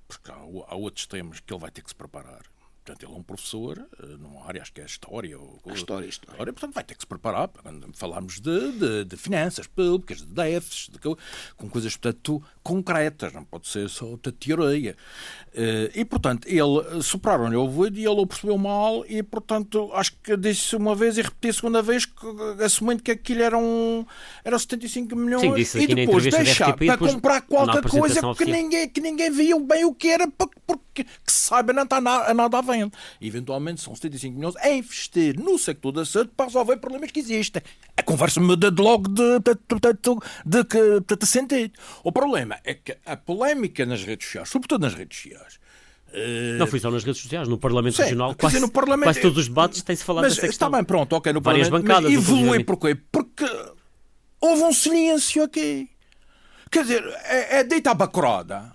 Porque 0.07 0.29
há, 0.31 0.35
há 0.35 0.75
outros 0.75 1.07
temas 1.07 1.39
que 1.39 1.53
ele 1.53 1.61
vai 1.61 1.71
ter 1.71 1.81
que 1.81 1.89
se 1.89 1.95
preparar. 1.95 2.43
Portanto, 2.85 3.03
ele 3.03 3.15
é 3.15 3.17
um 3.17 3.23
professor 3.23 3.79
eh, 3.79 4.05
numa 4.19 4.45
área, 4.45 4.61
acho 4.61 4.71
que 4.71 4.79
é 4.79 4.83
a 4.83 4.85
história. 4.85 5.39
Ou, 5.39 5.59
história, 5.73 6.05
história. 6.05 6.53
Portanto, 6.53 6.71
vai 6.71 6.83
ter 6.83 6.93
que 6.93 7.01
se 7.01 7.07
preparar 7.07 7.47
para 7.47 7.71
falarmos 7.93 8.39
de, 8.39 8.71
de, 8.73 9.05
de 9.05 9.17
finanças 9.17 9.65
públicas, 9.65 10.19
de 10.19 10.27
déficits, 10.27 10.89
de, 10.89 10.99
com 10.99 11.67
coisas, 11.67 11.97
portanto, 11.97 12.43
concretas. 12.61 13.33
Não 13.33 13.43
pode 13.43 13.67
ser 13.67 13.89
só 13.89 14.05
teoria. 14.37 14.95
Eh, 15.55 15.91
e, 15.95 16.05
portanto, 16.05 16.47
ele 16.47 17.01
sopraram-lhe 17.01 17.55
o 17.55 17.61
ouvido 17.61 17.97
e 17.97 18.05
ele 18.05 18.21
o 18.21 18.27
percebeu 18.27 18.57
mal 18.57 19.03
e, 19.07 19.23
portanto, 19.23 19.89
acho 19.93 20.15
que 20.21 20.37
disse 20.37 20.75
uma 20.75 20.93
vez 20.93 21.17
e 21.17 21.23
repeti 21.23 21.49
a 21.49 21.53
segunda 21.53 21.81
vez, 21.81 22.07
assumindo 22.63 23.01
que 23.01 23.11
aquilo 23.11 23.41
eram, 23.41 24.05
eram 24.43 24.59
75 24.59 25.15
milhões 25.15 25.41
Sim, 25.41 25.53
disse 25.55 25.79
e 25.79 25.87
depois 25.87 26.23
deixar 26.23 26.75
para 26.75 26.97
comprar 26.97 27.41
qualquer 27.41 27.81
coisa 27.89 28.21
que 28.35 28.45
ninguém, 28.45 28.87
que 28.87 29.01
ninguém 29.01 29.31
via 29.31 29.59
bem 29.59 29.85
o 29.85 29.93
que 29.93 30.09
era, 30.09 30.27
porque 30.27 31.03
que 31.03 31.31
se 31.31 31.47
saiba 31.47 31.73
não 31.73 31.83
está 31.83 31.99
nada, 31.99 32.33
nada 32.33 32.57
à 32.57 32.61
Eventualmente 33.21 33.81
são 33.81 33.95
75 33.95 34.35
milhões 34.35 34.55
a 34.57 34.69
investir 34.69 35.39
no 35.39 35.57
sector 35.57 35.91
da 35.91 36.05
saúde 36.05 36.31
para 36.35 36.45
resolver 36.45 36.77
problemas 36.77 37.11
que 37.11 37.19
existem. 37.19 37.61
A 37.95 38.03
conversa 38.03 38.39
muda 38.39 38.71
de 38.71 38.81
logo 38.81 39.07
de, 39.09 39.39
de, 39.39 39.53
de, 40.45 40.99
de, 41.01 41.15
de, 41.15 41.25
sentido. 41.25 41.73
O 42.03 42.11
problema 42.11 42.57
é 42.63 42.73
que 42.73 42.97
a 43.05 43.15
polémica 43.15 43.85
nas 43.85 44.03
redes 44.03 44.25
sociais, 44.25 44.49
sobretudo 44.49 44.81
nas 44.81 44.93
redes 44.93 45.17
sociais, 45.17 45.59
Uh... 46.15 46.57
Não 46.57 46.67
foi 46.67 46.79
só 46.79 46.89
nas 46.89 47.03
redes 47.03 47.21
sociais, 47.21 47.45
no 47.45 47.57
Parlamento 47.57 47.95
Sim, 47.95 48.03
Regional, 48.03 48.33
quase, 48.35 48.55
dizer, 48.55 48.65
no 48.65 48.71
Parlamento... 48.71 49.05
quase 49.05 49.19
todos 49.19 49.37
os 49.37 49.47
debates 49.49 49.81
têm-se 49.81 50.03
falado 50.03 50.23
mas 50.23 50.35
dessa 50.35 50.47
questão. 50.47 50.67
Está 50.69 50.77
bem, 50.77 50.85
pronto, 50.85 51.11
ok, 51.13 51.33
no 51.33 51.41
Várias 51.41 51.67
Parlamento. 51.67 51.89
Bancadas, 51.89 52.13
evolui 52.13 52.63
porquê? 52.63 52.95
Porque 53.11 53.43
houve 54.39 54.63
um 54.63 54.71
silêncio 54.71 55.43
aqui. 55.43 55.89
Quer 56.71 56.83
dizer, 56.83 57.03
é, 57.25 57.59
é 57.59 57.63
dita 57.65 57.91
a 57.91 57.93
bacroda 57.93 58.74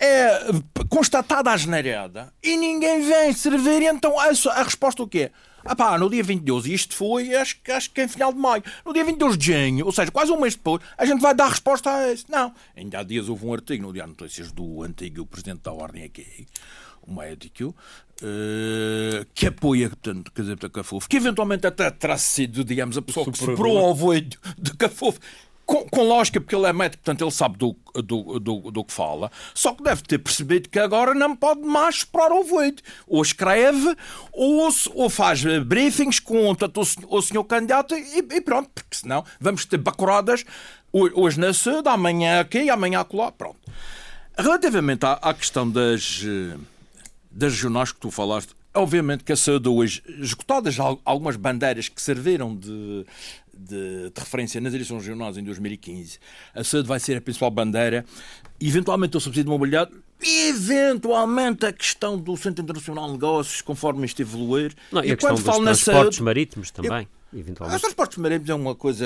é 0.00 0.40
constatada 0.88 1.50
a 1.50 1.56
generada 1.56 2.32
e 2.42 2.56
ninguém 2.56 3.02
vem 3.02 3.32
servir, 3.32 3.82
então 3.82 4.18
a, 4.18 4.26
a 4.26 4.62
resposta 4.62 5.02
o 5.02 5.08
quê? 5.08 5.30
Ah 5.64 5.74
pá, 5.74 5.96
no 5.96 6.10
dia 6.10 6.22
22, 6.22 6.66
e 6.66 6.74
isto 6.74 6.94
foi, 6.94 7.34
acho, 7.34 7.56
acho 7.70 7.90
que 7.90 8.02
em 8.02 8.08
final 8.08 8.32
de 8.32 8.38
maio, 8.38 8.62
no 8.84 8.92
dia 8.92 9.02
22 9.02 9.38
de 9.38 9.46
junho, 9.46 9.86
ou 9.86 9.92
seja, 9.92 10.10
quase 10.10 10.30
um 10.30 10.38
mês 10.38 10.54
depois, 10.54 10.82
a 10.98 11.06
gente 11.06 11.22
vai 11.22 11.34
dar 11.34 11.48
resposta 11.48 11.90
a 11.90 12.12
isso. 12.12 12.26
Não. 12.28 12.52
Ainda 12.76 12.98
há 12.98 13.02
dias 13.02 13.30
houve 13.30 13.46
um 13.46 13.52
artigo 13.54 13.86
no 13.86 13.92
Diário 13.92 14.12
de 14.12 14.22
Notícias 14.22 14.52
do 14.52 14.82
antigo 14.82 15.24
Presidente 15.24 15.62
da 15.62 15.72
Ordem 15.72 16.04
aqui, 16.04 16.46
um 17.08 17.14
médico, 17.14 17.74
uh, 18.22 19.26
que 19.34 19.46
apoia, 19.46 19.88
portanto, 19.88 20.30
quer 20.32 20.42
dizer, 20.42 20.70
Cafofo, 20.70 21.08
que 21.08 21.16
eventualmente 21.16 21.66
até 21.66 21.90
terá 21.90 22.18
sido, 22.18 22.62
digamos, 22.62 22.98
a 22.98 23.02
pessoa 23.02 23.24
que 23.30 23.44
ao 23.60 23.94
voido 23.94 24.36
de 24.58 24.76
Cafofo 24.76 25.18
com, 25.66 25.88
com, 25.88 26.02
lógica, 26.02 26.40
porque 26.40 26.54
ele 26.54 26.66
é 26.66 26.72
médico, 26.72 27.02
portanto 27.02 27.22
ele 27.22 27.30
sabe 27.30 27.58
do, 27.58 27.76
do, 27.94 28.38
do, 28.38 28.70
do, 28.70 28.84
que 28.84 28.92
fala, 28.92 29.30
só 29.54 29.72
que 29.72 29.82
deve 29.82 30.02
ter 30.02 30.18
percebido 30.18 30.68
que 30.68 30.78
agora 30.78 31.14
não 31.14 31.34
pode 31.34 31.62
mais 31.62 31.96
esperar 31.96 32.32
o 32.32 32.36
ouvido. 32.36 32.82
Ou 33.06 33.22
escreve, 33.22 33.96
ou, 34.32 34.68
ou 34.94 35.10
faz 35.10 35.42
briefings 35.64 36.20
com 36.20 36.54
portanto, 36.54 36.82
o, 37.08 37.16
o 37.16 37.22
senhor 37.22 37.44
candidato 37.44 37.94
e, 37.94 38.18
e, 38.18 38.40
pronto, 38.40 38.70
porque 38.74 38.96
senão 38.96 39.24
vamos 39.40 39.64
ter 39.64 39.78
bacuradas 39.78 40.44
hoje 40.92 41.40
na 41.40 41.52
sede, 41.52 41.88
amanhã 41.88 42.40
aqui, 42.40 42.70
amanhã 42.70 43.00
acolá, 43.00 43.32
pronto. 43.32 43.58
Relativamente 44.36 45.04
à, 45.04 45.14
à 45.14 45.34
questão 45.34 45.68
das, 45.68 46.22
das 47.30 47.52
regionais 47.52 47.90
que 47.90 47.98
tu 47.98 48.10
falaste, 48.10 48.54
obviamente 48.74 49.24
que 49.24 49.32
a 49.32 49.36
saúde 49.36 49.68
hoje, 49.68 50.02
esgotadas 50.20 50.76
algumas 51.04 51.36
bandeiras 51.36 51.88
que 51.88 52.02
serviram 52.02 52.54
de, 52.54 53.06
de, 53.58 54.10
de, 54.10 54.20
referência 54.20 54.60
nas 54.60 54.72
eleições 54.72 55.00
regionais 55.02 55.36
em 55.36 55.44
2015, 55.44 56.18
a 56.54 56.64
saúde 56.64 56.88
vai 56.88 57.00
ser 57.00 57.16
a 57.16 57.20
principal 57.20 57.50
bandeira, 57.50 58.04
eventualmente 58.60 59.16
o 59.16 59.20
subsídio 59.20 59.44
de 59.44 59.50
mobilidade, 59.50 59.90
eventualmente 60.22 61.66
a 61.66 61.72
questão 61.72 62.18
do 62.18 62.36
Centro 62.36 62.62
Internacional 62.62 63.06
de 63.06 63.12
Negócios, 63.12 63.60
conforme 63.62 64.06
isto 64.06 64.20
evoluir. 64.20 64.74
Não, 64.90 65.02
e, 65.04 65.08
e 65.08 65.12
a 65.12 65.36
falo 65.36 65.62
na 65.62 65.74
saúde, 65.74 66.22
marítimos 66.22 66.70
também. 66.70 67.02
Eu, 67.02 67.08
eventualmente. 67.34 67.76
Os 67.76 67.82
transportes 67.82 68.18
marítimos 68.18 68.50
é 68.50 68.54
uma 68.54 68.74
coisa. 68.74 69.04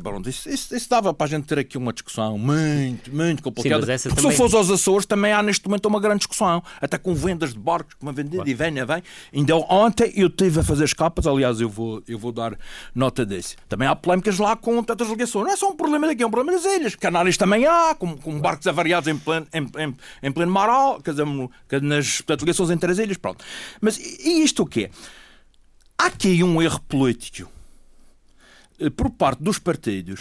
Bom, 0.00 0.20
isso, 0.26 0.48
isso, 0.48 0.74
isso, 0.74 0.88
dava 0.88 1.12
para 1.12 1.26
a 1.26 1.28
gente 1.28 1.46
ter 1.46 1.58
aqui 1.58 1.78
uma 1.78 1.92
discussão 1.92 2.38
muito, 2.38 3.14
muito 3.14 3.42
complicada. 3.42 3.98
Sim, 3.98 4.08
Porque 4.08 4.22
também... 4.22 4.32
se 4.32 4.38
fosse 4.38 4.56
aos 4.56 4.70
Açores, 4.70 5.06
também 5.06 5.32
há 5.32 5.42
neste 5.42 5.66
momento 5.66 5.86
uma 5.86 6.00
grande 6.00 6.18
discussão. 6.18 6.62
Até 6.80 6.98
com 6.98 7.14
vendas 7.14 7.52
de 7.52 7.58
barcos, 7.58 7.96
uma 8.00 8.12
vendida 8.12 8.44
e 8.46 8.54
vem, 8.54 8.72
vem. 8.72 9.02
Ainda 9.34 9.56
ontem 9.56 10.12
eu 10.14 10.28
estive 10.28 10.60
a 10.60 10.62
fazer 10.62 10.84
escapas, 10.84 11.26
aliás, 11.26 11.60
eu 11.60 11.68
vou, 11.68 12.02
eu 12.06 12.18
vou 12.18 12.32
dar 12.32 12.56
nota 12.94 13.24
desse. 13.24 13.56
Também 13.68 13.88
há 13.88 13.96
polémicas 13.96 14.38
lá 14.38 14.56
com 14.56 14.82
tantas 14.82 15.08
ligações. 15.08 15.44
Não 15.46 15.52
é 15.52 15.56
só 15.56 15.70
um 15.70 15.76
problema 15.76 16.06
daqui, 16.06 16.22
é 16.22 16.26
um 16.26 16.30
problema 16.30 16.58
das 16.58 16.70
ilhas. 16.72 16.94
Canários 16.94 17.36
também 17.36 17.66
há, 17.66 17.94
com, 17.94 18.16
com 18.16 18.38
barcos 18.40 18.66
avariados 18.66 19.08
em 19.08 19.16
pleno, 19.16 19.46
em, 19.52 19.62
em, 19.62 19.96
em 20.22 20.32
pleno 20.32 20.52
mar, 20.52 20.68
quer 21.02 21.12
dizer, 21.12 21.26
nas 21.82 22.16
portanto, 22.18 22.40
ligações 22.40 22.70
entre 22.70 22.92
as 22.92 22.98
ilhas. 22.98 23.16
Pronto. 23.16 23.44
Mas 23.80 23.98
e 23.98 24.42
isto 24.42 24.62
o 24.62 24.66
quê? 24.66 24.90
Há 25.98 26.06
aqui 26.06 26.42
um 26.42 26.62
erro 26.62 26.80
político 26.80 27.50
por 28.88 29.10
parte 29.10 29.42
dos 29.42 29.58
partidos 29.58 30.20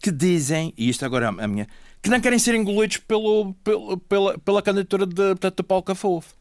que 0.00 0.10
dizem, 0.10 0.72
e 0.76 0.88
isto 0.88 1.04
agora 1.04 1.26
é 1.26 1.44
a 1.44 1.48
minha, 1.48 1.68
que 2.02 2.08
não 2.08 2.20
querem 2.20 2.38
ser 2.38 2.54
engolidos 2.54 2.96
pelo, 2.98 3.54
pelo 3.62 3.98
pela, 3.98 4.38
pela 4.38 4.62
candidatura 4.62 5.06
de, 5.06 5.14
portanto, 5.14 5.56
de 5.56 5.62
Paulo 5.62 5.84
Cafofo. 5.84 6.34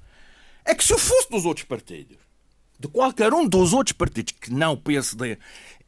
É 0.66 0.74
que 0.74 0.84
se 0.84 0.94
eu 0.94 0.98
fosse 0.98 1.30
dos 1.30 1.46
outros 1.46 1.66
partidos, 1.66 2.18
de 2.80 2.88
qualquer 2.88 3.34
um 3.34 3.48
dos 3.48 3.74
outros 3.74 3.94
partidos 3.94 4.34
que 4.40 4.52
não 4.52 4.74
o 4.74 4.78
PSD 4.78 5.38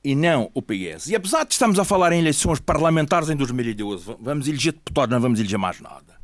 e 0.03 0.15
não 0.15 0.51
o 0.53 0.61
PS, 0.61 1.07
e 1.07 1.15
apesar 1.15 1.45
de 1.45 1.53
estamos 1.53 1.79
a 1.79 1.85
falar 1.85 2.11
em 2.11 2.19
eleições 2.19 2.59
parlamentares 2.59 3.29
em 3.29 3.35
2012, 3.35 4.17
vamos 4.19 4.47
eleger 4.47 4.73
deputados, 4.73 5.13
não 5.13 5.21
vamos 5.21 5.39
eleger 5.39 5.59
mais 5.59 5.79
nada. 5.79 6.19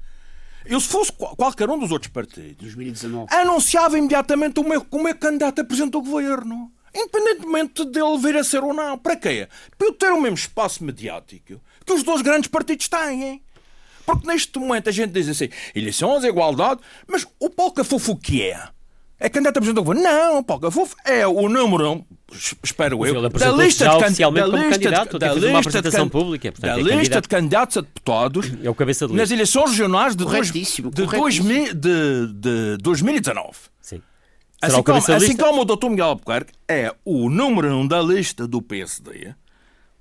Eu, 0.66 0.82
se 0.82 0.90
fosse 0.90 1.14
qualquer 1.14 1.70
um 1.70 1.80
dos 1.80 1.92
outros 1.92 2.12
partidos, 2.12 2.58
2019. 2.76 3.34
anunciava 3.34 3.98
imediatamente 3.98 4.60
o 4.60 4.68
meu, 4.68 4.86
o 4.92 5.02
meu 5.02 5.16
candidato 5.16 5.62
a 5.62 5.64
presidente 5.64 5.94
do 5.94 6.02
governo 6.02 6.70
independentemente 6.98 7.86
dele 7.86 8.18
vir 8.18 8.36
a 8.38 8.44
ser 8.44 8.64
ou 8.64 8.74
não. 8.74 8.98
Para 8.98 9.16
quê? 9.16 9.48
Para 9.78 9.88
eu 9.88 9.94
ter 9.94 10.12
o 10.12 10.22
mesmo 10.22 10.36
espaço 10.36 10.84
mediático 10.84 11.62
que 11.86 11.94
os 11.94 12.04
dois 12.04 12.22
grandes 12.22 12.50
partidos 12.50 12.88
têm. 12.88 13.42
Porque 14.06 14.26
neste 14.26 14.58
momento 14.58 14.90
a 14.90 14.92
gente 14.92 15.12
diz 15.12 15.28
assim, 15.28 15.50
eleições, 15.76 16.24
igualdade, 16.24 16.80
mas 17.08 17.28
o 17.40 17.50
Paulo 17.50 17.74
Cafofo 17.74 18.14
o 18.14 18.18
que 18.18 18.42
é? 18.42 18.70
É 19.20 19.30
candidato 19.30 19.58
a 19.58 19.62
presidente 19.62 19.76
do 19.76 19.84
governo? 19.84 20.04
Não, 20.04 20.40
o 20.40 20.44
Paulo 20.44 20.62
Cafofo 20.62 20.96
é 21.04 21.28
o 21.28 21.50
número 21.50 21.92
um, 21.92 22.06
espero 22.64 23.06
eu, 23.06 23.30
da 23.30 23.52
lista 23.52 23.90
de 23.90 23.96
oficialmente 23.96 24.52
da 24.52 24.58
lista 24.58 24.70
candidato, 24.70 25.20
da 25.20 25.34
lista 25.34 25.50
uma 25.50 25.60
apresentação 25.60 26.06
de, 26.06 26.12
pública. 26.12 26.52
Portanto, 26.52 26.84
da 26.84 26.94
é 26.94 26.96
lista 26.96 27.22
de 27.22 27.28
candidatos 27.28 27.78
a 27.78 27.82
deputados 27.82 28.52
é 28.64 28.70
o 28.70 28.76
cabeça 28.76 29.08
de 29.08 29.14
nas 29.16 29.32
eleições 29.32 29.72
regionais 29.72 30.16
de, 30.16 30.24
dois, 30.24 30.52
de, 30.52 30.82
dois, 30.84 31.36
de, 31.36 31.74
de 31.74 32.78
2019. 32.80 33.50
Sim. 33.82 34.02
Assim 34.62 34.84
como, 34.84 34.98
assim 34.98 35.38
como 35.38 35.62
o 35.62 35.66
Dr. 35.66 35.90
Miguel 35.90 36.08
Albuquerque 36.08 36.54
é 36.68 36.94
o 37.06 37.30
número 37.30 37.76
um 37.76 37.88
da 37.88 38.02
lista 38.02 38.48
do 38.48 38.62
PSD, 38.62 39.36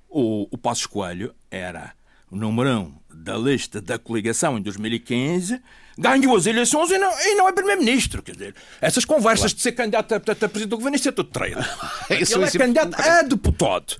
o, 0.09 0.47
o 0.49 0.57
Passos 0.57 0.87
Coelho 0.87 1.33
era 1.51 1.93
o 2.31 2.35
número 2.35 2.69
um 2.69 2.93
da 3.13 3.37
lista 3.37 3.81
da 3.81 3.97
coligação 3.99 4.57
em 4.57 4.61
2015, 4.61 5.61
ganhou 5.97 6.35
as 6.35 6.45
eleições 6.45 6.89
e 6.91 6.97
não, 6.97 7.11
e 7.19 7.35
não 7.35 7.47
é 7.47 7.51
primeiro-ministro. 7.51 8.21
Quer 8.23 8.33
dizer, 8.33 8.55
essas 8.81 9.05
conversas 9.05 9.51
claro. 9.51 9.55
de 9.55 9.61
ser 9.61 9.71
candidato 9.73 10.11
a, 10.13 10.15
a, 10.15 10.17
a 10.17 10.23
presidente 10.23 10.69
do 10.69 10.77
governo, 10.77 10.95
isso 10.95 11.09
é 11.09 11.11
tudo 11.11 11.29
treino. 11.29 11.63
Ele 12.09 12.23
é 12.23 12.51
candidato 12.51 12.99
a 12.99 13.21
deputado 13.21 13.97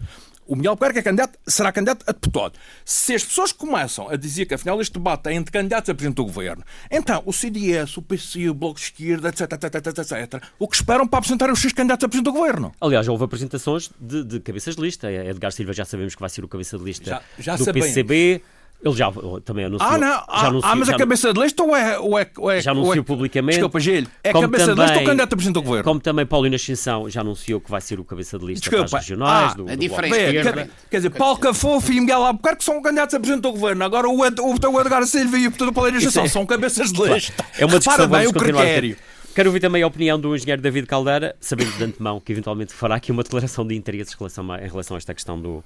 o 0.48 0.56
Miguel 0.56 0.76
Buquerque 0.76 1.00
é 1.00 1.02
candidato, 1.02 1.38
será 1.46 1.72
candidato 1.72 2.04
a 2.08 2.12
deputado. 2.12 2.54
Se 2.86 3.14
as 3.14 3.24
pessoas 3.24 3.52
começam 3.52 4.10
a 4.10 4.16
dizer 4.16 4.46
que 4.46 4.54
afinal 4.54 4.80
este 4.82 4.94
debate 4.94 5.28
é 5.30 5.34
entre 5.34 5.52
candidatos 5.52 5.90
a 5.90 5.94
presidente 5.94 6.16
do 6.18 6.26
governo, 6.26 6.64
então 6.90 7.22
o 7.26 7.34
CDS, 7.34 7.98
o 7.98 8.02
PC, 8.02 8.50
o 8.50 8.54
Bloco 8.54 8.80
de 8.80 8.86
Esquerda, 8.86 9.30
etc, 9.30 9.42
etc, 9.42 9.76
etc, 9.76 9.98
etc, 9.98 10.44
o 10.58 10.68
que 10.68 10.76
esperam 10.76 11.08
para 11.08 11.20
apresentar 11.20 11.52
os 11.52 11.60
seus 11.60 11.74
candidatos 11.74 12.06
a 12.06 12.10
presidente 12.10 12.34
do 12.34 12.38
governo? 12.38 12.74
Aliás, 12.80 13.06
já 13.06 13.12
houve 13.12 13.24
apresentações 13.24 13.90
de, 14.00 14.24
de 14.24 14.40
cabeças 14.40 14.76
de 14.76 14.82
lista. 14.82 15.12
Edgar 15.12 15.52
Silva 15.52 15.74
já 15.74 15.86
sabemos 15.86 16.16
que 16.16 16.22
vai 16.22 16.30
ser 16.30 16.44
o 16.44 16.48
cabeça 16.48 16.78
de 16.78 16.84
lista 16.84 17.10
já, 17.10 17.22
já 17.38 17.56
do 17.56 17.66
sabemos. 17.66 17.90
PCB. 17.90 18.42
Ele 18.84 18.96
já 18.96 19.12
também 19.44 19.66
anunciou. 19.66 19.90
Ah, 19.90 19.98
não. 19.98 20.08
Já 20.08 20.26
ah, 20.28 20.48
anunciou, 20.48 20.72
ah, 20.72 20.76
mas 20.76 20.90
a 20.90 20.98
cabeça 20.98 21.34
de 21.34 21.42
lista 21.42 21.64
ou 21.64 21.76
é. 21.76 21.98
Ou 21.98 22.20
é, 22.20 22.30
ou 22.38 22.52
é 22.52 22.62
já 22.62 22.72
anunciou 22.72 22.96
é, 22.96 23.02
publicamente. 23.02 23.56
Desculpa, 23.56 23.80
Gil. 23.80 24.06
É 24.24 24.32
como 24.32 24.44
cabeça 24.44 24.66
também, 24.68 24.76
de 24.76 24.82
lista 24.82 25.00
ou 25.00 25.06
candidato 25.06 25.34
a 25.34 25.36
presidente 25.36 25.54
do 25.56 25.62
governo? 25.64 25.84
Como 25.84 26.00
também 26.00 26.26
Paulo 26.28 26.54
Ascensão 26.54 27.10
já 27.10 27.22
anunciou 27.22 27.60
que 27.60 27.72
vai 27.72 27.82
ser 27.82 28.00
o 28.00 28.06
cabeça 28.06 28.38
de 28.38 28.46
lista 28.46 28.70
Desculpa. 28.70 28.90
para 28.90 29.00
as 29.00 29.04
regionais. 29.04 29.52
Ah, 29.52 29.56
do, 29.56 29.64
a 29.64 29.72
do 29.72 29.78
diferença. 29.78 30.16
Quer, 30.16 30.70
quer 30.92 30.98
dizer, 30.98 31.10
Paulo 31.10 31.38
Cafofo 31.40 31.92
e 31.92 32.00
Miguel 32.00 32.24
Albuquerque 32.24 32.64
são 32.64 32.80
candidatos 32.82 33.16
a 33.16 33.20
presidente 33.20 33.42
do 33.44 33.52
governo. 33.52 33.84
Agora 33.84 34.08
o, 34.08 34.14
o, 34.14 34.74
o 34.74 34.82
Edgar 34.82 35.06
Silva 35.08 35.38
e 35.38 35.48
o 35.48 35.74
Paulo 35.74 35.96
Ascensão 35.96 36.24
é, 36.24 36.28
são 36.28 36.46
cabeças 36.46 36.92
de 36.92 37.02
lista. 37.02 37.46
É 37.58 37.66
uma 37.66 37.80
discussão 37.80 38.08
bem 38.08 38.28
o 38.28 38.34
critério. 38.34 38.96
Quero 39.34 39.50
ouvir 39.50 39.60
também 39.60 39.84
a 39.84 39.88
opinião 39.88 40.20
do 40.20 40.36
engenheiro 40.36 40.62
David 40.62 40.88
Caldeira, 40.88 41.36
sabendo 41.40 41.72
de 41.78 41.84
antemão 41.84 42.20
que 42.20 42.32
eventualmente 42.32 42.74
fará 42.74 42.96
aqui 42.96 43.12
uma 43.12 43.22
declaração 43.22 43.66
de 43.68 43.76
interesses 43.76 44.14
em 44.14 44.18
relação 44.18 44.52
a, 44.52 44.66
em 44.66 44.68
relação 44.68 44.96
a 44.96 44.98
esta 44.98 45.14
questão 45.14 45.40
do, 45.40 45.64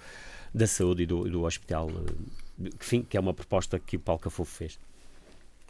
da 0.54 0.68
saúde 0.68 1.04
e 1.04 1.06
do, 1.06 1.24
do 1.30 1.44
hospital 1.44 1.90
eh, 1.90 2.12
enfim, 2.60 3.04
que 3.08 3.18
é 3.18 3.20
uma 3.20 3.34
proposta 3.34 3.80
que 3.80 3.98
o 3.98 4.00
Paulo 4.00 4.22
Cafofo 4.22 4.52
fez. 4.52 4.80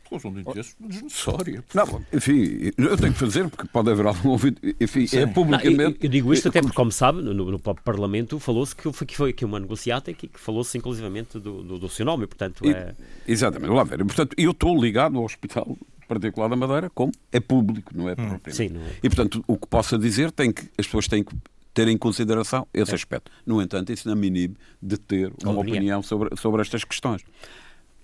Declaração 0.04 0.34
de 0.34 0.42
interesse 0.42 0.76
desnecessária. 0.80 1.64
Não, 1.74 2.06
enfim, 2.12 2.72
eu 2.78 2.98
tenho 2.98 3.14
que 3.14 3.20
fazer, 3.20 3.50
porque 3.50 3.66
pode 3.68 3.92
haver 3.92 4.06
algum 4.06 4.30
ouvido. 4.30 4.60
Enfim, 4.80 5.08
Sim. 5.08 5.20
é 5.20 5.26
publicamente. 5.26 5.78
Não, 5.78 5.86
eu, 5.86 5.98
eu, 6.02 6.10
digo 6.10 6.34
isto 6.34 6.50
até 6.50 6.62
porque, 6.62 6.76
como 6.76 6.92
sabe, 6.92 7.22
no, 7.22 7.34
no 7.34 7.60
Parlamento 7.60 8.38
falou-se 8.40 8.76
que 8.76 8.92
foi, 8.92 9.08
que 9.08 9.16
foi 9.16 9.30
aqui 9.30 9.46
uma 9.46 9.60
negociata 9.60 10.12
e 10.12 10.14
que, 10.14 10.28
que 10.28 10.40
falou-se 10.40 10.78
inclusivamente 10.78 11.40
do, 11.40 11.64
do, 11.64 11.80
do, 11.80 11.90
seu 11.90 12.06
nome, 12.06 12.28
portanto. 12.28 12.70
É... 12.70 12.94
exatamente, 13.26 13.72
lá 13.72 13.84
ver. 13.84 14.04
Portanto, 14.04 14.36
eu 14.38 14.52
estou 14.52 14.80
ligado 14.80 15.18
ao 15.18 15.24
Hospital 15.24 15.78
Particular 16.08 16.50
da 16.50 16.58
Madeira 16.58 16.90
como 16.90 17.14
é 17.32 17.40
público, 17.40 17.96
não 17.96 18.10
é 18.10 18.14
hum. 18.14 18.38
Sim, 18.50 18.70
não 18.70 18.82
é. 18.82 18.92
E, 19.02 19.10
portanto, 19.10 19.42
o 19.48 19.58
que 19.58 19.68
possa 19.68 19.98
dizer 19.98 20.30
tem 20.32 20.52
que 20.52 20.64
as 20.78 20.86
pessoas 20.86 21.08
têm 21.08 21.24
que 21.24 21.34
ter 21.74 21.88
em 21.88 21.98
consideração 21.98 22.68
esse 22.74 22.92
é. 22.92 22.96
aspecto. 22.96 23.32
No 23.46 23.62
entanto, 23.62 23.92
isso 23.92 24.08
não 24.08 24.16
me 24.16 24.28
inibe 24.28 24.58
de 24.82 24.98
ter 24.98 25.34
uma 25.44 25.54
opinião, 25.54 25.60
opinião 25.60 26.04
sobre, 26.04 26.36
sobre 26.38 26.62
estas 26.62 26.84
questões. 26.84 27.24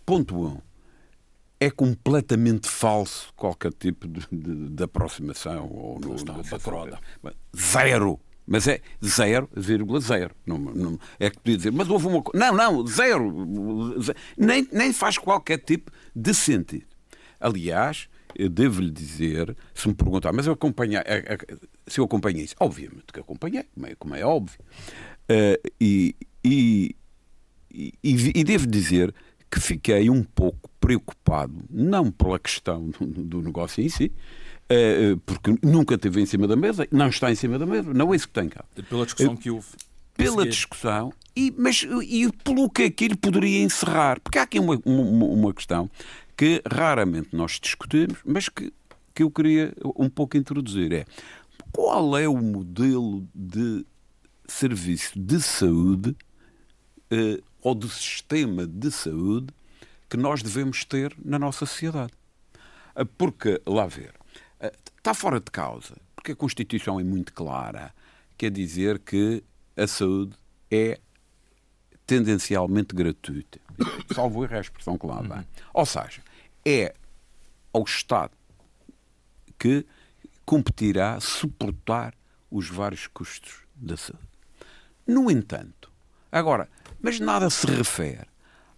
Ponto 0.06 0.36
1. 0.36 0.46
Um, 0.46 0.58
é 1.60 1.72
completamente 1.72 2.70
falso 2.70 3.34
qualquer 3.36 3.74
tipo 3.74 4.08
de, 4.08 4.22
de, 4.32 4.70
de 4.70 4.84
aproximação 4.84 5.68
ou 5.70 6.00
no, 6.00 6.10
no, 6.10 6.24
da 6.24 7.00
Zero. 7.56 8.20
Mas 8.46 8.66
é 8.66 8.80
0,0. 9.04 10.32
Não, 10.46 10.58
não, 10.58 11.00
é 11.20 11.30
que 11.30 11.38
podia 11.38 11.58
dizer, 11.58 11.72
mas 11.72 11.90
houve 11.90 12.08
uma 12.08 12.24
Não, 12.34 12.56
não, 12.56 12.88
zero. 12.88 14.02
zero. 14.02 14.18
Nem, 14.38 14.66
nem 14.72 14.94
faz 14.94 15.18
qualquer 15.18 15.58
tipo 15.58 15.92
de 16.16 16.34
sentido. 16.34 16.86
Aliás, 17.42 18.08
eu 18.38 18.50
devo-lhe 18.50 18.92
dizer, 18.92 19.58
se 19.74 19.88
me 19.88 19.96
perguntar, 19.96 20.32
mas 20.32 20.46
eu 20.46 20.54
acompanhei, 20.54 21.02
se 21.88 22.00
eu 22.00 22.06
acompanhei 22.06 22.44
isso, 22.44 22.56
obviamente 22.60 23.06
que 23.12 23.20
acompanhei, 23.20 23.66
como 23.74 23.88
é, 23.88 23.96
como 23.96 24.16
é 24.16 24.24
óbvio. 24.24 24.60
Uh, 25.30 25.70
e, 25.82 26.16
e, 26.46 26.96
e, 27.74 27.96
e, 28.04 28.44
devo 28.44 28.68
dizer 28.68 29.14
que 29.50 29.60
fiquei 29.60 30.10
um 30.10 30.24
pouco 30.24 30.70
preocupado, 30.80 31.54
não 31.70 32.12
pela 32.12 32.38
questão 32.38 32.92
do, 33.02 33.42
negócio 33.42 33.84
em 33.84 33.90
si, 33.90 34.14
uh, 34.72 35.18
porque 35.26 35.56
nunca 35.64 35.96
esteve 35.96 36.22
em 36.22 36.26
cima 36.28 36.48
da 36.48 36.56
mesa, 36.56 36.88
não 36.92 37.08
está 37.08 37.32
em 37.32 37.36
cima 37.36 37.58
da 37.58 37.66
mesa, 37.66 37.92
não 37.92 38.14
é 38.14 38.16
isso 38.16 38.28
que 38.28 38.34
tem 38.36 38.50
cá. 38.50 38.64
Pela 38.88 39.04
discussão 39.04 39.34
uh, 39.34 39.38
que 39.38 39.50
houve. 39.50 39.68
Pela 40.16 40.48
discussão, 40.48 41.14
e, 41.36 41.54
mas 41.56 41.86
e 42.04 42.32
pelo 42.44 42.70
que 42.70 42.84
aquilo 42.84 43.16
poderia 43.16 43.64
encerrar. 43.64 44.20
Porque 44.20 44.40
há 44.40 44.44
aqui 44.44 44.58
uma, 44.58 44.80
uma, 44.84 45.26
uma 45.26 45.54
questão 45.54 45.90
que 46.38 46.62
raramente 46.72 47.36
nós 47.36 47.60
discutimos, 47.60 48.20
mas 48.24 48.48
que, 48.48 48.72
que 49.14 49.24
eu 49.24 49.32
queria 49.32 49.74
um 49.96 50.08
pouco 50.08 50.38
introduzir. 50.38 50.94
É 50.94 51.06
qual 51.72 52.18
é 52.18 52.28
o 52.28 52.38
modelo 52.38 53.28
de 53.34 53.86
serviço 54.48 55.20
de 55.20 55.42
saúde 55.42 56.16
eh, 57.12 57.42
ou 57.62 57.76
de 57.76 57.90
sistema 57.90 58.66
de 58.66 58.92
saúde 58.92 59.54
que 60.10 60.16
nós 60.16 60.42
devemos 60.42 60.86
ter 60.86 61.16
na 61.24 61.38
nossa 61.38 61.66
sociedade? 61.66 62.14
Eh, 62.96 63.06
porque, 63.18 63.62
lá 63.66 63.86
ver, 63.86 64.14
eh, 64.60 64.74
está 64.98 65.14
fora 65.14 65.40
de 65.40 65.52
causa, 65.52 65.96
porque 66.16 66.32
a 66.32 66.36
Constituição 66.36 67.00
é 67.00 67.04
muito 67.04 67.34
clara, 67.34 67.94
quer 68.38 68.52
dizer 68.52 69.00
que 69.00 69.44
a 69.76 69.88
saúde 69.88 70.36
é 70.72 71.00
tendencialmente 72.06 72.96
gratuita. 72.96 73.60
Salvo 74.16 74.44
erro 74.44 74.56
é 74.56 74.58
a 74.58 74.62
expressão 74.62 74.98
que 74.98 75.06
lá 75.06 75.22
vem. 75.22 75.46
Ou 75.74 75.86
seja, 75.86 76.22
é 76.68 76.94
ao 77.72 77.84
Estado 77.84 78.34
que 79.58 79.86
competirá 80.46 81.18
suportar 81.22 82.14
os 82.52 82.70
vários 82.70 83.08
custos 83.08 83.62
da 83.74 83.96
saúde. 83.96 84.28
No 85.06 85.32
entanto, 85.32 85.90
agora, 86.30 86.70
mas 87.02 87.22
nada 87.22 87.50
se 87.50 87.66
refere 87.68 88.28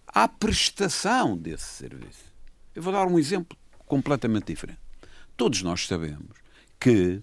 à 0.06 0.28
prestação 0.28 1.36
desse 1.36 1.64
serviço. 1.64 2.32
Eu 2.74 2.82
vou 2.82 2.92
dar 2.92 3.06
um 3.06 3.18
exemplo 3.18 3.58
completamente 3.86 4.46
diferente. 4.46 4.78
Todos 5.36 5.62
nós 5.62 5.86
sabemos 5.86 6.36
que 6.78 7.20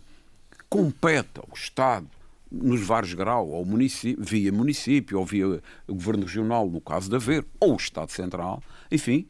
compete 0.70 1.39
ao 1.39 1.49
Estado, 1.53 2.09
nos 2.51 2.82
vários 2.82 3.13
graus, 3.13 3.49
ou 3.49 3.65
município, 3.65 4.24
via 4.24 4.51
município, 4.51 5.20
ou 5.20 5.26
via 5.26 5.61
governo 5.88 6.26
regional, 6.26 6.70
no 6.70 6.82
caso 6.82 7.09
de 7.09 7.15
haver, 7.15 7.45
ou 7.59 7.76
Estado 7.76 8.11
Central, 8.11 8.61
enfim, 8.91 9.28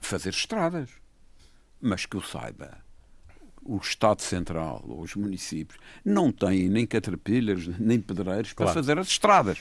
fazer 0.00 0.30
estradas. 0.30 0.90
Mas 1.80 2.06
que 2.06 2.16
eu 2.16 2.22
saiba, 2.22 2.78
o 3.62 3.76
Estado 3.78 4.22
Central 4.22 4.84
ou 4.86 5.00
os 5.00 5.14
municípios 5.14 5.78
não 6.04 6.30
têm 6.30 6.68
nem 6.68 6.86
caterpillars, 6.86 7.66
nem 7.78 8.00
pedreiros 8.00 8.52
claro. 8.52 8.72
para 8.72 8.80
fazer 8.82 8.98
as 8.98 9.08
estradas. 9.08 9.58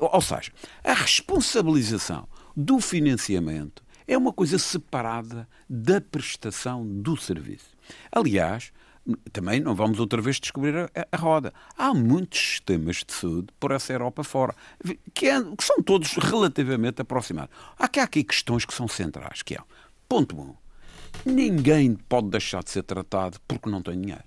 Ou 0.00 0.20
seja, 0.20 0.52
a 0.82 0.92
responsabilização 0.92 2.28
do 2.56 2.80
financiamento 2.80 3.82
é 4.06 4.18
uma 4.18 4.32
coisa 4.32 4.58
separada 4.58 5.48
da 5.68 6.00
prestação 6.00 6.86
do 6.86 7.16
serviço. 7.16 7.74
Aliás, 8.12 8.72
também 9.32 9.60
não 9.60 9.74
vamos 9.74 10.00
outra 10.00 10.20
vez 10.20 10.40
descobrir 10.40 10.76
a, 10.76 10.90
a, 11.12 11.16
roda. 11.16 11.52
Há 11.76 11.92
muitos 11.92 12.38
sistemas 12.38 13.04
de 13.06 13.12
saúde 13.12 13.48
por 13.60 13.70
essa 13.70 13.92
Europa 13.92 14.24
fora, 14.24 14.54
que, 15.12 15.26
é, 15.26 15.42
que 15.42 15.64
são 15.64 15.82
todos 15.82 16.14
relativamente 16.14 17.02
aproximados. 17.02 17.54
Há, 17.78 17.84
há 17.84 18.02
aqui 18.02 18.24
questões 18.24 18.64
que 18.64 18.72
são 18.72 18.88
centrais, 18.88 19.42
que 19.42 19.54
é, 19.54 19.58
ponto 20.08 20.36
1, 20.36 20.40
um, 20.40 20.54
ninguém 21.26 21.94
pode 22.08 22.28
deixar 22.28 22.62
de 22.62 22.70
ser 22.70 22.82
tratado 22.82 23.38
porque 23.46 23.68
não 23.68 23.82
tem 23.82 24.00
dinheiro. 24.00 24.24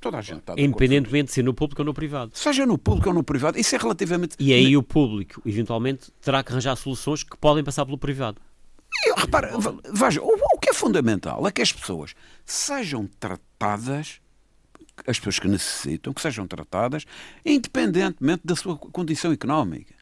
toda 0.00 0.18
a 0.18 0.22
gente 0.22 0.38
está 0.38 0.54
Independentemente 0.56 1.26
de 1.26 1.32
ser 1.32 1.42
no 1.42 1.52
público 1.52 1.82
ou 1.82 1.86
no 1.86 1.94
privado. 1.94 2.30
Seja 2.34 2.64
no 2.64 2.78
público 2.78 3.08
ou 3.08 3.14
no 3.14 3.22
privado, 3.22 3.58
isso 3.58 3.74
é 3.74 3.78
relativamente... 3.78 4.36
E 4.38 4.52
aí 4.54 4.76
o 4.76 4.82
público, 4.82 5.42
eventualmente, 5.44 6.10
terá 6.22 6.42
que 6.42 6.50
arranjar 6.50 6.76
soluções 6.76 7.22
que 7.22 7.36
podem 7.36 7.62
passar 7.62 7.84
pelo 7.84 7.98
privado. 7.98 8.40
Eu, 9.04 9.14
repara, 9.16 9.52
veja, 9.92 10.20
o, 10.22 10.34
o 10.54 10.58
que 10.58 10.70
é 10.70 10.72
fundamental 10.72 11.46
é 11.46 11.52
que 11.52 11.62
as 11.62 11.70
pessoas 11.70 12.14
sejam 12.44 13.06
tratadas 13.20 13.47
as 15.06 15.18
pessoas 15.18 15.38
que 15.38 15.48
necessitam, 15.48 16.12
que 16.12 16.20
sejam 16.20 16.46
tratadas, 16.46 17.04
independentemente 17.44 18.42
da 18.44 18.56
sua 18.56 18.76
condição 18.76 19.32
económica. 19.32 19.94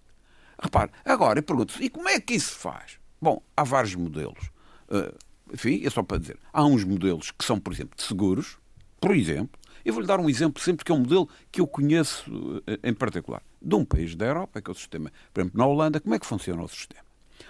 Repare, 0.60 0.90
agora 1.04 1.38
eu 1.38 1.42
pergunto 1.42 1.74
e 1.82 1.90
como 1.90 2.08
é 2.08 2.18
que 2.20 2.34
isso 2.34 2.54
se 2.54 2.58
faz? 2.58 2.98
Bom, 3.20 3.42
há 3.56 3.62
vários 3.62 3.94
modelos. 3.94 4.50
Uh, 4.88 5.14
enfim, 5.52 5.82
é 5.84 5.90
só 5.90 6.02
para 6.02 6.18
dizer. 6.18 6.38
Há 6.52 6.64
uns 6.64 6.84
modelos 6.84 7.30
que 7.30 7.44
são, 7.44 7.58
por 7.58 7.72
exemplo, 7.72 7.96
de 7.96 8.02
seguros, 8.02 8.58
por 9.00 9.14
exemplo. 9.14 9.58
Eu 9.84 9.92
vou-lhe 9.92 10.08
dar 10.08 10.18
um 10.18 10.28
exemplo 10.28 10.60
sempre 10.60 10.84
que 10.84 10.90
é 10.90 10.94
um 10.94 10.98
modelo 10.98 11.28
que 11.52 11.60
eu 11.60 11.66
conheço 11.66 12.30
uh, 12.30 12.62
em 12.82 12.94
particular. 12.94 13.42
De 13.60 13.74
um 13.74 13.84
país 13.84 14.14
da 14.14 14.26
Europa, 14.26 14.60
que 14.60 14.70
é 14.70 14.72
o 14.72 14.74
sistema, 14.74 15.12
por 15.32 15.40
exemplo, 15.40 15.58
na 15.58 15.66
Holanda, 15.66 16.00
como 16.00 16.14
é 16.14 16.18
que 16.18 16.26
funciona 16.26 16.62
o 16.62 16.68
sistema? 16.68 17.04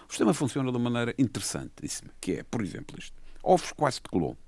O 0.08 0.12
sistema 0.12 0.34
funciona 0.34 0.70
de 0.70 0.76
uma 0.76 0.90
maneira 0.90 1.14
interessantíssima, 1.18 2.10
que 2.20 2.32
é, 2.32 2.42
por 2.42 2.62
exemplo, 2.62 2.98
isto. 2.98 3.14
Ovos 3.42 3.72
quase 3.72 4.00
de 4.02 4.08
Colombo. 4.08 4.38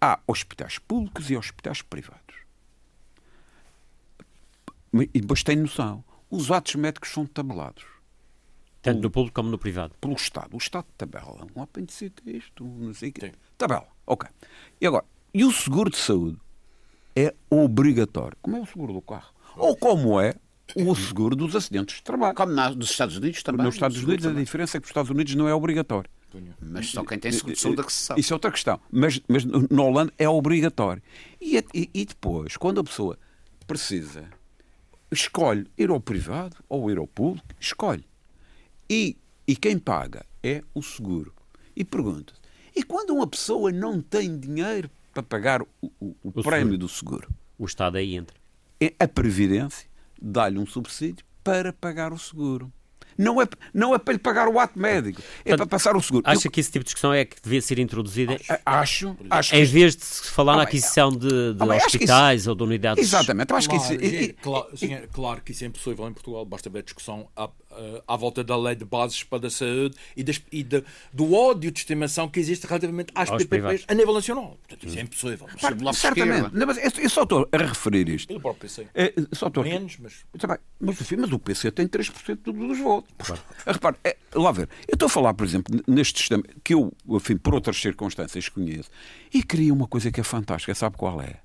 Há 0.00 0.20
hospitais 0.26 0.78
públicos 0.78 1.30
e 1.30 1.36
hospitais 1.36 1.82
privados. 1.82 2.36
E 4.92 5.20
depois 5.20 5.42
tem 5.42 5.56
noção. 5.56 6.04
Os 6.30 6.50
atos 6.50 6.74
médicos 6.74 7.10
são 7.10 7.26
tabelados. 7.26 7.84
Tanto 8.82 9.02
no 9.02 9.10
público 9.10 9.34
como 9.34 9.50
no 9.50 9.58
privado. 9.58 9.94
Pelo 10.00 10.14
Estado. 10.14 10.54
O 10.54 10.58
Estado 10.58 10.86
tabela. 10.96 11.46
Um 11.54 11.62
apendicite, 11.62 12.22
isto, 12.26 12.64
não 12.64 12.94
sei 12.94 13.10
o 13.10 13.12
quê. 13.12 13.32
Tabela. 13.58 13.88
Ok. 14.06 14.28
E 14.80 14.86
agora, 14.86 15.04
e 15.34 15.44
o 15.44 15.52
seguro 15.52 15.90
de 15.90 15.96
saúde 15.96 16.38
é 17.14 17.34
obrigatório. 17.50 18.36
Como 18.40 18.56
é 18.56 18.60
o 18.60 18.66
seguro 18.66 18.92
do 18.92 19.02
carro? 19.02 19.34
Ou 19.56 19.76
como 19.76 20.20
é 20.20 20.34
o 20.74 20.94
seguro 20.94 21.34
dos 21.34 21.56
acidentes 21.56 21.96
de 21.96 22.02
trabalho. 22.02 22.34
Como 22.34 22.52
na, 22.52 22.70
nos 22.70 22.90
Estados 22.90 23.16
Unidos 23.16 23.42
também. 23.42 23.64
Nos 23.64 23.74
Estados 23.74 24.02
Unidos 24.02 24.26
a 24.26 24.32
diferença 24.32 24.76
é 24.76 24.80
que 24.80 24.84
nos 24.84 24.90
Estados 24.90 25.10
Unidos 25.10 25.34
não 25.34 25.48
é 25.48 25.54
obrigatório. 25.54 26.10
Mas 26.60 26.90
só 26.90 27.04
quem 27.04 27.18
tem 27.18 27.32
seguro 27.32 27.54
de 27.54 27.60
saúde 27.60 27.80
é 27.80 27.84
que 27.84 27.92
se 27.92 28.04
sabe. 28.04 28.20
Isso 28.20 28.32
é 28.32 28.34
outra 28.34 28.50
questão. 28.50 28.80
Mas, 28.90 29.20
mas 29.28 29.44
na 29.44 29.82
Holanda 29.82 30.12
é 30.18 30.28
obrigatório. 30.28 31.02
E, 31.40 31.56
e, 31.74 31.90
e 31.94 32.04
depois, 32.04 32.56
quando 32.56 32.80
a 32.80 32.84
pessoa 32.84 33.18
precisa, 33.66 34.28
escolhe 35.10 35.66
ir 35.78 35.90
ao 35.90 36.00
privado 36.00 36.56
ou 36.68 36.90
ir 36.90 36.98
ao 36.98 37.06
público, 37.06 37.46
escolhe. 37.58 38.04
E, 38.88 39.16
e 39.46 39.56
quem 39.56 39.78
paga 39.78 40.26
é 40.42 40.62
o 40.74 40.82
seguro. 40.82 41.32
E 41.74 41.84
pergunta 41.84 42.34
e 42.76 42.82
quando 42.82 43.14
uma 43.14 43.26
pessoa 43.26 43.72
não 43.72 44.02
tem 44.02 44.38
dinheiro 44.38 44.90
para 45.14 45.22
pagar 45.22 45.62
o, 45.62 45.68
o, 45.80 45.90
o, 45.98 46.16
o 46.24 46.42
prémio 46.42 46.74
seguro. 46.74 46.78
do 46.78 46.88
seguro? 46.88 47.28
O 47.58 47.64
Estado 47.64 47.96
aí 47.96 48.14
entra. 48.14 48.36
É 48.78 48.92
a 49.00 49.08
Previdência 49.08 49.88
dá-lhe 50.20 50.58
um 50.58 50.66
subsídio 50.66 51.24
para 51.42 51.72
pagar 51.72 52.12
o 52.12 52.18
seguro. 52.18 52.70
Não 53.18 53.40
é, 53.40 53.46
não 53.72 53.94
é 53.94 53.98
para 53.98 54.12
lhe 54.12 54.18
pagar 54.18 54.48
o 54.48 54.58
ato 54.58 54.78
médico, 54.78 55.20
é 55.20 55.50
Portanto, 55.50 55.58
para 55.58 55.66
passar 55.66 55.96
o 55.96 56.02
seguro. 56.02 56.22
Acha 56.26 56.46
Eu... 56.46 56.50
que 56.50 56.60
esse 56.60 56.70
tipo 56.70 56.84
de 56.84 56.86
discussão 56.86 57.12
é 57.12 57.24
que 57.24 57.36
devia 57.42 57.60
ser 57.60 57.78
introduzida? 57.78 58.38
Acho. 58.64 59.16
acho 59.30 59.54
em 59.54 59.64
vez 59.64 59.96
de 59.96 60.04
se 60.04 60.30
falar 60.30 60.54
ah, 60.54 60.56
na 60.56 60.62
aquisição 60.62 61.10
de, 61.10 61.54
de 61.54 61.62
ah, 61.62 61.76
hospitais 61.76 62.42
isso... 62.42 62.50
ou 62.50 62.56
de 62.56 62.62
unidades. 62.62 63.02
Exatamente, 63.02 63.50
eu 63.50 63.56
acho 63.56 63.68
claro, 63.68 63.98
que 63.98 64.06
isso. 64.06 64.34
Claro, 64.40 64.66
é 64.82 65.06
claro 65.12 65.42
que 65.42 65.52
isso 65.52 65.64
é 65.64 65.66
impossível 65.66 66.08
em 66.08 66.12
Portugal, 66.12 66.44
basta 66.44 66.68
ver 66.68 66.80
a 66.80 66.82
discussão 66.82 67.28
à 68.06 68.16
volta 68.16 68.42
da 68.42 68.56
lei 68.56 68.74
de 68.74 68.84
bases 68.84 69.22
para 69.22 69.46
a 69.46 69.50
saúde 69.50 69.96
e, 70.16 70.22
das, 70.22 70.40
e 70.50 70.62
de, 70.62 70.82
do 71.12 71.34
ódio 71.34 71.70
de 71.70 71.78
estimação 71.78 72.28
que 72.28 72.40
existe 72.40 72.66
relativamente 72.66 73.12
às 73.14 73.30
Aos 73.30 73.44
PPPs 73.44 73.84
a 73.88 73.94
nível 73.94 74.14
nacional. 74.14 74.58
Portanto, 74.66 74.86
isso 74.86 74.98
é 74.98 75.02
impossível. 75.02 75.46
Mas, 75.80 75.96
certamente. 75.96 76.54
Não, 76.54 76.66
mas 76.66 76.78
eu 76.98 77.10
só 77.10 77.22
estou 77.22 77.48
a 77.50 77.56
referir 77.58 78.08
isto. 78.08 78.28
Pelo 78.28 78.40
próprio 78.40 78.62
PC. 78.62 78.86
É, 78.94 79.12
só 79.32 79.48
estou 79.48 79.64
Menos, 79.64 79.96
mas... 79.98 80.24
Mas, 80.80 81.10
mas 81.18 81.32
o 81.32 81.38
PC 81.38 81.70
tem 81.72 81.86
3% 81.86 82.38
dos 82.42 82.78
votos. 82.78 83.10
Claro. 83.18 83.42
Repare, 83.66 83.96
é, 84.04 84.16
lá 84.34 84.52
ver, 84.52 84.68
eu 84.88 84.94
estou 84.94 85.06
a 85.06 85.10
falar, 85.10 85.34
por 85.34 85.44
exemplo, 85.44 85.82
neste 85.86 86.20
sistema 86.20 86.42
que 86.62 86.74
eu, 86.74 86.92
enfim, 87.08 87.36
por 87.36 87.54
outras 87.54 87.76
circunstâncias 87.76 88.48
conheço, 88.48 88.90
e 89.32 89.42
cria 89.42 89.72
uma 89.72 89.86
coisa 89.86 90.10
que 90.10 90.20
é 90.20 90.24
fantástica, 90.24 90.74
sabe 90.74 90.96
qual 90.96 91.20
é? 91.20 91.40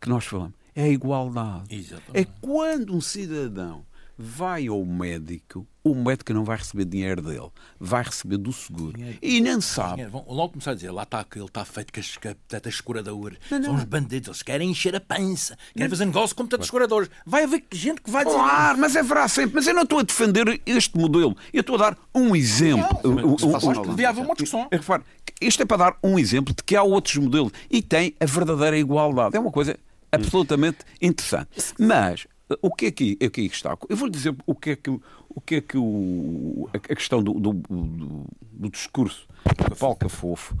Que 0.00 0.08
nós 0.08 0.24
falamos. 0.24 0.54
É 0.74 0.84
a 0.84 0.88
igualdade. 0.88 1.74
Exatamente. 1.74 2.18
É 2.18 2.26
quando 2.40 2.94
um 2.94 3.00
cidadão 3.00 3.84
vai 4.18 4.66
ao 4.66 4.84
médico, 4.84 5.66
o 5.84 5.94
médico 5.94 6.32
não 6.32 6.44
vai 6.44 6.56
receber 6.56 6.84
dinheiro 6.84 7.22
dele, 7.22 7.50
vai 7.78 8.02
receber 8.02 8.38
do 8.38 8.52
seguro. 8.52 8.96
Dinheiro. 8.96 9.18
E 9.22 9.40
nem 9.40 9.60
sabe. 9.60 9.90
Dinheiro. 9.90 10.10
Vão 10.12 10.24
logo 10.28 10.52
começar 10.52 10.72
a 10.72 10.74
dizer, 10.74 10.90
lá 10.90 11.02
está 11.02 11.24
ele 11.34 11.44
está 11.44 11.64
feito 11.64 11.92
com 11.92 12.28
a 12.28 12.34
teta 12.48 12.68
escuradora. 12.68 13.36
Não, 13.50 13.58
não. 13.58 13.64
São 13.66 13.74
os 13.76 13.84
bandidos, 13.84 14.28
eles 14.28 14.42
querem 14.42 14.70
encher 14.70 14.96
a 14.96 15.00
pança, 15.00 15.56
querem 15.74 15.90
fazer 15.90 16.06
negócio 16.06 16.34
com 16.34 16.46
tantos 16.46 16.66
escuradores. 16.66 17.10
Vai 17.24 17.44
haver 17.44 17.64
gente 17.72 18.00
que 18.00 18.10
vai 18.10 18.24
dizer. 18.24 18.36
Claro, 18.36 18.78
mas 18.78 18.96
haverá 18.96 19.28
sempre. 19.28 19.54
Mas 19.54 19.66
eu 19.66 19.74
não 19.74 19.82
estou 19.82 19.98
a 19.98 20.02
defender 20.02 20.60
este 20.64 20.96
modelo. 20.96 21.36
Eu 21.52 21.60
estou 21.60 21.76
a 21.76 21.78
dar 21.78 21.98
um 22.14 22.34
exemplo. 22.34 22.98
Não, 23.04 23.10
um, 23.10 23.30
um, 23.32 23.36
um, 23.50 24.06
haver 24.06 24.24
uma 24.24 24.34
discussão. 24.34 24.68
Repare, 24.72 25.02
isto 25.40 25.62
é 25.62 25.66
para 25.66 25.76
dar 25.76 25.98
um 26.02 26.18
exemplo 26.18 26.54
de 26.54 26.62
que 26.62 26.74
há 26.74 26.82
outros 26.82 27.16
modelos 27.16 27.52
e 27.70 27.82
tem 27.82 28.14
a 28.18 28.26
verdadeira 28.26 28.78
igualdade. 28.78 29.36
É 29.36 29.40
uma 29.40 29.52
coisa 29.52 29.78
absolutamente 30.10 30.78
interessante. 31.00 31.48
Mas 31.78 32.26
o 32.62 32.70
que 32.70 32.86
é 32.86 32.90
que, 32.90 33.16
é 33.20 33.28
que 33.28 33.40
está? 33.42 33.76
Eu 33.88 33.96
vou 33.96 34.08
dizer 34.08 34.34
o 34.46 34.54
que 34.54 34.70
é 34.70 34.76
que, 34.76 34.90
o 34.90 35.40
que, 35.44 35.54
é 35.56 35.60
que 35.60 35.76
o, 35.76 36.68
a 36.72 36.94
questão 36.94 37.22
do, 37.22 37.34
do, 37.34 37.52
do, 37.52 38.26
do 38.52 38.70
discurso 38.70 39.26
da 39.68 39.74
Falca 39.74 40.08
Fofo, 40.08 40.56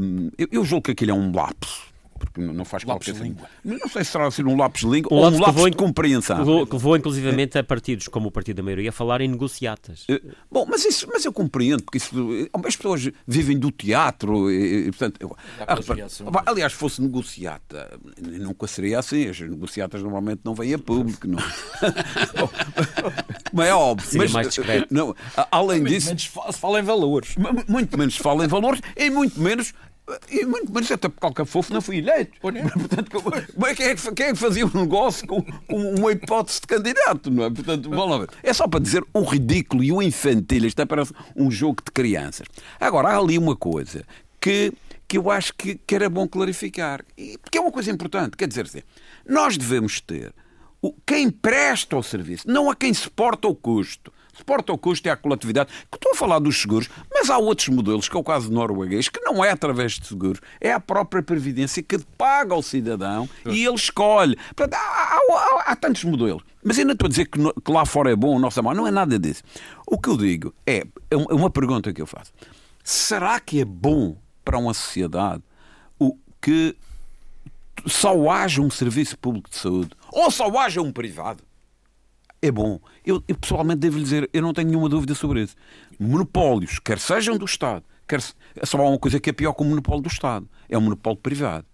um, 0.00 0.30
eu, 0.38 0.48
eu 0.50 0.64
julgo 0.64 0.84
que 0.84 0.90
aquilo 0.92 1.10
é 1.10 1.14
um 1.14 1.34
lapso 1.34 1.93
porque 2.24 2.40
não 2.40 2.64
faz 2.64 2.84
lápis 2.84 3.08
qualquer 3.08 3.22
língua. 3.22 3.48
Não 3.64 3.88
sei 3.88 4.04
se 4.04 4.10
será 4.10 4.26
assim 4.26 4.42
um 4.42 4.56
lápis 4.56 4.82
de 4.82 4.88
língua 4.88 5.12
um 5.12 5.16
ou 5.16 5.30
um 5.30 5.40
lápis 5.40 5.64
de 5.64 5.72
compreensão. 5.72 6.66
Que 6.66 6.72
levou, 6.72 6.96
inclusivamente, 6.96 7.58
a 7.58 7.64
partidos 7.64 8.08
como 8.08 8.28
o 8.28 8.30
Partido 8.30 8.56
da 8.56 8.62
Maioria 8.62 8.90
a 8.90 8.92
falar 8.92 9.20
em 9.20 9.28
negociatas. 9.28 10.04
Eh, 10.08 10.20
bom, 10.50 10.66
mas, 10.68 10.84
isso, 10.84 11.08
mas 11.12 11.24
eu 11.24 11.32
compreendo, 11.32 11.82
porque 11.82 11.98
isso, 11.98 12.14
eh, 12.32 12.48
as 12.66 12.76
pessoas 12.76 13.10
vivem 13.26 13.58
do 13.58 13.70
teatro. 13.70 14.50
E, 14.50 14.84
portanto, 14.86 15.16
eu, 15.20 15.36
ah, 15.60 15.76
aliás, 16.46 16.72
se 16.72 16.78
fosse 16.78 17.02
negociata, 17.02 17.98
nunca 18.20 18.66
seria 18.66 18.98
assim. 18.98 19.28
As 19.28 19.40
negociatas 19.40 20.02
normalmente 20.02 20.40
não 20.44 20.54
vêm 20.54 20.74
a 20.74 20.78
público. 20.78 21.26
Não. 21.26 21.38
mas 23.52 23.68
é 23.68 23.74
óbvio. 23.74 24.06
Seria 24.06 24.24
mas, 24.24 24.32
mais 24.32 24.48
discreto. 24.48 24.92
Não, 24.92 25.14
além 25.50 25.84
disso. 25.84 26.08
Menos 26.08 26.24
se 26.24 26.58
fala 26.58 26.80
em 26.80 26.82
valores. 26.82 27.34
Muito 27.68 27.98
menos 27.98 28.14
se 28.14 28.22
fala 28.22 28.44
em 28.44 28.48
valores 28.48 28.80
e 28.96 29.10
muito 29.10 29.40
menos 29.40 29.72
muito 30.46 30.72
menos 30.72 30.90
até 30.90 31.08
porque 31.08 31.20
qualquer 31.20 31.46
fofo 31.46 31.72
não 31.72 31.80
fui 31.80 31.98
eleito. 31.98 32.32
Portanto, 32.40 33.10
quem, 33.76 33.86
é 33.86 33.94
que, 33.94 34.12
quem 34.12 34.26
é 34.26 34.32
que 34.32 34.38
fazia 34.38 34.66
um 34.66 34.80
negócio 34.82 35.26
com, 35.26 35.42
com, 35.42 35.94
uma 35.94 36.12
hipótese 36.12 36.60
de 36.60 36.66
candidato, 36.66 37.30
não 37.30 37.44
é? 37.44 37.50
Portanto, 37.50 37.88
vamos 37.88 38.18
ver. 38.20 38.28
É 38.42 38.52
só 38.52 38.68
para 38.68 38.80
dizer 38.80 39.04
o 39.12 39.22
ridículo 39.22 39.82
e 39.82 39.90
o 39.90 40.02
infantil. 40.02 40.66
Isto 40.66 40.82
é 40.82 40.84
parece 40.84 41.12
um 41.34 41.50
jogo 41.50 41.82
de 41.84 41.90
crianças. 41.90 42.46
Agora, 42.78 43.08
há 43.08 43.18
ali 43.18 43.38
uma 43.38 43.56
coisa 43.56 44.04
que, 44.40 44.72
que 45.08 45.16
eu 45.16 45.30
acho 45.30 45.54
que, 45.54 45.76
que 45.76 45.94
era 45.94 46.10
bom 46.10 46.28
clarificar. 46.28 47.02
E, 47.16 47.38
porque 47.38 47.56
é 47.56 47.60
uma 47.60 47.72
coisa 47.72 47.90
importante. 47.90 48.36
Quer 48.36 48.48
dizer, 48.48 48.66
assim, 48.66 48.82
nós 49.26 49.56
devemos 49.56 50.00
ter 50.00 50.34
quem 51.06 51.30
presta 51.30 51.96
o 51.96 52.02
serviço, 52.02 52.46
não 52.46 52.70
a 52.70 52.76
quem 52.76 52.92
suporta 52.92 53.48
o 53.48 53.54
custo. 53.54 54.12
Suporta 54.34 54.72
o 54.72 54.78
custo 54.78 55.08
é 55.08 55.12
a 55.12 55.16
coletividade. 55.16 55.70
Que 55.90 55.96
estou 55.96 56.12
a 56.12 56.14
falar 56.14 56.38
dos 56.38 56.60
seguros, 56.60 56.88
mas 57.12 57.30
há 57.30 57.38
outros 57.38 57.68
modelos, 57.68 58.08
que 58.08 58.16
é 58.16 58.20
o 58.20 58.24
caso 58.24 58.50
norueguês, 58.50 59.08
que 59.08 59.20
não 59.20 59.44
é 59.44 59.50
através 59.50 59.92
de 59.92 60.06
seguros, 60.06 60.40
é 60.60 60.72
a 60.72 60.80
própria 60.80 61.22
Previdência 61.22 61.82
que 61.82 61.98
paga 62.18 62.54
ao 62.54 62.62
cidadão 62.62 63.28
e 63.46 63.64
ele 63.64 63.74
escolhe. 63.74 64.36
Portanto, 64.54 64.74
há, 64.74 64.78
há, 64.78 65.18
há, 65.18 65.62
há 65.72 65.76
tantos 65.76 66.04
modelos. 66.04 66.42
Mas 66.62 66.78
ainda 66.78 66.92
estou 66.92 67.06
a 67.06 67.08
dizer 67.08 67.26
que, 67.26 67.38
no, 67.38 67.52
que 67.52 67.70
lá 67.70 67.84
fora 67.84 68.10
é 68.10 68.16
bom, 68.16 68.36
o 68.36 68.38
nosso 68.38 68.62
mal. 68.62 68.74
Não 68.74 68.86
é 68.86 68.90
nada 68.90 69.18
disso. 69.18 69.42
O 69.86 69.98
que 69.98 70.08
eu 70.08 70.16
digo 70.16 70.54
é, 70.66 70.86
é 71.10 71.16
uma 71.16 71.50
pergunta 71.50 71.92
que 71.92 72.00
eu 72.00 72.06
faço. 72.06 72.32
Será 72.82 73.38
que 73.38 73.60
é 73.60 73.64
bom 73.64 74.16
para 74.44 74.58
uma 74.58 74.74
sociedade 74.74 75.42
o 75.98 76.16
que 76.40 76.76
só 77.86 78.30
haja 78.30 78.60
um 78.60 78.70
serviço 78.70 79.18
público 79.18 79.50
de 79.50 79.56
saúde 79.56 79.90
ou 80.10 80.30
só 80.30 80.58
haja 80.58 80.80
um 80.80 80.92
privado? 80.92 81.42
É 82.44 82.52
bom. 82.52 82.78
Eu, 83.06 83.24
eu 83.26 83.34
pessoalmente 83.36 83.78
devo 83.78 83.96
lhe 83.96 84.04
dizer, 84.04 84.28
eu 84.30 84.42
não 84.42 84.52
tenho 84.52 84.68
nenhuma 84.68 84.86
dúvida 84.86 85.14
sobre 85.14 85.40
isso. 85.40 85.56
Monopólios, 85.98 86.78
quer 86.78 86.98
sejam 86.98 87.38
do 87.38 87.46
Estado, 87.46 87.82
quer 88.06 88.20
só 88.20 88.78
há 88.78 88.86
uma 88.86 88.98
coisa 88.98 89.18
que 89.18 89.30
é 89.30 89.32
pior 89.32 89.54
que 89.54 89.62
o 89.62 89.64
monopólio 89.64 90.02
do 90.02 90.10
Estado, 90.10 90.46
é 90.68 90.76
o 90.76 90.80
monopólio 90.82 91.18
privado. 91.18 91.64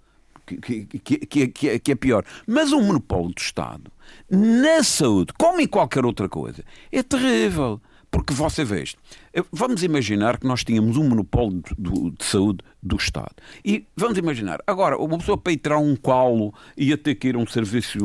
Que, 0.47 0.85
que, 0.85 0.99
que, 1.01 1.49
que, 1.49 1.69
é, 1.69 1.79
que 1.81 1.91
é 1.91 1.95
pior. 1.97 2.25
Mas 2.47 2.71
o 2.71 2.81
monopólio 2.81 3.35
do 3.35 3.41
Estado, 3.41 3.91
na 4.31 4.85
saúde, 4.85 5.33
como 5.37 5.61
em 5.61 5.67
qualquer 5.67 6.05
outra 6.05 6.29
coisa, 6.29 6.65
é 6.93 7.03
terrível. 7.03 7.81
Porque 8.11 8.35
você 8.35 8.65
vê 8.65 8.83
isto. 8.83 8.99
Vamos 9.53 9.85
imaginar 9.85 10.39
que 10.39 10.47
nós 10.47 10.65
tínhamos 10.65 10.97
um 10.97 11.09
monopólio 11.09 11.63
de, 11.79 12.11
de, 12.11 12.25
saúde 12.25 12.65
do 12.83 12.97
Estado. 12.97 13.37
E 13.65 13.87
vamos 13.95 14.19
imaginar, 14.19 14.61
agora, 14.67 14.99
uma 14.99 15.17
pessoa 15.19 15.39
para 15.39 15.53
ir 15.53 15.59
tirar 15.59 15.79
um 15.79 15.95
colo 15.95 16.53
ia 16.77 16.99
ter 16.99 17.15
que 17.15 17.29
ir 17.29 17.37
a 17.37 17.39
um 17.39 17.47
serviço 17.47 17.99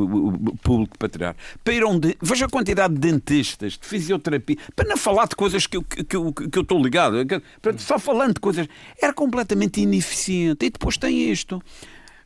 público 0.61 0.95
para 0.99 1.09
tirar. 1.09 1.35
Para 1.63 1.73
ir 1.73 1.81
a 1.81 1.87
um 1.87 1.99
de... 1.99 2.15
Veja 2.21 2.45
a 2.45 2.49
quantidade 2.49 2.93
de 2.93 2.99
dentistas, 2.99 3.73
de 3.73 3.87
fisioterapia, 3.87 4.57
para 4.75 4.87
não 4.87 4.97
falar 4.97 5.27
de 5.27 5.35
coisas 5.35 5.65
que 5.65 5.77
eu, 5.77 5.83
que 5.83 6.03
que 6.03 6.15
eu 6.15 6.61
estou 6.61 6.81
ligado. 6.81 7.15
Só 7.79 7.97
falando 7.97 8.35
de 8.35 8.39
coisas. 8.39 8.67
Era 9.01 9.13
completamente 9.13 9.81
ineficiente. 9.81 10.65
E 10.65 10.69
depois 10.69 10.97
tem 10.97 11.31
isto. 11.31 11.61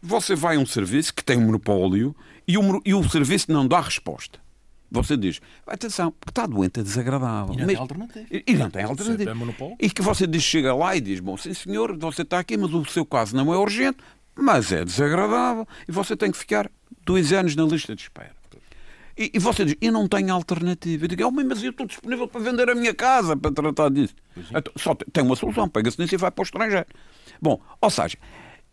Você 0.02 0.36
vai 0.36 0.58
a 0.58 0.60
um 0.60 0.66
serviço 0.66 1.14
que 1.14 1.24
tem 1.24 1.38
um 1.38 1.46
monopólio 1.46 2.16
e 2.48 2.58
o, 2.58 2.82
e 2.86 2.94
o 2.94 3.10
serviço 3.10 3.52
não 3.52 3.68
dá 3.68 3.80
resposta. 3.80 4.40
Você 4.92 5.16
diz, 5.16 5.40
atenção, 5.68 6.12
porque 6.12 6.32
está 6.32 6.46
doente, 6.46 6.80
é 6.80 6.84
desagradável. 6.84 7.54
E 7.54 7.58
não 7.58 7.66
mas, 7.66 7.74
tem 7.74 7.78
alternativa. 7.78 8.28
E, 8.32 8.54
não 8.56 8.70
tem 8.70 8.84
alternativa. 8.84 9.32
É 9.32 9.86
e 9.86 9.90
que 9.90 10.02
você 10.02 10.26
diz, 10.26 10.42
chega 10.42 10.74
lá 10.74 10.96
e 10.96 11.02
diz, 11.02 11.20
bom, 11.20 11.38
sim 11.38 11.54
senhor, 11.54 11.98
você 11.98 12.24
está 12.24 12.40
aqui, 12.40 12.58
mas 12.58 12.74
o 12.74 12.84
seu 12.86 13.06
caso 13.06 13.36
não 13.36 13.54
é 13.54 13.58
urgente, 13.58 14.00
mas 14.36 14.72
é 14.72 14.84
desagradável 14.84 15.68
e 15.88 15.92
você 15.92 16.16
tem 16.16 16.32
que 16.32 16.38
ficar 16.38 16.72
dois 17.06 17.32
anos 17.32 17.56
na 17.56 17.64
lista 17.64 17.96
de 17.96 18.02
espera. 18.02 18.40
E, 19.20 19.32
e 19.34 19.40
você 19.40 19.66
diz, 19.66 19.76
eu 19.82 19.92
não 19.92 20.08
tenho 20.08 20.34
alternativa. 20.34 21.04
Eu 21.04 21.08
digo, 21.10 21.26
oh, 21.26 21.32
mas 21.32 21.62
eu 21.62 21.72
estou 21.72 21.86
disponível 21.86 22.26
para 22.26 22.40
vender 22.40 22.70
a 22.70 22.74
minha 22.74 22.94
casa 22.94 23.36
para 23.36 23.52
tratar 23.52 23.90
disso. 23.90 24.16
Então, 24.50 24.72
só 24.78 24.96
tem 24.96 25.22
uma 25.26 25.36
solução, 25.36 25.68
pega-se 25.68 26.00
nisso 26.00 26.16
e 26.16 26.18
vai 26.18 26.32
para 26.32 26.42
o 26.42 26.46
estrangeiro. 26.46 26.86
Bom, 27.42 27.60
ou 27.82 27.90
seja, 27.90 28.18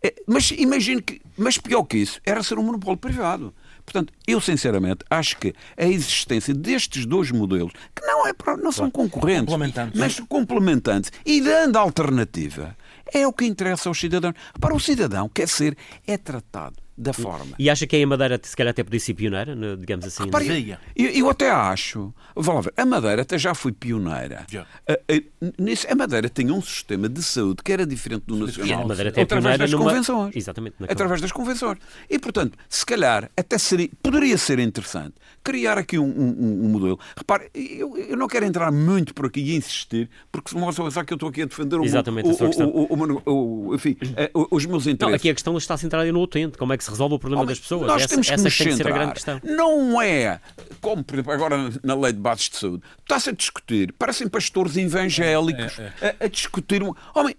é, 0.01 0.15
mas 0.25 0.51
imagine 0.51 1.01
que, 1.01 1.21
mas 1.37 1.57
pior 1.57 1.83
que 1.83 1.97
isso, 1.97 2.21
era 2.25 2.41
ser 2.41 2.57
um 2.57 2.63
monopólio 2.63 2.97
privado. 2.97 3.53
Portanto, 3.87 4.11
eu 4.27 4.41
sinceramente 4.41 5.05
acho 5.09 5.37
que 5.37 5.55
a 5.77 5.85
existência 5.85 6.53
destes 6.53 7.05
dois 7.05 7.31
modelos, 7.31 7.71
que 7.95 8.05
não, 8.05 8.27
é, 8.27 8.33
não 8.61 8.69
são 8.69 8.91
concorrentes, 8.91 9.45
complementantes. 9.45 9.97
mas 9.97 10.19
complementantes, 10.19 11.09
e 11.25 11.39
dando 11.39 11.77
alternativa, 11.77 12.75
é 13.13 13.25
o 13.25 13.31
que 13.31 13.45
interessa 13.45 13.87
aos 13.87 13.97
cidadãos. 13.97 14.35
Para 14.59 14.75
o 14.75 14.79
cidadão 14.79 15.29
quer 15.29 15.47
ser, 15.47 15.77
é 16.05 16.17
tratado 16.17 16.75
da 16.97 17.13
forma. 17.13 17.55
E 17.59 17.69
acha 17.69 17.85
que 17.85 18.01
a 18.01 18.07
Madeira, 18.07 18.39
se 18.41 18.55
calhar, 18.55 18.71
até 18.71 18.83
podia 18.83 18.99
ser 18.99 19.13
pioneira, 19.13 19.55
digamos 19.77 20.05
assim? 20.05 20.23
Repare, 20.23 20.77
eu, 20.95 21.09
eu, 21.09 21.29
até 21.29 21.51
acho. 21.51 22.13
Vamos 22.35 22.65
ver, 22.65 22.73
a 22.75 22.85
Madeira 22.85 23.21
até 23.21 23.37
já 23.37 23.53
foi 23.53 23.71
pioneira. 23.71 24.45
Já. 24.49 24.65
A, 24.87 24.93
a, 24.93 25.91
a, 25.91 25.95
Madeira 25.95 26.27
tinha 26.27 26.51
um 26.51 26.61
sistema 26.61 27.07
de 27.07 27.21
saúde 27.21 27.61
que 27.63 27.71
era 27.71 27.85
diferente 27.85 28.23
do 28.25 28.35
nacional. 28.37 28.83
a 28.83 28.87
Madeira 28.87 29.09
até 29.09 29.21
através 29.21 29.59
das 29.59 29.71
numa... 29.71 29.83
convenções. 29.83 30.35
Exatamente. 30.35 30.75
Através 30.89 31.21
das 31.21 31.31
convenções. 31.31 31.77
E, 32.09 32.17
portanto, 32.17 32.57
se 32.67 32.85
calhar, 32.85 33.29
até 33.37 33.57
seria, 33.59 33.89
poderia 34.01 34.37
ser 34.37 34.57
interessante 34.57 35.13
criar 35.43 35.77
aqui 35.77 35.99
um, 35.99 36.07
um, 36.07 36.65
um 36.65 36.69
modelo. 36.69 36.99
Repare, 37.15 37.49
eu, 37.53 37.97
eu, 37.97 38.17
não 38.17 38.27
quero 38.27 38.45
entrar 38.45 38.71
muito 38.71 39.13
por 39.13 39.27
aqui 39.27 39.39
e 39.39 39.55
insistir, 39.55 40.09
porque 40.31 40.49
se 40.49 40.57
não 40.57 40.73
pensar 40.73 41.05
que 41.05 41.13
eu 41.13 41.15
estou 41.15 41.29
aqui 41.29 41.43
a 41.43 41.45
defender 41.45 41.79
Exatamente, 41.81 42.27
o, 42.27 42.63
o, 42.63 43.21
o, 43.25 43.67
o, 43.69 43.75
enfim, 43.75 43.95
eh, 44.15 44.29
os 44.33 44.65
meus 44.65 44.87
interesses. 44.87 44.99
Não, 44.99 45.15
aqui 45.15 45.29
a 45.29 45.33
questão 45.33 45.57
está 45.57 45.77
centrada 45.77 46.11
no 46.11 46.21
utente. 46.21 46.57
Como 46.57 46.73
é 46.73 46.77
que 46.77 46.86
se 46.87 46.91
resolve 46.91 47.15
o 47.15 47.19
problema 47.19 47.45
das 47.45 47.59
pessoas. 47.59 47.87
Nós 47.87 48.01
essa, 48.01 48.09
temos 48.09 48.27
que 48.27 48.33
essa 48.33 48.43
nos 48.43 48.57
tem 48.57 48.67
que 48.67 48.75
ser 48.75 48.87
a 48.87 48.91
grande 48.91 49.13
questão. 49.13 49.41
Não 49.43 50.01
é, 50.01 50.39
como 50.81 51.03
por 51.03 51.15
exemplo, 51.15 51.33
agora 51.33 51.69
na 51.83 51.95
lei 51.95 52.13
de 52.13 52.19
bases 52.19 52.49
de 52.49 52.57
saúde, 52.57 52.83
está-se 53.01 53.29
a 53.29 53.33
discutir, 53.33 53.93
parecem 53.93 54.27
pastores 54.27 54.77
evangélicos 54.77 55.77
é, 55.79 55.93
é, 56.01 56.07
é. 56.07 56.15
A, 56.21 56.25
a, 56.25 56.27
discutir. 56.27 56.81
Homem, 57.13 57.35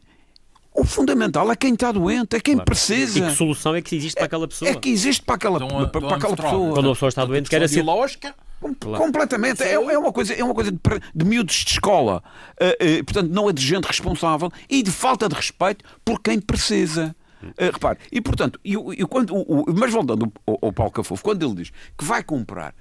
o 0.74 0.84
fundamental 0.84 1.50
é 1.50 1.56
quem 1.56 1.74
está 1.74 1.90
doente, 1.90 2.36
é 2.36 2.40
quem 2.40 2.54
claro. 2.54 2.66
precisa. 2.66 3.18
E 3.18 3.22
que 3.22 3.30
solução 3.34 3.74
é 3.74 3.82
que 3.82 3.96
existe 3.96 4.14
para 4.16 4.26
aquela 4.26 4.46
pessoa? 4.46 4.70
É, 4.70 4.74
que 4.74 4.90
existe 4.90 5.22
para 5.22 5.34
aquela, 5.34 5.56
então, 5.56 5.88
para, 5.88 6.00
para 6.00 6.16
aquela 6.16 6.36
pessoa. 6.36 6.74
Quando 6.74 6.90
a 6.90 6.92
pessoa 6.92 7.08
está 7.08 7.24
doente, 7.24 7.48
quer 7.48 7.68
ser. 7.68 7.82
Lógica. 7.82 8.34
Claro. 8.80 9.04
Completamente. 9.04 9.62
É, 9.62 9.74
é, 9.74 9.98
uma 9.98 10.12
coisa, 10.12 10.34
é 10.34 10.42
uma 10.42 10.54
coisa 10.54 10.72
de, 10.72 10.78
de 11.14 11.24
miúdos 11.24 11.54
de 11.54 11.72
escola. 11.72 12.22
Uh, 12.60 13.00
uh, 13.00 13.04
portanto, 13.04 13.30
não 13.30 13.48
é 13.48 13.52
de 13.52 13.64
gente 13.64 13.84
responsável 13.84 14.50
e 14.68 14.82
de 14.82 14.90
falta 14.90 15.28
de 15.28 15.34
respeito 15.34 15.84
por 16.04 16.20
quem 16.20 16.40
precisa. 16.40 17.14
Uh, 17.42 17.72
repare, 17.72 17.98
e 18.10 18.20
portanto, 18.20 18.58
eu, 18.64 18.92
eu 18.94 19.06
quando, 19.06 19.34
o, 19.34 19.62
o, 19.62 19.74
mas 19.74 19.92
voltando 19.92 20.32
ao, 20.46 20.58
ao 20.62 20.72
Paulo 20.72 20.92
Cafofo, 20.92 21.22
quando 21.22 21.44
ele 21.44 21.54
diz 21.54 21.70
que 21.96 22.04
vai 22.04 22.22
comprar 22.22 22.74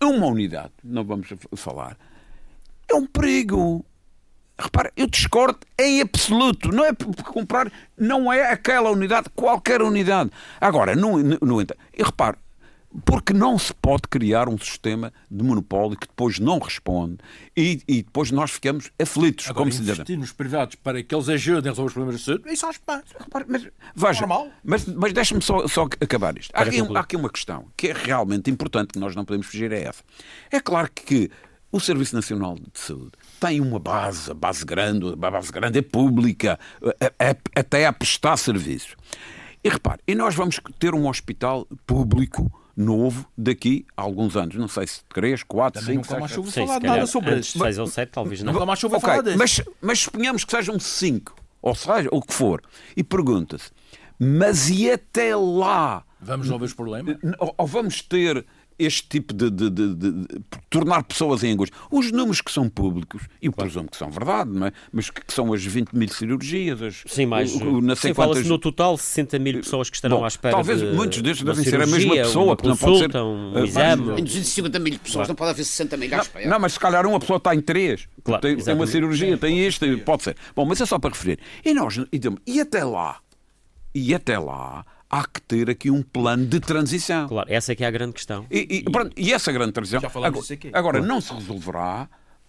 uma 0.00 0.26
unidade, 0.26 0.72
não 0.84 1.04
vamos 1.04 1.28
falar, 1.56 1.96
é 2.88 2.94
um 2.94 3.06
perigo. 3.06 3.84
Repare, 4.58 4.90
eu 4.96 5.06
discordo 5.06 5.58
em 5.78 6.00
absoluto. 6.00 6.70
Não 6.70 6.84
é 6.84 6.94
comprar, 6.94 7.70
não 7.96 8.32
é 8.32 8.50
aquela 8.50 8.90
unidade, 8.90 9.28
qualquer 9.34 9.82
unidade. 9.82 10.30
Agora, 10.58 10.96
no, 10.96 11.18
no, 11.18 11.38
no 11.42 11.60
entanto, 11.60 11.80
repare, 11.92 12.38
porque 13.04 13.32
não 13.32 13.58
se 13.58 13.74
pode 13.74 14.02
criar 14.08 14.48
um 14.48 14.58
sistema 14.58 15.12
de 15.30 15.44
monopólio 15.44 15.96
que 15.96 16.06
depois 16.06 16.38
não 16.38 16.58
responde 16.58 17.18
e, 17.56 17.82
e 17.86 18.02
depois 18.02 18.30
nós 18.30 18.50
ficamos 18.50 18.90
aflitos 19.00 19.46
Agora, 19.48 19.70
como 19.70 19.82
investir 19.82 20.18
nos 20.18 20.32
privados 20.32 20.76
para 20.76 21.02
que 21.02 21.14
eles 21.14 21.28
ajudem 21.28 21.70
a 21.70 21.72
resolver 21.72 21.88
os 21.88 21.92
problemas 21.92 22.20
de 22.20 22.26
saúde, 22.26 22.52
isso 22.52 22.66
acho 22.66 22.80
mas, 23.48 23.66
veja, 23.94 24.20
Normal. 24.20 24.48
Mas, 24.64 24.86
mas 24.86 25.12
deixe-me 25.12 25.42
só, 25.42 25.66
só 25.68 25.84
acabar 25.84 26.36
isto. 26.38 26.50
Há 26.54 26.62
aqui, 26.62 26.80
há 26.80 27.00
aqui 27.00 27.16
uma 27.16 27.28
questão 27.28 27.66
que 27.76 27.88
é 27.88 27.92
realmente 27.92 28.50
importante, 28.50 28.92
que 28.92 28.98
nós 28.98 29.14
não 29.14 29.24
podemos 29.24 29.46
fugir 29.46 29.72
a 29.72 29.76
essa. 29.76 30.02
É 30.50 30.60
claro 30.60 30.88
que 30.94 31.30
o 31.70 31.80
Serviço 31.80 32.14
Nacional 32.14 32.54
de 32.54 32.78
Saúde 32.78 33.12
tem 33.40 33.60
uma 33.60 33.78
base, 33.78 34.30
a 34.30 34.34
base 34.34 34.64
grande, 34.64 35.12
a 35.12 35.30
base 35.30 35.52
grande 35.52 35.78
é 35.78 35.82
pública, 35.82 36.58
até 37.54 37.86
a 37.86 37.92
prestar 37.92 38.36
serviços. 38.36 38.96
E 39.62 39.68
repare, 39.68 40.00
e 40.06 40.14
nós 40.14 40.34
vamos 40.34 40.60
ter 40.78 40.94
um 40.94 41.08
hospital 41.08 41.66
público 41.86 42.50
novo 42.76 43.26
daqui 43.36 43.86
a 43.96 44.02
alguns 44.02 44.36
anos. 44.36 44.54
Não 44.56 44.68
sei 44.68 44.86
se 44.86 45.00
3, 45.08 45.42
4, 45.42 45.82
5, 45.82 45.86
6. 45.86 45.96
Nunca 45.96 46.20
mais 46.20 46.36
ouvi 46.36 46.50
falar 46.52 46.80
nada 46.80 47.06
sobre 47.06 47.38
isso. 47.38 47.58
6 47.58 47.78
ou 47.78 47.86
7, 47.86 48.10
talvez 48.10 48.42
não. 48.42 48.52
Nunca 48.52 48.66
mais 48.66 48.84
ouvi 48.84 48.96
okay, 48.96 49.08
falar 49.08 49.22
disso. 49.22 49.38
Mas, 49.38 49.62
mas 49.80 49.98
suponhamos 50.00 50.44
que 50.44 50.50
sejam 50.50 50.78
5, 50.78 51.34
ou 51.62 51.74
seja, 51.74 52.08
o 52.12 52.20
que 52.20 52.34
for. 52.34 52.62
E 52.96 53.02
pergunta-se, 53.02 53.70
mas 54.18 54.68
e 54.68 54.90
até 54.90 55.34
lá? 55.34 56.04
Vamos 56.20 56.46
resolver 56.46 56.66
os 56.66 56.74
problemas? 56.74 57.16
Ou 57.56 57.66
vamos 57.66 58.02
ter 58.02 58.44
este 58.78 59.08
tipo 59.08 59.32
de, 59.32 59.50
de, 59.50 59.70
de, 59.70 59.94
de, 59.94 60.26
tornar 60.68 61.02
pessoas 61.04 61.42
em 61.42 61.52
angústia. 61.52 61.76
Os 61.90 62.12
números 62.12 62.40
que 62.40 62.52
são 62.52 62.68
públicos, 62.68 63.22
e 63.40 63.46
eu 63.46 63.52
claro. 63.52 63.70
presumo 63.70 63.90
que 63.90 63.96
são 63.96 64.10
verdade, 64.10 64.50
não 64.50 64.66
é? 64.66 64.72
mas 64.92 65.10
que, 65.10 65.24
que 65.24 65.32
são 65.32 65.52
as 65.52 65.64
20 65.64 65.92
mil 65.92 66.08
cirurgias, 66.08 66.82
as, 66.82 67.02
Sim, 67.06 67.26
mais. 67.26 67.54
O, 67.54 67.78
o, 67.78 67.96
sim, 67.96 68.12
fala-se 68.12 68.44
no 68.48 68.58
total 68.58 68.96
60 68.96 69.38
mil 69.38 69.60
pessoas 69.60 69.88
que 69.88 69.96
estarão 69.96 70.18
Bom, 70.18 70.24
à 70.24 70.28
espera. 70.28 70.54
Talvez 70.54 70.82
muitos 70.82 71.22
destes 71.22 71.44
devem 71.44 71.64
ser 71.64 71.80
a 71.80 71.86
mesma 71.86 72.14
pessoa, 72.14 72.56
porque 72.56 72.68
não 72.68 72.76
pode 72.76 72.98
ser. 72.98 73.16
Um 73.16 73.64
exame. 73.64 74.20
Em 74.20 74.24
250 74.24 74.78
mil 74.78 74.98
pessoas, 74.98 75.12
claro. 75.12 75.28
não 75.28 75.34
pode 75.34 75.50
haver 75.50 75.64
60 75.64 75.96
mil 75.96 76.14
à 76.14 76.18
espera. 76.18 76.44
Não, 76.44 76.52
não, 76.52 76.60
mas 76.60 76.72
se 76.74 76.80
calhar 76.80 77.06
uma 77.06 77.18
pessoa 77.18 77.38
está 77.38 77.54
em 77.54 77.60
três. 77.60 78.08
Claro, 78.22 78.42
tem, 78.42 78.56
tem, 78.56 78.74
uma 78.74 78.86
cirurgia, 78.86 79.36
tem 79.38 79.66
isto, 79.66 79.86
pode 80.04 80.24
ser. 80.24 80.36
Bom, 80.54 80.64
mas 80.64 80.80
é 80.80 80.86
só 80.86 80.98
para 80.98 81.10
referir. 81.10 81.38
E 81.64 81.72
nós, 81.72 81.96
e, 81.96 82.20
e 82.46 82.60
até 82.60 82.84
lá, 82.84 83.20
e 83.94 84.14
até 84.14 84.38
lá 84.38 84.84
há 85.10 85.26
que 85.26 85.40
ter 85.42 85.70
aqui 85.70 85.90
um 85.90 86.02
plano 86.02 86.46
de 86.46 86.60
transição. 86.60 87.28
Claro, 87.28 87.50
essa 87.50 87.72
é 87.72 87.74
que 87.74 87.84
é 87.84 87.86
a 87.86 87.90
grande 87.90 88.12
questão. 88.12 88.46
E, 88.50 88.82
e, 88.86 88.90
pronto, 88.90 89.12
e 89.16 89.32
essa 89.32 89.52
grande 89.52 89.72
transição 89.72 90.00
agora, 90.04 90.32
agora 90.72 91.02
não 91.02 91.20
se 91.20 91.32
resolverá 91.32 92.08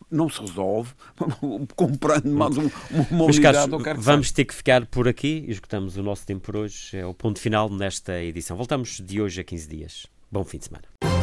não 0.10 0.30
se 0.30 0.39
resolve 0.39 0.93
comprando 1.76 2.28
mais 2.28 2.58
um, 2.58 2.70
uma 3.12 3.26
Mas, 3.26 3.36
unidade. 3.36 3.84
Caros, 3.84 4.05
vamos 4.05 4.32
ter 4.32 4.45
que 4.45 4.53
ficar 4.53 4.86
por 4.86 5.08
aqui. 5.08 5.43
Esgotamos 5.47 5.97
o 5.97 6.03
nosso 6.03 6.26
tempo 6.26 6.41
por 6.41 6.55
hoje. 6.55 6.97
É 6.97 7.05
o 7.05 7.14
ponto 7.14 7.39
final 7.39 7.70
nesta 7.70 8.22
edição. 8.22 8.55
Voltamos 8.55 9.01
de 9.03 9.22
hoje 9.22 9.41
a 9.41 9.43
15 9.43 9.68
dias. 9.68 10.08
Bom 10.32 10.45
fim 10.45 10.60
de 10.60 10.66
semana. 10.66 11.16